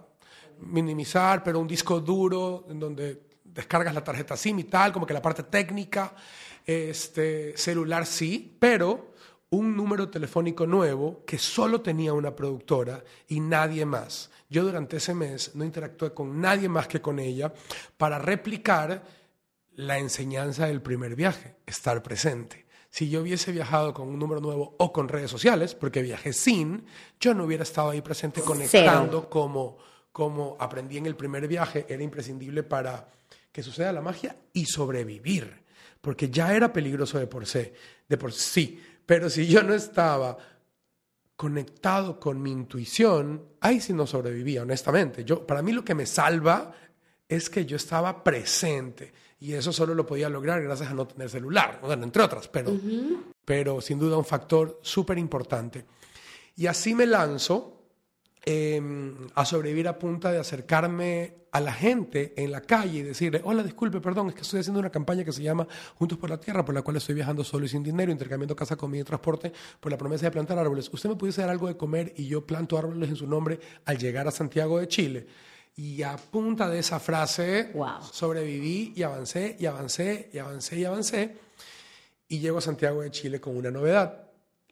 minimizar, 0.59 1.45
pero 1.45 1.61
un 1.61 1.69
disco 1.69 2.01
duro 2.01 2.67
en 2.69 2.81
donde 2.81 3.23
descargas 3.45 3.95
la 3.95 4.03
tarjeta 4.03 4.37
SIM 4.37 4.59
y 4.59 4.65
tal, 4.65 4.93
como 4.93 5.07
que 5.07 5.15
la 5.15 5.23
parte 5.23 5.45
técnica, 5.45 6.13
este, 6.67 7.57
celular 7.57 8.05
sí, 8.05 8.57
pero 8.59 9.13
un 9.51 9.77
número 9.77 10.09
telefónico 10.09 10.67
nuevo 10.67 11.23
que 11.25 11.39
solo 11.39 11.83
tenía 11.83 12.13
una 12.15 12.35
productora 12.35 13.05
y 13.29 13.39
nadie 13.39 13.87
más. 13.87 14.33
Yo 14.51 14.65
durante 14.65 14.97
ese 14.97 15.15
mes 15.15 15.55
no 15.55 15.65
interactué 15.65 16.13
con 16.13 16.41
nadie 16.41 16.69
más 16.69 16.89
que 16.89 17.01
con 17.01 17.21
ella 17.21 17.55
para 17.97 18.19
replicar 18.19 19.05
la 19.77 19.99
enseñanza 19.99 20.67
del 20.67 20.83
primer 20.83 21.15
viaje, 21.15 21.55
estar 21.65 22.03
presente. 22.03 22.67
Si 22.91 23.11
yo 23.11 23.21
hubiese 23.21 23.53
viajado 23.53 23.93
con 23.93 24.09
un 24.09 24.19
número 24.19 24.41
nuevo 24.41 24.75
o 24.79 24.93
con 24.93 25.09
redes 25.09 25.31
sociales, 25.31 25.75
porque 25.75 26.03
viajé 26.03 26.33
sin, 26.33 26.87
yo 27.21 27.35
no 27.35 27.45
hubiera 27.45 27.63
estado 27.63 27.91
ahí 27.91 28.01
presente 28.01 28.41
conectando 28.41 29.29
como, 29.29 29.77
como 30.11 30.57
aprendí 30.59 30.97
en 30.97 31.07
el 31.07 31.17
primer 31.17 31.47
viaje, 31.47 31.85
era 31.89 32.03
imprescindible 32.03 32.63
para 32.63 33.09
que 33.53 33.63
suceda 33.63 33.93
la 33.93 34.01
magia 34.01 34.37
y 34.53 34.65
sobrevivir, 34.67 35.65
porque 36.01 36.31
ya 36.31 36.55
era 36.55 36.73
peligroso 36.73 37.19
de 37.19 37.27
por 37.27 37.47
sí, 37.47 37.71
de 38.09 38.17
por 38.17 38.33
sí, 38.33 38.83
pero 39.05 39.29
si 39.29 39.47
yo 39.47 39.63
no 39.63 39.75
estaba 39.75 40.37
conectado 41.37 42.19
con 42.19 42.43
mi 42.43 42.51
intuición, 42.51 43.45
ahí 43.61 43.81
sí 43.81 43.93
no 43.93 44.07
sobrevivía, 44.07 44.63
honestamente. 44.63 45.25
Yo, 45.25 45.47
para 45.47 45.63
mí 45.63 45.73
lo 45.73 45.85
que 45.85 45.95
me 45.95 46.05
salva 46.05 46.73
es 47.29 47.49
que 47.49 47.65
yo 47.65 47.77
estaba 47.77 48.25
presente 48.25 49.13
y 49.41 49.53
eso 49.53 49.73
solo 49.73 49.95
lo 49.95 50.05
podía 50.07 50.29
lograr 50.29 50.63
gracias 50.63 50.91
a 50.91 50.95
no 50.95 51.07
tener 51.07 51.31
celular, 51.31 51.79
bueno, 51.83 52.05
entre 52.05 52.23
otras, 52.23 52.49
pero, 52.49 52.73
pero 53.45 53.81
sin 53.81 53.99
duda 53.99 54.17
un 54.17 54.25
factor 54.25 54.81
súper 54.83 55.19
importante. 55.19 55.85
Y 56.57 56.67
así 56.67 56.95
me 56.95 57.07
lanzo 57.07 57.85
em, 58.45 59.15
a 59.35 59.45
sobrevivir 59.45 59.87
a 59.87 59.97
punta 59.99 60.33
de 60.33 60.39
acercarme 60.39 61.39
a 61.53 61.61
la 61.61 61.73
gente 61.73 62.35
en 62.37 62.51
la 62.51 62.61
calle 62.61 62.99
y 62.99 63.03
decirle, 63.03 63.41
hola, 63.45 63.63
disculpe, 63.63 64.01
perdón, 64.01 64.29
es 64.29 64.35
que 64.35 64.43
estoy 64.43 64.61
haciendo 64.61 64.81
una 64.81 64.91
campaña 64.91 65.25
que 65.25 65.33
se 65.33 65.43
llama 65.43 65.67
Juntos 65.95 66.19
por 66.19 66.31
la 66.31 66.39
Tierra, 66.39 66.65
por 66.65 66.75
la 66.75 66.83
cual 66.83 66.97
estoy 66.97 67.15
viajando 67.15 67.45
solo 67.45 67.65
y 67.65 67.69
sin 67.69 67.83
dinero, 67.83 68.13
intercambiando 68.13 68.55
casa, 68.57 68.77
comida 68.77 69.03
y 69.03 69.05
transporte, 69.05 69.53
por 69.81 69.91
la 69.91 69.99
promesa 69.99 70.27
de 70.27 70.33
plantar 70.33 70.59
árboles. 70.59 70.91
¿Usted 70.93 71.09
me 71.09 71.17
pudiese 71.17 71.41
dar 71.41 71.51
algo 71.51 71.69
de 71.69 71.77
comer 71.77 72.13
y 72.17 72.27
yo 72.27 72.45
planto 72.45 72.77
árboles 72.77 73.09
en 73.09 73.17
su 73.17 73.27
nombre 73.27 73.61
al 73.85 73.99
llegar 73.99 74.27
a 74.29 74.31
Santiago 74.31 74.79
de 74.79 74.89
Chile? 74.89 75.27
Y 75.79 76.03
a 76.03 76.17
punta 76.17 76.69
de 76.69 76.81
esa 76.81 76.99
frase 76.99 77.73
sobreviví 78.11 78.95
y 78.97 79.05
avancé 79.05 79.57
y 79.61 79.67
avancé 79.67 80.29
y 80.33 80.39
avancé 80.39 80.77
y 80.77 80.85
avancé. 80.85 81.37
Y 82.27 82.41
llego 82.41 82.59
a 82.59 82.61
Santiago 82.61 83.01
de 83.03 83.13
Chile 83.13 83.41
con 83.41 83.57
una 83.57 83.71
novedad. 83.71 84.25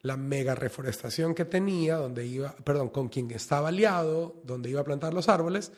La 0.03 0.17
mega 0.17 0.57
reforestación 0.57 1.33
que 1.33 1.45
tenía, 1.45 1.95
donde 1.95 2.27
iba, 2.27 2.57
perdón, 2.57 2.89
con 2.89 3.09
quien 3.09 3.31
estaba 3.31 3.69
aliado, 3.69 4.41
donde 4.43 4.69
iba 4.69 4.81
a 4.81 4.85
plantar 4.85 5.15
los 5.15 5.29
árboles, 5.29 5.71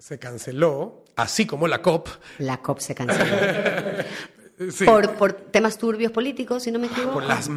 se 0.00 0.18
canceló, 0.18 1.04
así 1.14 1.46
como 1.46 1.68
la 1.68 1.80
COP. 1.80 2.08
La 2.38 2.60
COP 2.60 2.80
se 2.80 2.96
canceló. 2.96 3.24
Por, 4.84 5.16
por, 5.16 5.32
temas 5.32 5.76
turbios 5.76 6.12
políticos, 6.12 6.62
si 6.62 6.70
no 6.70 6.78
me 6.78 6.86
equivoco. 6.86 7.14
Por 7.14 7.24
las, 7.24 7.48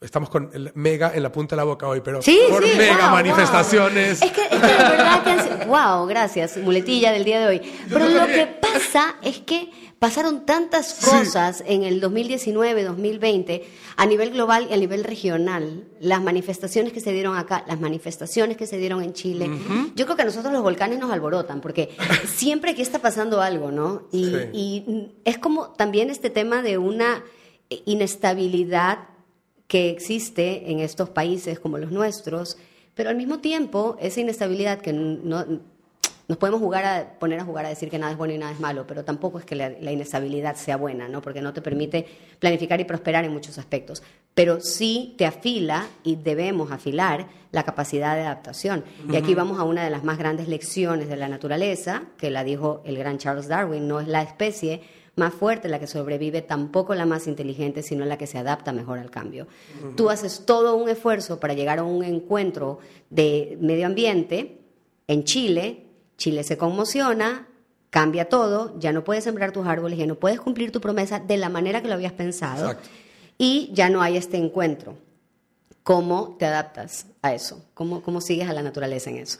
estamos 0.00 0.28
con 0.28 0.50
el 0.52 0.72
mega 0.74 1.12
en 1.14 1.22
la 1.22 1.32
punta 1.32 1.56
de 1.56 1.58
la 1.58 1.64
boca 1.64 1.88
hoy, 1.88 2.00
pero 2.00 2.20
por 2.50 2.62
mega 2.62 3.10
manifestaciones. 3.10 4.22
Es, 4.22 4.30
que, 4.30 4.42
es 4.42 4.48
que 4.48 4.56
de 4.56 4.60
verdad 4.60 5.24
que 5.24 5.64
Wow, 5.66 6.06
gracias, 6.06 6.56
muletilla 6.58 7.12
del 7.12 7.24
día 7.24 7.40
de 7.40 7.46
hoy. 7.46 7.62
Pero 7.88 8.08
lo 8.08 8.26
que 8.26 8.46
pasa 8.46 9.16
es 9.22 9.38
que 9.40 9.70
pasaron 9.98 10.44
tantas 10.46 10.94
cosas 10.94 11.64
en 11.66 11.82
el 11.82 12.00
2019, 12.00 12.84
2020, 12.84 13.64
a 13.96 14.06
nivel 14.06 14.30
global 14.30 14.68
y 14.70 14.74
a 14.74 14.76
nivel 14.76 15.02
regional. 15.02 15.84
Las 16.00 16.22
manifestaciones 16.22 16.92
que 16.92 17.00
se 17.00 17.12
dieron 17.12 17.36
acá, 17.36 17.64
las 17.66 17.80
manifestaciones 17.80 18.56
que 18.56 18.66
se 18.66 18.76
dieron 18.76 19.02
en 19.02 19.12
Chile. 19.12 19.50
Yo 19.94 20.04
creo 20.04 20.16
que 20.16 20.22
a 20.22 20.26
nosotros 20.26 20.52
los 20.52 20.62
volcanes 20.62 20.98
nos 20.98 21.10
alborotan, 21.10 21.60
porque 21.60 21.96
siempre 22.26 22.72
aquí 22.72 22.82
está 22.82 23.00
pasando 23.00 23.40
algo, 23.40 23.72
¿no? 23.72 24.02
Y, 24.12 24.26
y 24.52 25.14
es 25.24 25.38
como 25.38 25.70
también 25.70 26.10
este 26.10 26.30
tema 26.30 26.62
de 26.62 26.78
una 26.78 27.24
inestabilidad 27.86 29.15
que 29.66 29.90
existe 29.90 30.70
en 30.70 30.80
estos 30.80 31.10
países 31.10 31.58
como 31.58 31.78
los 31.78 31.90
nuestros, 31.90 32.56
pero 32.94 33.10
al 33.10 33.16
mismo 33.16 33.40
tiempo 33.40 33.96
esa 34.00 34.20
inestabilidad 34.20 34.80
que 34.80 34.92
no, 34.92 35.44
nos 36.28 36.38
podemos 36.38 36.60
jugar 36.60 36.84
a, 36.84 37.18
poner 37.18 37.38
a 37.38 37.44
jugar 37.44 37.66
a 37.66 37.68
decir 37.68 37.88
que 37.88 37.98
nada 37.98 38.12
es 38.12 38.18
bueno 38.18 38.34
y 38.34 38.38
nada 38.38 38.52
es 38.52 38.58
malo, 38.58 38.86
pero 38.86 39.04
tampoco 39.04 39.38
es 39.38 39.44
que 39.44 39.54
la, 39.54 39.92
inestabilidad 39.92 40.56
sea 40.56 40.76
buena, 40.76 41.08
¿no? 41.08 41.22
porque 41.22 41.40
no 41.40 41.52
te 41.52 41.62
permite 41.62 42.06
planificar 42.38 42.80
y 42.80 42.84
prosperar 42.84 43.24
en 43.24 43.32
muchos 43.32 43.58
aspectos, 43.58 44.02
pero 44.34 44.60
sí 44.60 45.14
te 45.18 45.26
afila 45.26 45.86
y 46.02 46.16
debemos 46.16 46.72
afilar 46.72 47.28
la 47.52 47.62
capacidad 47.62 48.16
de 48.16 48.22
adaptación. 48.22 48.84
Y 49.10 49.16
aquí 49.16 49.34
vamos 49.34 49.58
a 49.58 49.64
una 49.64 49.84
de 49.84 49.90
las 49.90 50.04
más 50.04 50.18
grandes 50.18 50.48
lecciones 50.48 51.08
de 51.08 51.16
la 51.16 51.28
naturaleza, 51.28 52.02
que 52.18 52.30
la 52.30 52.44
dijo 52.44 52.82
el 52.84 52.98
gran 52.98 53.18
Charles 53.18 53.48
Darwin, 53.48 53.86
no 53.86 54.00
es 54.00 54.08
la 54.08 54.22
especie 54.22 54.82
más 55.16 55.32
fuerte 55.32 55.68
la 55.68 55.80
que 55.80 55.86
sobrevive, 55.86 56.42
tampoco 56.42 56.94
la 56.94 57.06
más 57.06 57.26
inteligente, 57.26 57.82
sino 57.82 58.04
la 58.04 58.18
que 58.18 58.26
se 58.26 58.38
adapta 58.38 58.72
mejor 58.72 58.98
al 58.98 59.10
cambio. 59.10 59.48
Tú 59.96 60.10
haces 60.10 60.44
todo 60.44 60.76
un 60.76 60.88
esfuerzo 60.88 61.40
para 61.40 61.54
llegar 61.54 61.78
a 61.78 61.84
un 61.84 62.04
encuentro 62.04 62.78
de 63.08 63.56
medio 63.60 63.86
ambiente 63.86 64.60
en 65.08 65.24
Chile, 65.24 65.86
Chile 66.18 66.44
se 66.44 66.58
conmociona, 66.58 67.48
cambia 67.88 68.28
todo, 68.28 68.78
ya 68.78 68.92
no 68.92 69.04
puedes 69.04 69.24
sembrar 69.24 69.52
tus 69.52 69.66
árboles, 69.66 69.98
ya 69.98 70.06
no 70.06 70.16
puedes 70.16 70.38
cumplir 70.38 70.70
tu 70.70 70.82
promesa 70.82 71.18
de 71.18 71.38
la 71.38 71.48
manera 71.48 71.80
que 71.80 71.88
lo 71.88 71.94
habías 71.94 72.12
pensado 72.12 72.70
Exacto. 72.70 72.88
y 73.38 73.70
ya 73.72 73.88
no 73.88 74.02
hay 74.02 74.18
este 74.18 74.36
encuentro. 74.36 74.98
¿Cómo 75.82 76.36
te 76.38 76.44
adaptas 76.44 77.06
a 77.22 77.32
eso? 77.32 77.64
¿Cómo, 77.72 78.02
cómo 78.02 78.20
sigues 78.20 78.50
a 78.50 78.52
la 78.52 78.62
naturaleza 78.62 79.08
en 79.08 79.18
eso? 79.18 79.38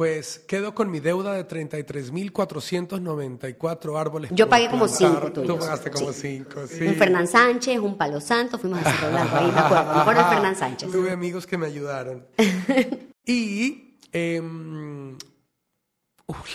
Pues 0.00 0.38
quedo 0.48 0.74
con 0.74 0.90
mi 0.90 0.98
deuda 0.98 1.34
de 1.34 1.46
33.494 1.46 4.00
árboles. 4.00 4.30
Yo 4.32 4.48
pagué 4.48 4.70
como 4.70 4.88
cinco 4.88 5.30
tuyos. 5.30 5.46
Tú 5.46 5.58
pagaste 5.58 5.90
como 5.90 6.10
Sí. 6.14 6.38
cinco, 6.38 6.66
sí. 6.66 6.86
Un 6.86 6.94
Fernán 6.94 7.28
Sánchez, 7.28 7.78
un 7.80 7.98
Palo 7.98 8.18
Santo, 8.18 8.58
fuimos 8.58 8.80
a 8.82 8.90
Cerro 8.92 9.10
Blanco, 9.10 9.36
ahí 9.36 9.52
me 9.52 9.60
acuerdo, 9.60 10.20
el 10.22 10.26
Fernán 10.28 10.56
Sánchez. 10.56 10.90
Tuve 10.90 11.10
amigos 11.10 11.46
que 11.46 11.58
me 11.58 11.66
ayudaron. 11.66 12.26
y 13.26 13.98
em, 14.10 15.18
un 15.18 15.18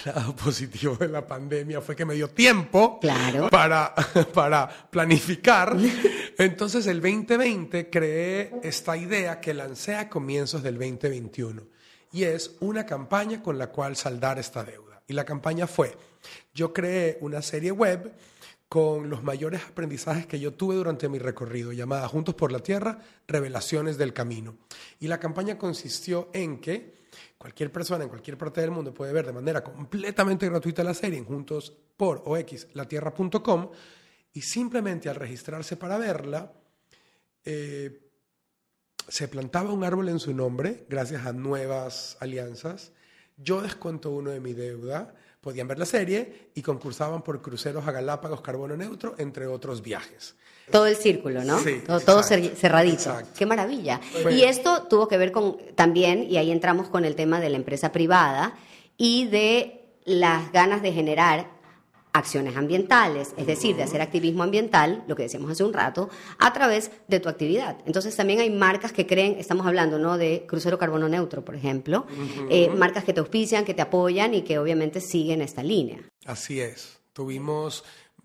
lado 0.06 0.36
positivo 0.36 0.96
de 0.96 1.10
la 1.10 1.28
pandemia 1.28 1.82
fue 1.82 1.96
que 1.96 2.04
me 2.04 2.16
dio 2.16 2.28
tiempo 2.32 2.98
Claro. 3.00 3.52
para, 3.52 3.94
para 4.34 4.68
planificar. 4.90 5.78
Entonces, 6.40 6.88
el 6.88 7.00
2020 7.00 7.92
creé 7.92 8.54
esta 8.64 8.98
idea 8.98 9.40
que 9.40 9.54
lancé 9.54 9.94
a 9.94 10.10
comienzos 10.10 10.64
del 10.64 10.80
2021 10.80 11.75
y 12.16 12.24
es 12.24 12.56
una 12.62 12.86
campaña 12.86 13.44
con 13.44 13.58
la 13.58 13.68
cual 13.68 13.98
saldar 13.98 14.40
esta 14.40 14.64
deuda. 14.64 15.02
Y 15.06 15.12
la 15.12 15.26
campaña 15.26 15.68
fue, 15.68 15.98
yo 16.54 16.72
creé 16.72 17.18
una 17.20 17.42
serie 17.42 17.72
web 17.72 18.16
con 18.70 19.10
los 19.10 19.22
mayores 19.22 19.62
aprendizajes 19.64 20.26
que 20.26 20.40
yo 20.40 20.54
tuve 20.54 20.76
durante 20.76 21.10
mi 21.10 21.20
recorrido, 21.20 21.74
llamada 21.74 22.08
Juntos 22.08 22.34
por 22.34 22.54
la 22.54 22.60
Tierra, 22.60 23.00
Revelaciones 23.28 23.98
del 23.98 24.14
Camino. 24.14 24.56
Y 25.02 25.10
la 25.10 25.20
campaña 25.20 25.58
consistió 25.58 26.30
en 26.32 26.62
que 26.62 27.04
cualquier 27.38 27.70
persona 27.70 28.06
en 28.06 28.10
cualquier 28.10 28.38
parte 28.38 28.62
del 28.62 28.72
mundo 28.72 28.94
puede 28.94 29.12
ver 29.12 29.26
de 29.26 29.34
manera 29.34 29.62
completamente 29.62 30.48
gratuita 30.48 30.86
la 30.86 30.94
serie 30.94 31.20
en 31.20 31.26
juntos 31.26 31.74
por 31.98 32.24
oxlatierra.com 32.26 33.72
y 34.32 34.42
simplemente 34.42 35.10
al 35.10 35.16
registrarse 35.16 35.76
para 35.76 35.98
verla, 35.98 36.54
eh, 37.44 38.05
se 39.08 39.28
plantaba 39.28 39.72
un 39.72 39.84
árbol 39.84 40.10
en 40.10 40.20
su 40.20 40.34
nombre 40.34 40.86
gracias 40.90 41.26
a 41.26 41.34
nuevas 41.34 42.18
alianzas. 42.20 42.92
Yo 43.38 43.62
descuento 43.62 44.12
uno 44.12 44.32
de 44.32 44.40
mi 44.40 44.54
deuda, 44.54 45.14
podían 45.42 45.68
ver 45.68 45.78
la 45.78 45.86
serie 45.86 46.50
y 46.56 46.62
concursaban 46.62 47.22
por 47.22 47.42
cruceros 47.42 47.88
a 47.88 47.92
Galápagos, 47.92 48.42
carbono 48.42 48.76
neutro, 48.78 49.16
entre 49.18 49.46
otros 49.48 49.82
viajes. 49.82 50.36
Todo 50.72 50.88
el 50.88 50.96
círculo, 50.96 51.44
¿no? 51.44 51.60
Sí, 51.60 51.82
todo, 51.86 52.00
todo 52.00 52.20
exacto, 52.22 52.48
cer- 52.48 52.56
cerradito. 52.56 52.96
exacto. 52.96 53.32
Qué 53.38 53.46
maravilla. 53.46 54.02
Bueno. 54.24 54.32
Y 54.32 54.44
esto 54.44 54.84
tuvo 54.90 55.08
que 55.08 55.18
ver 55.18 55.32
con 55.32 55.58
también, 55.76 56.24
y 56.30 56.38
ahí 56.38 56.50
entramos 56.50 56.88
con 56.90 57.06
el 57.06 57.16
tema 57.16 57.40
de 57.40 57.50
la 57.50 57.58
empresa 57.58 57.92
privada 57.92 58.56
y 58.98 59.28
de 59.28 59.82
las 60.06 60.52
ganas 60.52 60.82
de 60.82 60.92
generar 60.94 61.52
acciones 62.16 62.56
ambientales, 62.56 63.34
es 63.36 63.46
decir, 63.46 63.76
de 63.76 63.84
hacer 63.84 64.02
activismo 64.02 64.44
ambiental, 64.44 65.04
lo 65.06 65.18
que 65.18 65.24
decíamos 65.24 65.52
hace 65.52 65.66
un 65.66 65.74
rato, 65.74 66.10
a 66.40 66.54
través 66.54 66.90
de 67.10 67.20
tu 67.20 67.28
actividad. 67.28 67.78
Entonces 67.86 68.16
también 68.16 68.40
hay 68.40 68.50
marcas 68.50 68.94
que 68.94 69.06
creen, 69.06 69.36
estamos 69.38 69.68
hablando 69.68 70.00
¿no? 70.00 70.18
de 70.18 70.46
crucero 70.48 70.78
carbono 70.78 71.10
neutro, 71.10 71.44
por 71.44 71.56
ejemplo, 71.56 72.08
eh, 72.50 72.70
marcas 72.70 73.04
que 73.04 73.12
te 73.12 73.20
auspician, 73.20 73.66
que 73.66 73.74
te 73.74 73.82
apoyan 73.82 74.34
y 74.34 74.44
que 74.44 74.58
obviamente 74.58 75.02
siguen 75.02 75.42
esta 75.42 75.62
línea. 75.62 76.00
Así 76.26 76.62
es. 76.62 77.00
Tuvimos 77.12 77.84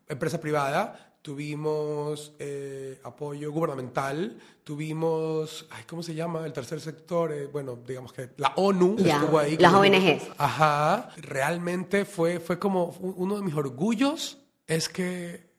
empresa 0.08 0.40
privada, 0.40 1.09
tuvimos 1.22 2.32
eh, 2.38 2.98
apoyo 3.04 3.52
gubernamental, 3.52 4.38
tuvimos, 4.64 5.66
ay, 5.70 5.84
¿cómo 5.86 6.02
se 6.02 6.14
llama? 6.14 6.46
El 6.46 6.52
tercer 6.52 6.80
sector, 6.80 7.32
eh, 7.32 7.46
bueno, 7.46 7.78
digamos 7.86 8.12
que 8.12 8.30
la 8.36 8.52
ONU 8.56 8.96
Ya, 8.98 9.16
estuvo 9.18 9.38
ahí. 9.38 9.56
las 9.58 9.72
con- 9.72 9.80
ONGs. 9.86 10.22
Ajá. 10.38 11.10
Realmente 11.18 12.04
fue, 12.04 12.40
fue 12.40 12.58
como 12.58 12.86
uno 13.00 13.36
de 13.36 13.42
mis 13.42 13.54
orgullos 13.54 14.38
es 14.66 14.88
que, 14.88 15.50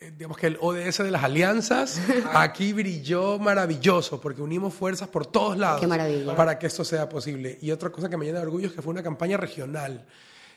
eh, 0.00 0.12
digamos 0.16 0.38
que 0.38 0.46
el 0.46 0.58
ODS 0.60 0.98
de 1.04 1.10
las 1.10 1.24
alianzas 1.24 2.00
aquí 2.32 2.72
brilló 2.72 3.38
maravilloso 3.38 4.20
porque 4.20 4.40
unimos 4.40 4.72
fuerzas 4.72 5.08
por 5.08 5.26
todos 5.26 5.58
lados 5.58 5.80
Qué 5.80 5.86
maravilla. 5.86 6.34
para 6.34 6.58
que 6.58 6.66
esto 6.68 6.84
sea 6.84 7.08
posible. 7.08 7.58
Y 7.60 7.70
otra 7.70 7.90
cosa 7.90 8.08
que 8.08 8.16
me 8.16 8.24
llena 8.24 8.38
de 8.38 8.46
orgullo 8.46 8.68
es 8.68 8.72
que 8.72 8.80
fue 8.82 8.92
una 8.92 9.02
campaña 9.02 9.36
regional, 9.36 10.06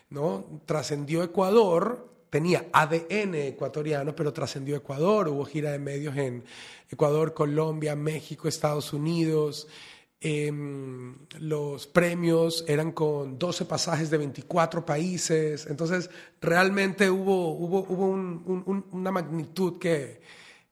¿no? 0.10 0.62
Trascendió 0.66 1.24
Ecuador, 1.24 2.15
tenía 2.30 2.66
ADN 2.74 3.36
ecuatoriano, 3.36 4.16
pero 4.16 4.34
trascendió 4.34 4.76
Ecuador, 4.76 5.28
hubo 5.30 5.46
gira 5.46 5.72
de 5.72 5.80
medios 5.80 6.16
en 6.18 6.44
Ecuador, 6.90 7.34
Colombia, 7.34 7.96
México, 7.96 8.48
Estados 8.48 8.94
Unidos. 8.94 9.68
Em, 10.22 11.16
los 11.40 11.86
premios 11.88 12.66
eran 12.68 12.92
con 12.94 13.38
12 13.38 13.66
pasajes 13.66 14.10
de 14.10 14.18
24 14.18 14.84
países, 14.86 15.68
entonces 15.70 16.10
realmente 16.42 17.10
hubo, 17.12 17.52
hubo, 17.52 17.80
hubo 17.88 18.08
un- 18.08 18.42
un- 18.46 18.64
un- 18.66 18.86
una 18.92 19.12
magnitud 19.12 19.78
que, 19.78 20.22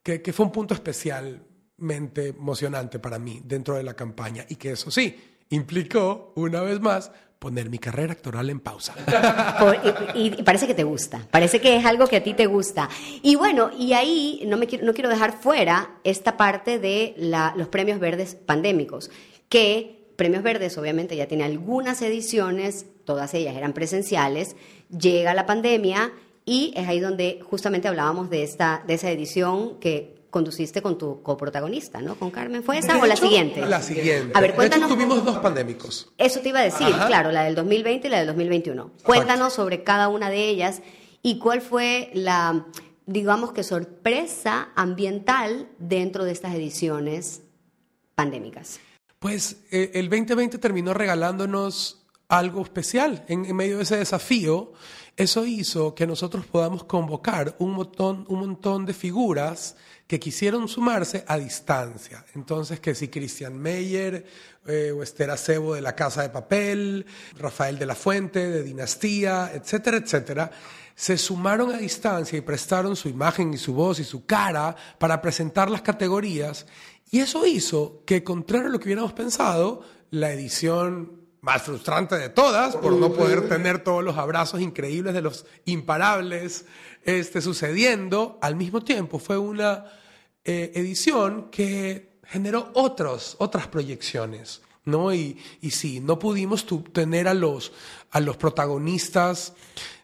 que, 0.02 0.22
que 0.22 0.34
fue 0.34 0.46
un 0.48 0.52
punto 0.52 0.74
especialmente 0.74 2.30
emocionante 2.30 3.00
para 3.00 3.20
mí 3.20 3.42
dentro 3.44 3.76
de 3.76 3.84
la 3.84 3.94
campaña. 3.96 4.46
Y 4.50 4.56
que 4.56 4.72
eso 4.72 4.90
sí, 4.90 5.16
implicó 5.50 6.34
una 6.36 6.62
vez 6.62 6.80
más 6.80 7.12
poner 7.44 7.70
mi 7.70 7.78
carrera 7.78 8.14
actoral 8.14 8.50
en 8.50 8.62
pausa. 8.62 8.96
Y, 10.16 10.30
parece 10.44 10.66
que 10.66 10.74
te 10.74 10.86
gusta, 10.86 11.28
parece 11.30 11.60
que 11.60 11.76
es 11.76 11.86
algo 11.86 12.08
que 12.08 12.16
a 12.16 12.24
ti 12.24 12.34
te 12.34 12.46
gusta. 12.46 12.88
Y 13.22 13.36
bueno, 13.36 13.70
y 13.78 13.92
ahí 13.92 14.44
no, 14.46 14.56
me 14.56 14.66
quiero, 14.66 14.86
no 14.86 14.94
quiero 14.94 15.10
dejar 15.10 15.34
fuera 15.34 15.96
esta 16.06 16.38
parte 16.38 16.80
de 16.80 17.16
los 17.58 17.68
premios 17.68 18.00
verdes 18.00 18.36
pandémicos, 18.36 19.12
que 19.50 20.08
Premios 20.16 20.42
Verdes 20.42 20.78
obviamente 20.78 21.18
ya 21.18 21.28
tiene 21.28 21.44
algunas 21.44 22.02
ediciones, 22.02 22.86
todas 23.04 23.34
ellas 23.34 23.58
eran 23.58 23.74
presenciales, 23.74 24.56
llega 24.98 25.34
la 25.34 25.46
pandemia 25.46 26.14
y 26.46 26.72
es 26.78 26.88
ahí 26.88 27.02
donde 27.02 27.42
justamente 27.44 27.90
hablábamos 27.90 28.30
de, 28.30 28.44
esta, 28.44 28.84
de 28.88 28.94
esa 28.94 29.12
edición 29.12 29.80
que 29.82 30.23
conduciste 30.34 30.82
con 30.82 30.98
tu 30.98 31.22
coprotagonista, 31.22 32.02
¿no? 32.02 32.16
Con 32.16 32.32
Carmen. 32.32 32.64
¿Fue 32.64 32.80
esa 32.80 32.96
De 32.96 33.02
o 33.02 33.06
la 33.06 33.16
siguiente? 33.16 33.62
La 33.62 33.84
siguiente. 33.84 34.32
A 34.34 34.42
ver, 34.42 34.50
De 34.50 34.56
cuéntanos. 34.56 34.88
hecho, 34.90 34.96
tuvimos 34.96 35.24
dos 35.24 35.38
pandémicos. 35.38 36.12
Eso 36.18 36.40
te 36.40 36.50
iba 36.50 36.60
a 36.60 36.64
decir, 36.64 36.88
Ajá. 36.88 37.06
claro, 37.06 37.32
la 37.32 37.44
del 37.44 37.54
2020 37.54 38.08
y 38.08 38.10
la 38.10 38.18
del 38.18 38.28
2021. 38.28 38.92
Cuéntanos 39.04 39.54
sobre 39.54 39.84
cada 39.84 40.08
una 40.08 40.32
de 40.32 40.50
ellas 40.50 40.82
y 41.22 41.38
cuál 41.38 41.62
fue 41.62 42.10
la, 42.16 42.66
digamos 43.06 43.52
que, 43.54 43.62
sorpresa 43.62 44.70
ambiental 44.76 45.70
dentro 45.78 46.26
de 46.26 46.32
estas 46.32 46.56
ediciones 46.56 47.44
pandémicas. 48.16 48.80
Pues 49.20 49.58
eh, 49.72 49.92
el 49.94 50.10
2020 50.10 50.58
terminó 50.58 50.96
regalándonos 50.96 52.08
algo 52.28 52.64
especial 52.64 53.24
en, 53.28 53.46
en 53.46 53.56
medio 53.56 53.78
de 53.78 53.84
ese 53.84 53.98
desafío. 53.98 54.74
Eso 55.16 55.46
hizo 55.46 55.94
que 55.94 56.08
nosotros 56.08 56.46
podamos 56.46 56.86
convocar 56.86 57.56
un 57.60 57.72
montón, 57.72 58.26
un 58.30 58.40
montón 58.40 58.86
de 58.86 58.94
figuras 58.94 59.76
que 60.08 60.20
quisieron 60.20 60.68
sumarse 60.68 61.24
a 61.28 61.38
distancia. 61.38 62.26
Entonces, 62.36 62.80
que 62.80 62.96
si 62.96 63.10
Christian 63.10 63.58
Meyer 63.58 64.26
eh, 64.66 64.92
o 64.92 65.04
Esther 65.04 65.30
Acebo 65.30 65.76
de 65.76 65.82
la 65.82 65.96
Casa 65.96 66.24
de 66.24 66.30
Papel, 66.30 67.06
Rafael 67.38 67.78
de 67.78 67.86
la 67.86 67.96
Fuente 67.96 68.50
de 68.50 68.64
Dinastía, 68.64 69.52
etcétera, 69.54 69.98
etcétera, 69.98 70.52
se 70.96 71.18
sumaron 71.18 71.74
a 71.74 71.78
distancia 71.78 72.38
y 72.38 72.42
prestaron 72.42 72.96
su 72.96 73.10
imagen 73.10 73.54
y 73.54 73.58
su 73.58 73.74
voz 73.74 74.00
y 74.00 74.04
su 74.04 74.26
cara 74.26 74.76
para 74.98 75.22
presentar 75.22 75.70
las 75.70 75.82
categorías 75.82 76.66
y 77.14 77.20
eso 77.20 77.46
hizo 77.46 78.02
que, 78.08 78.24
contrario 78.24 78.70
a 78.70 78.72
lo 78.72 78.80
que 78.80 78.86
hubiéramos 78.86 79.14
pensado, 79.14 79.84
la 80.10 80.32
edición 80.32 81.23
más 81.44 81.62
frustrante 81.62 82.16
de 82.18 82.30
todas, 82.30 82.78
por 82.78 82.94
no 82.94 83.12
poder 83.12 83.50
tener 83.50 83.84
todos 83.84 84.02
los 84.02 84.18
abrazos 84.18 84.62
increíbles 84.62 85.14
de 85.14 85.22
los 85.22 85.46
imparables 85.66 86.66
este, 87.04 87.42
sucediendo, 87.42 88.40
al 88.42 88.56
mismo 88.56 88.82
tiempo 88.82 89.20
fue 89.20 89.38
una 89.38 89.86
eh, 90.46 90.72
edición 90.74 91.50
que 91.52 92.14
generó 92.24 92.72
otros, 92.76 93.36
otras 93.40 93.68
proyecciones. 93.68 94.62
¿no? 94.86 95.14
Y, 95.14 95.38
y 95.60 95.72
sí, 95.72 96.00
no 96.00 96.18
pudimos 96.18 96.66
tener 96.94 97.28
a 97.28 97.34
los, 97.34 97.74
a 98.12 98.22
los 98.22 98.38
protagonistas 98.38 99.54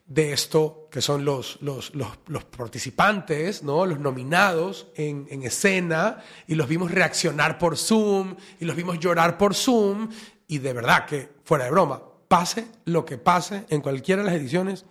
de 0.07 0.33
esto, 0.33 0.89
que 0.91 1.01
son 1.01 1.23
los, 1.23 1.57
los, 1.61 1.95
los, 1.95 2.09
los 2.27 2.43
participantes, 2.43 3.63
¿no? 3.63 3.85
los 3.85 3.99
nominados 3.99 4.87
en, 4.95 5.25
en 5.29 5.43
escena, 5.43 6.21
y 6.47 6.55
los 6.55 6.67
vimos 6.67 6.91
reaccionar 6.91 7.57
por 7.57 7.77
Zoom, 7.77 8.35
y 8.59 8.65
los 8.65 8.75
vimos 8.75 8.99
llorar 8.99 9.37
por 9.37 9.55
Zoom, 9.55 10.09
y 10.50 10.58
de 10.58 10.74
verdad 10.74 11.06
que, 11.06 11.30
fuera 11.45 11.66
de 11.66 11.72
broma, 11.72 12.02
pase 12.28 12.68
lo 12.86 13.06
que 13.06 13.18
pase 13.18 13.66
en 13.70 13.82
cualquiera 13.82 14.24
de 14.24 14.30
las 14.30 14.38
ediciones, 14.38 14.84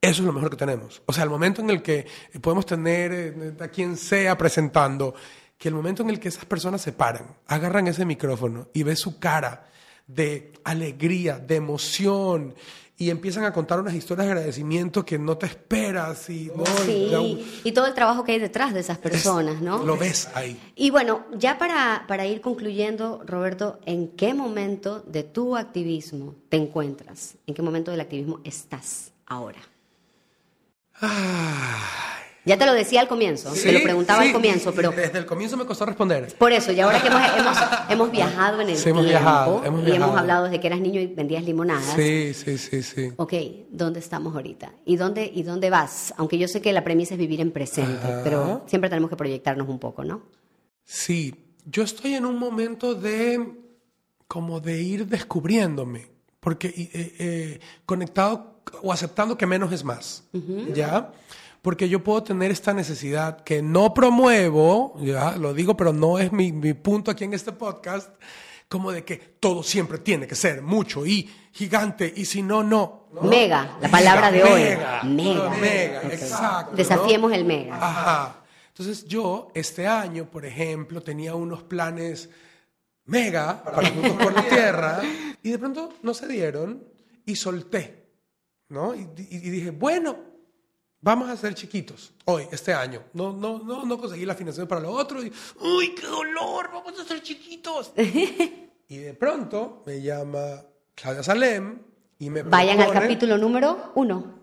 eso 0.00 0.22
es 0.22 0.26
lo 0.26 0.32
mejor 0.32 0.48
que 0.48 0.56
tenemos. 0.56 1.02
O 1.06 1.12
sea, 1.12 1.24
el 1.24 1.30
momento 1.30 1.60
en 1.60 1.70
el 1.70 1.82
que 1.82 2.06
podemos 2.40 2.64
tener 2.64 3.12
eh, 3.12 3.54
a 3.60 3.68
quien 3.68 3.96
sea 3.96 4.38
presentando, 4.38 5.14
que 5.58 5.68
el 5.68 5.74
momento 5.74 6.02
en 6.02 6.10
el 6.10 6.20
que 6.20 6.28
esas 6.28 6.44
personas 6.46 6.80
se 6.80 6.92
paran, 6.92 7.36
agarran 7.48 7.88
ese 7.88 8.06
micrófono 8.06 8.68
y 8.72 8.84
ves 8.84 9.00
su 9.00 9.18
cara 9.18 9.66
de 10.06 10.52
alegría, 10.64 11.38
de 11.38 11.56
emoción, 11.56 12.54
y 13.00 13.08
empiezan 13.08 13.44
a 13.44 13.52
contar 13.54 13.80
unas 13.80 13.94
historias 13.94 14.26
de 14.26 14.32
agradecimiento 14.34 15.06
que 15.06 15.18
no 15.18 15.38
te 15.38 15.46
esperas 15.46 16.28
y 16.28 16.52
no, 16.54 16.64
y 16.86 17.08
ya- 17.10 17.18
Sí, 17.18 17.60
y 17.64 17.72
todo 17.72 17.86
el 17.86 17.94
trabajo 17.94 18.24
que 18.24 18.32
hay 18.32 18.38
detrás 18.38 18.74
de 18.74 18.80
esas 18.80 18.98
personas, 18.98 19.62
¿no? 19.62 19.82
lo 19.82 19.96
ves 19.96 20.28
ahí. 20.34 20.60
Y 20.76 20.90
bueno, 20.90 21.24
ya 21.32 21.56
para, 21.56 22.04
para 22.06 22.26
ir 22.26 22.42
concluyendo, 22.42 23.22
Roberto, 23.24 23.80
¿en 23.86 24.08
qué 24.08 24.34
momento 24.34 25.00
de 25.00 25.22
tu 25.22 25.56
activismo 25.56 26.34
te 26.50 26.58
encuentras? 26.58 27.36
¿En 27.46 27.54
qué 27.54 27.62
momento 27.62 27.90
del 27.90 28.00
activismo 28.02 28.40
estás 28.44 29.12
ahora? 29.24 29.60
Ya 32.44 32.56
te 32.56 32.64
lo 32.64 32.72
decía 32.72 33.02
al 33.02 33.08
comienzo, 33.08 33.52
te 33.52 33.72
lo 33.72 33.82
preguntaba 33.82 34.22
al 34.22 34.32
comienzo, 34.32 34.72
pero... 34.74 34.90
Desde 34.90 35.18
el 35.18 35.26
comienzo 35.26 35.56
me 35.56 35.66
costó 35.66 35.84
responder. 35.84 36.34
Por 36.38 36.52
eso, 36.52 36.72
y 36.72 36.80
ahora 36.80 37.00
que 37.02 37.08
hemos, 37.08 37.58
hemos, 37.90 38.10
viajado 38.10 38.60
en 38.62 38.70
el 38.70 38.82
tiempo 38.82 39.02
y 39.86 39.92
hemos 39.92 40.16
hablado 40.16 40.48
de 40.48 40.58
que 40.58 40.66
eras 40.66 40.80
niño 40.80 41.00
y 41.00 41.06
vendías 41.06 41.44
limonadas. 41.44 41.94
Sí, 41.96 42.32
sí, 42.32 42.56
sí, 42.56 42.82
sí. 42.82 43.12
Ok, 43.16 43.34
¿dónde 43.70 44.00
estamos 44.00 44.34
ahorita? 44.34 44.72
¿Y 44.86 44.96
dónde, 44.96 45.30
y 45.32 45.42
dónde 45.42 45.68
vas? 45.68 46.14
Aunque 46.16 46.38
yo 46.38 46.48
sé 46.48 46.62
que 46.62 46.72
la 46.72 46.82
premisa 46.82 47.14
es 47.14 47.20
vivir 47.20 47.40
en 47.40 47.50
presente, 47.50 48.08
pero 48.24 48.64
siempre 48.66 48.88
tenemos 48.88 49.10
que 49.10 49.16
proyectarnos 49.16 49.68
un 49.68 49.78
poco, 49.78 50.04
¿no? 50.04 50.22
Sí, 50.84 51.34
yo 51.66 51.82
estoy 51.82 52.14
en 52.14 52.24
un 52.24 52.38
momento 52.38 52.94
de 52.94 53.60
como 54.26 54.60
de 54.60 54.80
ir 54.80 55.06
descubriéndome, 55.06 56.06
porque 56.38 56.68
eh, 56.68 57.14
eh, 57.18 57.60
conectado 57.84 58.60
o 58.82 58.92
aceptando 58.92 59.36
que 59.36 59.46
menos 59.46 59.72
es 59.72 59.84
más, 59.84 60.24
¿ya? 60.72 61.12
Porque 61.62 61.88
yo 61.88 62.02
puedo 62.02 62.22
tener 62.22 62.50
esta 62.50 62.72
necesidad 62.72 63.42
que 63.42 63.62
no 63.62 63.92
promuevo, 63.92 64.94
ya 65.00 65.36
lo 65.36 65.52
digo, 65.52 65.76
pero 65.76 65.92
no 65.92 66.18
es 66.18 66.32
mi, 66.32 66.52
punto 66.74 67.10
aquí 67.10 67.24
en 67.24 67.34
este 67.34 67.52
podcast, 67.52 68.10
como 68.68 68.92
de 68.92 69.04
que 69.04 69.16
todo 69.16 69.62
siempre 69.62 69.98
tiene 69.98 70.26
que 70.26 70.34
ser 70.34 70.62
mucho 70.62 71.04
y 71.04 71.28
gigante 71.52 72.12
y 72.14 72.24
si 72.24 72.42
no, 72.42 72.62
no. 72.62 73.08
Mega, 73.22 73.76
la 73.80 73.88
palabra 73.90 74.30
de 74.30 74.44
hoy. 74.44 74.62
Mega. 75.08 75.50
Mega, 75.60 76.02
exacto. 76.04 76.76
Desafiemos 76.76 77.32
el 77.32 77.44
mega. 77.44 77.76
Ajá. 77.76 78.44
Entonces 78.68 79.04
yo 79.06 79.50
este 79.54 79.86
año, 79.86 80.30
por 80.30 80.46
ejemplo, 80.46 81.02
tenía 81.02 81.34
unos 81.34 81.64
planes 81.64 82.30
mega 83.04 83.62
para 83.64 83.90
Juntos 83.90 84.12
por 84.12 84.32
la 84.32 84.48
Tierra 84.48 85.00
y 85.42 85.50
de 85.50 85.58
pronto 85.58 85.92
no 86.02 86.14
se 86.14 86.28
dieron 86.28 86.84
y 87.26 87.36
solté, 87.36 88.06
¿no? 88.68 88.94
y 88.94 89.04
dije, 89.04 89.70
bueno, 89.70 90.29
Vamos 91.02 91.30
a 91.30 91.36
ser 91.36 91.54
chiquitos 91.54 92.12
hoy, 92.26 92.46
este 92.52 92.74
año. 92.74 93.02
No, 93.14 93.32
no, 93.32 93.58
no, 93.58 93.86
no 93.86 93.98
conseguí 93.98 94.26
la 94.26 94.34
financiación 94.34 94.68
para 94.68 94.82
lo 94.82 94.90
otro. 94.90 95.22
Y, 95.24 95.32
¡Uy, 95.60 95.94
qué 95.94 96.06
dolor! 96.06 96.70
Vamos 96.70 96.98
a 97.00 97.04
ser 97.04 97.22
chiquitos. 97.22 97.92
y 98.88 98.96
de 98.98 99.14
pronto 99.14 99.82
me 99.86 100.02
llama 100.02 100.62
Claudia 100.94 101.22
Salem 101.22 101.78
y 102.18 102.28
me 102.28 102.42
Vayan 102.42 102.82
al 102.82 102.92
capítulo 102.92 103.38
número 103.38 103.92
uno. 103.94 104.40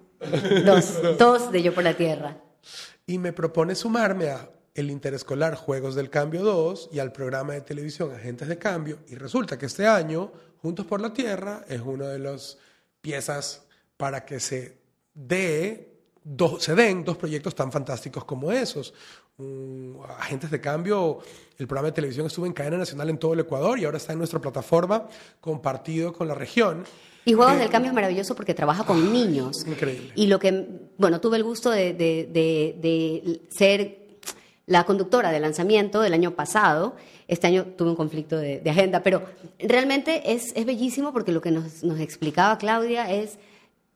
dos, 0.66 0.96
dos 1.20 1.52
de 1.52 1.62
Yo 1.62 1.76
por 1.76 1.84
la 1.84 1.96
Tierra. 1.96 2.42
Y 3.06 3.20
me 3.20 3.34
propone 3.34 3.76
sumarme 3.76 4.30
a 4.30 4.50
el 4.74 4.90
interescolar 4.90 5.56
Juegos 5.56 5.94
del 5.94 6.10
Cambio 6.10 6.44
2 6.44 6.90
y 6.92 7.00
al 7.00 7.12
programa 7.12 7.54
de 7.54 7.62
televisión 7.62 8.14
Agentes 8.14 8.48
de 8.48 8.58
Cambio. 8.58 9.00
Y 9.08 9.16
resulta 9.16 9.60
que 9.60 9.68
este 9.68 9.86
año, 9.86 10.32
Juntos 10.62 10.88
por 10.88 11.02
la 11.02 11.14
Tierra, 11.14 11.66
es 11.68 11.82
una 11.82 12.08
de 12.08 12.20
las 12.20 12.58
piezas 13.02 13.66
para 13.96 14.26
que 14.26 14.40
se 14.40 14.78
dé 15.14 15.97
se 16.60 16.76
den 16.76 17.04
dos 17.04 17.18
proyectos 17.18 17.56
tan 17.56 17.72
fantásticos 17.72 18.26
como 18.26 18.52
esos. 18.52 18.94
Agentes 20.20 20.52
de 20.52 20.60
Cambio, 20.60 21.20
el 21.58 21.68
programa 21.68 21.88
de 21.88 21.94
televisión 21.94 22.26
estuvo 22.26 22.46
en 22.46 22.54
cadena 22.54 22.78
nacional 22.78 23.10
en 23.10 23.18
todo 23.18 23.34
el 23.34 23.40
Ecuador 23.40 23.80
y 23.80 23.86
ahora 23.86 23.98
está 23.98 24.14
en 24.14 24.20
nuestra 24.20 24.40
plataforma 24.40 25.08
compartido 25.40 26.12
con 26.12 26.28
la 26.28 26.34
región. 26.34 26.84
Y 27.24 27.34
Juegos 27.34 27.56
eh, 27.56 27.60
del 27.60 27.70
Cambio 27.70 27.92
es 27.92 27.96
maravilloso 27.96 28.36
porque 28.36 28.54
trabaja 28.54 28.84
con 28.84 28.98
ah, 28.98 29.10
niños. 29.12 29.66
Increíble. 29.66 30.12
Y 30.16 30.28
lo 30.28 30.40
que, 30.40 30.66
bueno, 30.98 31.22
tuve 31.22 31.38
el 31.38 31.44
gusto 31.44 31.70
de, 31.70 31.94
de, 31.94 33.42
ser 33.50 34.20
la 34.66 34.86
conductora 34.86 35.32
del 35.32 35.44
lanzamiento 35.44 36.02
del 36.02 36.14
año 36.14 36.36
pasado. 36.36 36.96
Este 37.28 37.48
año 37.48 37.66
tuve 37.78 37.90
un 37.90 37.96
conflicto 37.96 38.38
de, 38.38 38.62
agenda, 38.70 39.04
pero 39.04 39.24
realmente 39.60 40.34
es, 40.34 40.52
es 40.56 40.66
bellísimo 40.66 41.14
porque 41.14 41.32
lo 41.32 41.42
que 41.42 41.52
nos, 41.52 41.84
nos 41.84 42.00
explicaba 42.00 42.58
Claudia 42.58 43.12
es 43.12 43.38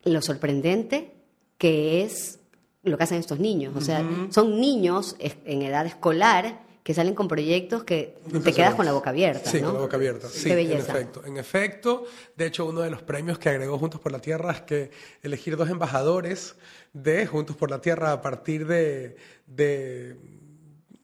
lo 0.03 0.21
sorprendente 0.21 1.20
que 1.61 2.01
es 2.01 2.39
lo 2.81 2.97
que 2.97 3.03
hacen 3.03 3.19
estos 3.19 3.39
niños. 3.39 3.75
O 3.77 3.81
sea, 3.81 4.03
son 4.31 4.59
niños 4.59 5.15
en 5.19 5.61
edad 5.61 5.85
escolar 5.85 6.63
que 6.81 6.95
salen 6.95 7.13
con 7.13 7.27
proyectos 7.27 7.83
que 7.83 8.17
te 8.43 8.51
quedas 8.51 8.73
con 8.73 8.83
la 8.83 8.93
boca 8.93 9.11
abierta. 9.11 9.47
Sí, 9.47 9.59
con 9.59 9.75
la 9.75 9.81
boca 9.81 9.95
abierta. 9.95 10.27
Sí, 10.27 10.49
en 10.49 10.71
efecto. 10.71 11.23
En 11.23 11.37
efecto, 11.37 12.05
de 12.35 12.47
hecho, 12.47 12.65
uno 12.65 12.81
de 12.81 12.89
los 12.89 13.03
premios 13.03 13.37
que 13.37 13.49
agregó 13.49 13.77
Juntos 13.77 14.01
por 14.01 14.11
la 14.11 14.17
Tierra 14.17 14.53
es 14.53 14.61
que 14.61 14.89
elegir 15.21 15.55
dos 15.55 15.69
embajadores 15.69 16.55
de 16.93 17.27
Juntos 17.27 17.55
por 17.55 17.69
la 17.69 17.79
Tierra 17.79 18.11
a 18.11 18.23
partir 18.23 18.65
de 18.65 19.17
de 19.45 20.15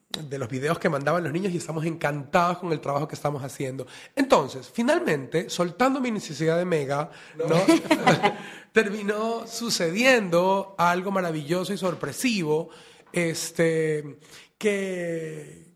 los 0.09 0.49
videos 0.49 0.79
que 0.79 0.89
mandaban 0.89 1.23
los 1.23 1.33
niños 1.33 1.53
y 1.53 1.57
estamos 1.57 1.85
encantados 1.85 2.59
con 2.59 2.71
el 2.71 2.79
trabajo 2.79 3.07
que 3.07 3.15
estamos 3.15 3.43
haciendo. 3.43 3.85
Entonces, 4.15 4.69
finalmente, 4.73 5.49
soltando 5.49 5.99
mi 5.99 6.11
necesidad 6.11 6.57
de 6.57 6.65
mega, 6.65 7.11
terminó 8.71 9.45
sucediendo 9.45 10.75
algo 10.77 11.11
maravilloso 11.11 11.73
y 11.73 11.77
sorpresivo, 11.77 12.69
este, 13.11 14.19
que, 14.57 15.75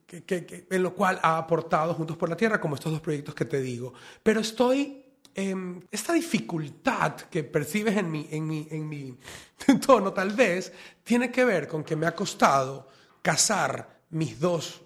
en 0.70 0.84
lo 0.84 0.96
cual 0.96 1.20
ha 1.22 1.38
aportado 1.38 1.94
Juntos 1.94 2.18
por 2.18 2.30
la 2.30 2.38
Tierra, 2.38 2.60
como 2.60 2.76
estos 2.76 2.92
dos 2.92 3.02
proyectos 3.02 3.36
que 3.36 3.46
te 3.46 3.62
digo. 3.62 3.94
Pero 4.24 4.40
estoy 4.40 5.06
em, 5.36 5.82
esta 5.92 6.14
dificultad 6.14 7.16
que 7.16 7.44
percibes 7.44 7.98
en 7.98 8.10
mi, 8.10 8.28
en, 8.32 8.48
mi, 8.48 8.68
en 8.72 8.88
mi 8.88 9.18
tono, 9.86 10.14
tal 10.14 10.32
vez, 10.32 10.72
tiene 11.04 11.32
que 11.32 11.46
ver 11.46 11.68
con 11.68 11.84
que 11.84 11.96
me 11.96 12.08
ha 12.08 12.16
costado 12.16 12.88
casar 13.22 14.01
mis 14.12 14.40
dos, 14.40 14.82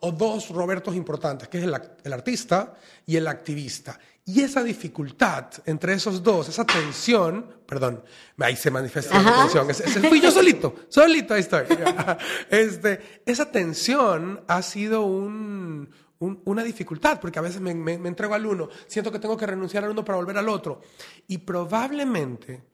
o 0.00 0.12
dos 0.12 0.50
Robertos 0.50 0.94
importantes, 0.94 1.48
que 1.48 1.58
es 1.58 1.64
el, 1.64 2.12
artista 2.12 2.74
y 3.06 3.16
el 3.16 3.26
activista. 3.26 3.98
Y 4.24 4.42
esa 4.42 4.62
dificultad 4.62 5.46
entre 5.66 5.94
esos 5.94 6.22
dos, 6.22 6.48
esa 6.48 6.64
tensión, 6.64 7.60
perdón, 7.64 8.02
ahí 8.38 8.56
se 8.56 8.70
manifiesta 8.70 9.22
la 9.22 9.48
tensión, 9.48 9.68
fui 10.08 10.20
yo 10.20 10.30
solito, 10.30 10.74
solito 10.88 11.34
ahí 11.34 11.40
estoy. 11.40 11.64
Este, 12.50 13.22
esa 13.24 13.50
tensión 13.50 14.42
ha 14.48 14.62
sido 14.62 15.02
un, 15.02 15.88
una 16.18 16.64
dificultad, 16.64 17.20
porque 17.20 17.38
a 17.38 17.42
veces 17.42 17.60
me, 17.60 17.74
me, 17.74 17.94
entrego 17.94 18.34
al 18.34 18.46
uno, 18.46 18.68
siento 18.86 19.12
que 19.12 19.18
tengo 19.18 19.36
que 19.36 19.46
renunciar 19.46 19.84
al 19.84 19.90
uno 19.90 20.04
para 20.04 20.18
volver 20.18 20.38
al 20.38 20.48
otro. 20.48 20.82
Y 21.28 21.38
probablemente 21.38 22.64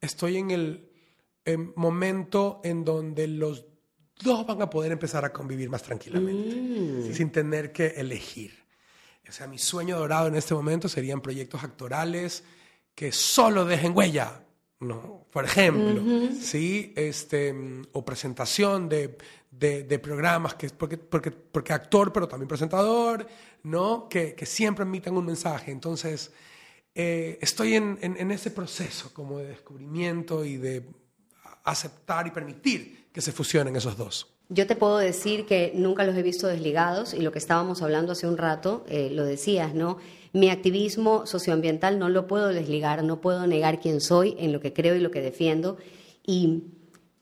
estoy 0.00 0.36
en 0.36 0.50
el 0.50 0.90
momento 1.76 2.60
en 2.62 2.84
donde 2.84 3.26
los 3.26 3.69
dos 4.22 4.46
van 4.46 4.62
a 4.62 4.70
poder 4.70 4.92
empezar 4.92 5.24
a 5.24 5.32
convivir 5.32 5.68
más 5.68 5.82
tranquilamente, 5.82 6.56
mm. 6.56 7.12
sin 7.12 7.30
tener 7.30 7.72
que 7.72 7.88
elegir. 7.88 8.60
O 9.28 9.32
sea, 9.32 9.46
mi 9.46 9.58
sueño 9.58 9.96
dorado 9.96 10.26
en 10.26 10.34
este 10.34 10.54
momento 10.54 10.88
serían 10.88 11.20
proyectos 11.20 11.62
actorales 11.62 12.42
que 12.94 13.12
solo 13.12 13.64
dejen 13.64 13.96
huella, 13.96 14.42
¿no? 14.80 15.26
Por 15.30 15.44
ejemplo, 15.44 16.02
¿sí? 16.40 16.92
Este, 16.96 17.54
o 17.92 18.04
presentación 18.04 18.88
de, 18.88 19.16
de, 19.50 19.98
programas, 20.00 20.54
que, 20.54 20.70
porque, 20.70 20.98
porque, 20.98 21.30
porque 21.30 21.72
actor, 21.72 22.12
pero 22.12 22.26
también 22.26 22.48
presentador, 22.48 23.26
¿no? 23.62 24.08
Que, 24.08 24.34
que 24.34 24.46
siempre 24.46 24.82
emitan 24.82 25.16
un 25.16 25.26
mensaje. 25.26 25.70
Entonces, 25.70 26.32
eh, 26.94 27.38
estoy 27.40 27.74
en, 27.74 27.98
en, 28.02 28.16
en 28.16 28.32
ese 28.32 28.50
proceso 28.50 29.14
como 29.14 29.38
de 29.38 29.46
descubrimiento 29.46 30.44
y 30.44 30.56
de 30.56 30.90
aceptar 31.62 32.26
y 32.26 32.30
permitir 32.32 32.99
que 33.12 33.20
se 33.20 33.32
fusionen 33.32 33.76
esos 33.76 33.96
dos. 33.96 34.28
Yo 34.48 34.66
te 34.66 34.74
puedo 34.74 34.98
decir 34.98 35.46
que 35.46 35.72
nunca 35.74 36.04
los 36.04 36.16
he 36.16 36.22
visto 36.22 36.46
desligados 36.46 37.14
y 37.14 37.20
lo 37.20 37.30
que 37.30 37.38
estábamos 37.38 37.82
hablando 37.82 38.12
hace 38.12 38.26
un 38.26 38.36
rato, 38.36 38.84
eh, 38.88 39.10
lo 39.12 39.24
decías, 39.24 39.74
¿no? 39.74 39.98
Mi 40.32 40.50
activismo 40.50 41.26
socioambiental 41.26 41.98
no 41.98 42.08
lo 42.08 42.26
puedo 42.26 42.48
desligar, 42.48 43.04
no 43.04 43.20
puedo 43.20 43.46
negar 43.46 43.80
quién 43.80 44.00
soy 44.00 44.36
en 44.38 44.52
lo 44.52 44.60
que 44.60 44.72
creo 44.72 44.94
y 44.96 45.00
lo 45.00 45.10
que 45.10 45.20
defiendo. 45.20 45.76
Y 46.26 46.64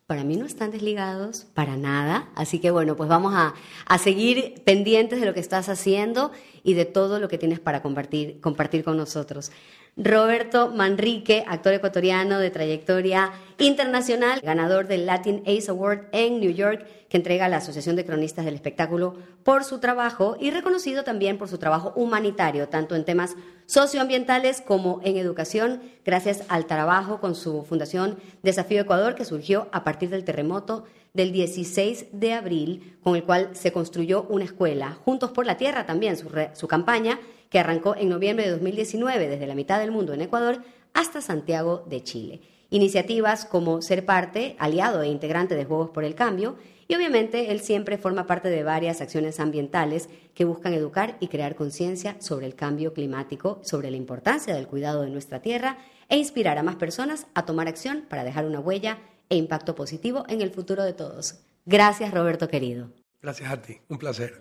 para 0.09 0.25
mí 0.25 0.37
no 0.37 0.47
están 0.47 0.71
desligados 0.71 1.45
para 1.53 1.77
nada. 1.77 2.31
Así 2.35 2.61
que 2.61 2.71
bueno, 2.71 2.97
pues 2.97 3.11
vamos 3.11 3.35
a, 3.35 3.53
a, 3.85 3.99
seguir 3.99 4.63
pendientes 4.65 5.21
de 5.21 5.27
lo 5.27 5.35
que 5.35 5.41
estás 5.41 5.69
haciendo 5.69 6.33
y 6.65 6.73
de 6.73 6.87
todo 6.87 7.21
lo 7.21 7.29
que 7.29 7.37
tienes 7.37 7.61
para 7.61 7.83
compartir, 7.83 8.41
compartir 8.41 8.85
con 8.85 8.97
nosotros. 8.97 9.53
Roberto 9.99 10.71
Manrique, 10.71 11.45
actor 11.47 11.75
ecuatoriano 11.75 12.39
de 12.39 12.51
trayectoria 12.51 13.33
internacional, 13.59 14.41
ganador 14.41 14.89
del 14.89 15.05
Latin 15.05 15.43
Ace 15.47 15.71
Award 15.71 16.07
en 16.13 16.41
New 16.41 16.53
York, 16.53 16.87
que 17.11 17.19
entrega 17.19 17.47
la 17.51 17.59
Asociación 17.59 17.95
de 17.95 18.07
Cronistas 18.07 18.47
del 18.47 18.55
Espectáculo 18.55 19.15
por 19.43 19.63
su 19.65 19.79
trabajo 19.79 20.39
y 20.41 20.51
reconocido 20.53 21.05
también 21.05 21.37
por 21.37 21.49
su 21.49 21.59
trabajo 21.59 21.93
humanitario, 21.97 22.71
tanto 22.71 22.97
en 22.97 23.05
temas 23.05 23.37
socioambientales 23.69 24.63
como 24.63 25.01
en 25.05 25.19
educación, 25.19 25.83
gracias 26.03 26.43
al 26.49 26.67
trabajo 26.67 27.21
con 27.21 27.35
su 27.35 27.65
fundación 27.65 28.17
Desafío 28.43 28.81
Ecuador, 28.81 29.15
que 29.15 29.27
surgió 29.27 29.69
a 29.73 29.85
partir 29.85 30.09
del 30.09 30.25
terremoto 30.25 30.85
del 31.13 31.33
16 31.33 32.07
de 32.13 32.33
abril, 32.33 32.97
con 33.03 33.15
el 33.15 33.25
cual 33.25 33.51
se 33.53 33.71
construyó 33.71 34.23
una 34.31 34.45
escuela. 34.45 34.99
Juntos 35.05 35.33
por 35.33 35.45
la 35.45 35.59
Tierra 35.59 35.85
también, 35.85 36.17
su, 36.17 36.31
su 36.55 36.67
campaña 36.67 37.21
que 37.51 37.59
arrancó 37.59 37.95
en 37.95 38.09
noviembre 38.09 38.47
de 38.47 38.53
2019 38.53 39.29
desde 39.29 39.47
la 39.47 39.55
mitad 39.55 39.79
del 39.79 39.91
mundo 39.91 40.15
en 40.15 40.23
Ecuador 40.23 40.63
hasta 40.95 41.21
Santiago 41.21 41.85
de 41.87 42.03
Chile. 42.03 42.41
Iniciativas 42.71 43.45
como 43.45 43.83
ser 43.83 44.07
parte, 44.07 44.57
aliado 44.59 45.03
e 45.03 45.09
integrante 45.09 45.55
de 45.55 45.67
Juegos 45.67 45.91
por 45.91 46.05
el 46.05 46.15
Cambio, 46.15 46.57
y 46.89 46.95
obviamente 46.95 47.53
él 47.53 47.61
siempre 47.61 47.99
forma 47.99 48.27
parte 48.27 48.49
de 48.49 48.65
varias 48.65 49.03
acciones 49.03 49.39
ambientales 49.41 50.09
que 50.35 50.47
buscan 50.47 50.73
educar 50.73 51.19
y 51.21 51.29
crear 51.29 51.55
conciencia 51.55 52.17
sobre 52.19 52.47
el 52.47 52.55
cambio 52.55 52.95
climático, 52.95 53.61
sobre 53.63 53.91
la 53.91 53.99
importancia 53.99 54.55
del 54.55 54.67
cuidado 54.67 55.03
de 55.03 55.11
nuestra 55.11 55.43
tierra 55.43 55.77
e 56.09 56.17
inspirar 56.17 56.57
a 56.57 56.63
más 56.63 56.77
personas 56.77 57.27
a 57.35 57.45
tomar 57.45 57.69
acción 57.69 58.07
para 58.09 58.25
dejar 58.25 58.47
una 58.47 58.61
huella 58.61 58.99
e 59.29 59.37
impacto 59.37 59.75
positivo 59.75 60.25
en 60.29 60.41
el 60.41 60.51
futuro 60.51 60.83
de 60.83 60.95
todos. 60.95 61.41
Gracias, 61.67 62.13
Roberto 62.13 62.49
querido. 62.49 62.91
Gracias 63.21 63.53
a 63.53 63.61
ti, 63.61 63.77
un 63.89 63.99
placer. 63.99 64.41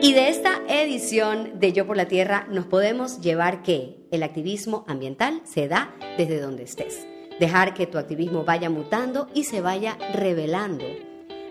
Y 0.00 0.14
de 0.14 0.30
esta 0.30 0.62
edición 0.66 1.60
de 1.60 1.72
Yo 1.74 1.86
por 1.86 1.98
la 1.98 2.08
Tierra 2.08 2.46
nos 2.50 2.64
podemos 2.64 3.20
llevar 3.20 3.62
que 3.62 4.08
el 4.10 4.22
activismo 4.22 4.84
ambiental 4.88 5.42
se 5.44 5.68
da 5.68 5.94
desde 6.16 6.40
donde 6.40 6.64
estés. 6.64 7.06
Dejar 7.40 7.74
que 7.74 7.86
tu 7.86 7.98
activismo 7.98 8.44
vaya 8.44 8.70
mutando 8.70 9.28
y 9.34 9.44
se 9.44 9.60
vaya 9.60 9.96
revelando. 10.12 10.84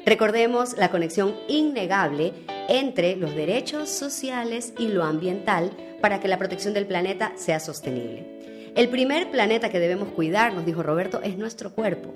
Recordemos 0.05 0.77
la 0.77 0.89
conexión 0.89 1.35
innegable 1.47 2.33
entre 2.67 3.15
los 3.15 3.35
derechos 3.35 3.89
sociales 3.89 4.73
y 4.79 4.87
lo 4.87 5.03
ambiental 5.03 5.71
para 6.01 6.19
que 6.19 6.27
la 6.27 6.37
protección 6.37 6.73
del 6.73 6.87
planeta 6.87 7.33
sea 7.35 7.59
sostenible. 7.59 8.71
El 8.75 8.89
primer 8.89 9.29
planeta 9.29 9.69
que 9.69 9.79
debemos 9.79 10.09
cuidar, 10.09 10.53
nos 10.53 10.65
dijo 10.65 10.81
Roberto, 10.81 11.21
es 11.21 11.37
nuestro 11.37 11.73
cuerpo. 11.73 12.13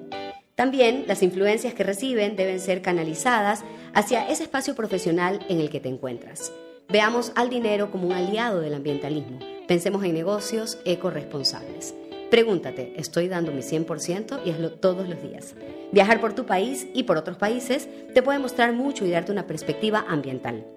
También 0.56 1.04
las 1.06 1.22
influencias 1.22 1.74
que 1.74 1.84
reciben 1.84 2.38
deben 2.38 2.62
ser 2.62 2.82
canalizadas 2.82 3.64
hacia 3.94 4.28
ese 4.30 4.44
espacio 4.44 4.74
profesional 4.74 5.46
en 5.50 5.60
el 5.60 5.70
que 5.70 5.82
te 5.82 5.90
encuentras. 5.90 6.54
Veamos 6.88 7.34
al 7.36 7.50
dinero 7.50 7.92
como 7.92 8.08
un 8.08 8.14
aliado 8.14 8.62
del 8.62 8.74
ambientalismo. 8.74 9.40
Pensemos 9.68 10.04
en 10.06 10.14
negocios 10.14 10.80
ecoresponsables. 10.86 11.94
Pregúntate, 12.36 12.92
¿estoy 12.98 13.30
dando 13.30 13.54
mi 13.54 13.62
100% 13.62 14.42
y 14.44 14.50
hazlo 14.50 14.72
todos 14.74 15.08
los 15.08 15.24
días? 15.24 15.56
Viajar 15.94 16.20
por 16.20 16.34
tu 16.34 16.46
país 16.46 16.86
y 16.94 17.04
por 17.04 17.16
otros 17.16 17.38
países 17.38 17.88
te 18.14 18.22
puede 18.22 18.40
mostrar 18.40 18.74
mucho 18.74 19.06
y 19.06 19.10
darte 19.10 19.32
una 19.32 19.48
perspectiva 19.48 20.04
ambiental. 20.06 20.68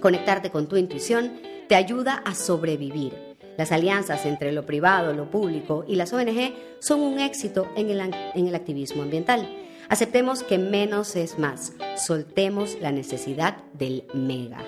Conectarte 0.00 0.48
con 0.48 0.68
tu 0.68 0.78
intuición 0.78 1.34
te 1.68 1.74
ayuda 1.74 2.22
a 2.24 2.34
sobrevivir. 2.34 3.12
Las 3.58 3.72
alianzas 3.72 4.24
entre 4.24 4.52
lo 4.52 4.64
privado, 4.64 5.12
lo 5.12 5.30
público 5.30 5.84
y 5.86 5.96
las 5.96 6.14
ONG 6.14 6.54
son 6.78 7.00
un 7.00 7.20
éxito 7.20 7.68
en 7.76 7.90
el, 7.90 8.00
en 8.00 8.48
el 8.48 8.54
activismo 8.54 9.02
ambiental. 9.02 9.46
Aceptemos 9.90 10.44
que 10.44 10.56
menos 10.56 11.14
es 11.14 11.38
más. 11.38 11.74
Soltemos 11.98 12.78
la 12.80 12.90
necesidad 12.90 13.58
del 13.74 14.04
mega. 14.14 14.64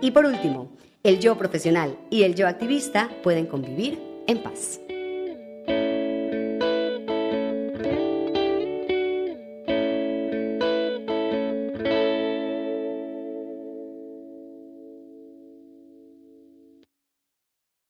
Y 0.00 0.12
por 0.12 0.26
último, 0.26 0.70
el 1.02 1.18
yo 1.18 1.36
profesional 1.36 1.98
y 2.08 2.22
el 2.22 2.36
yo 2.36 2.46
activista 2.46 3.10
pueden 3.24 3.46
convivir 3.46 3.98
en 4.28 4.44
paz. 4.44 4.80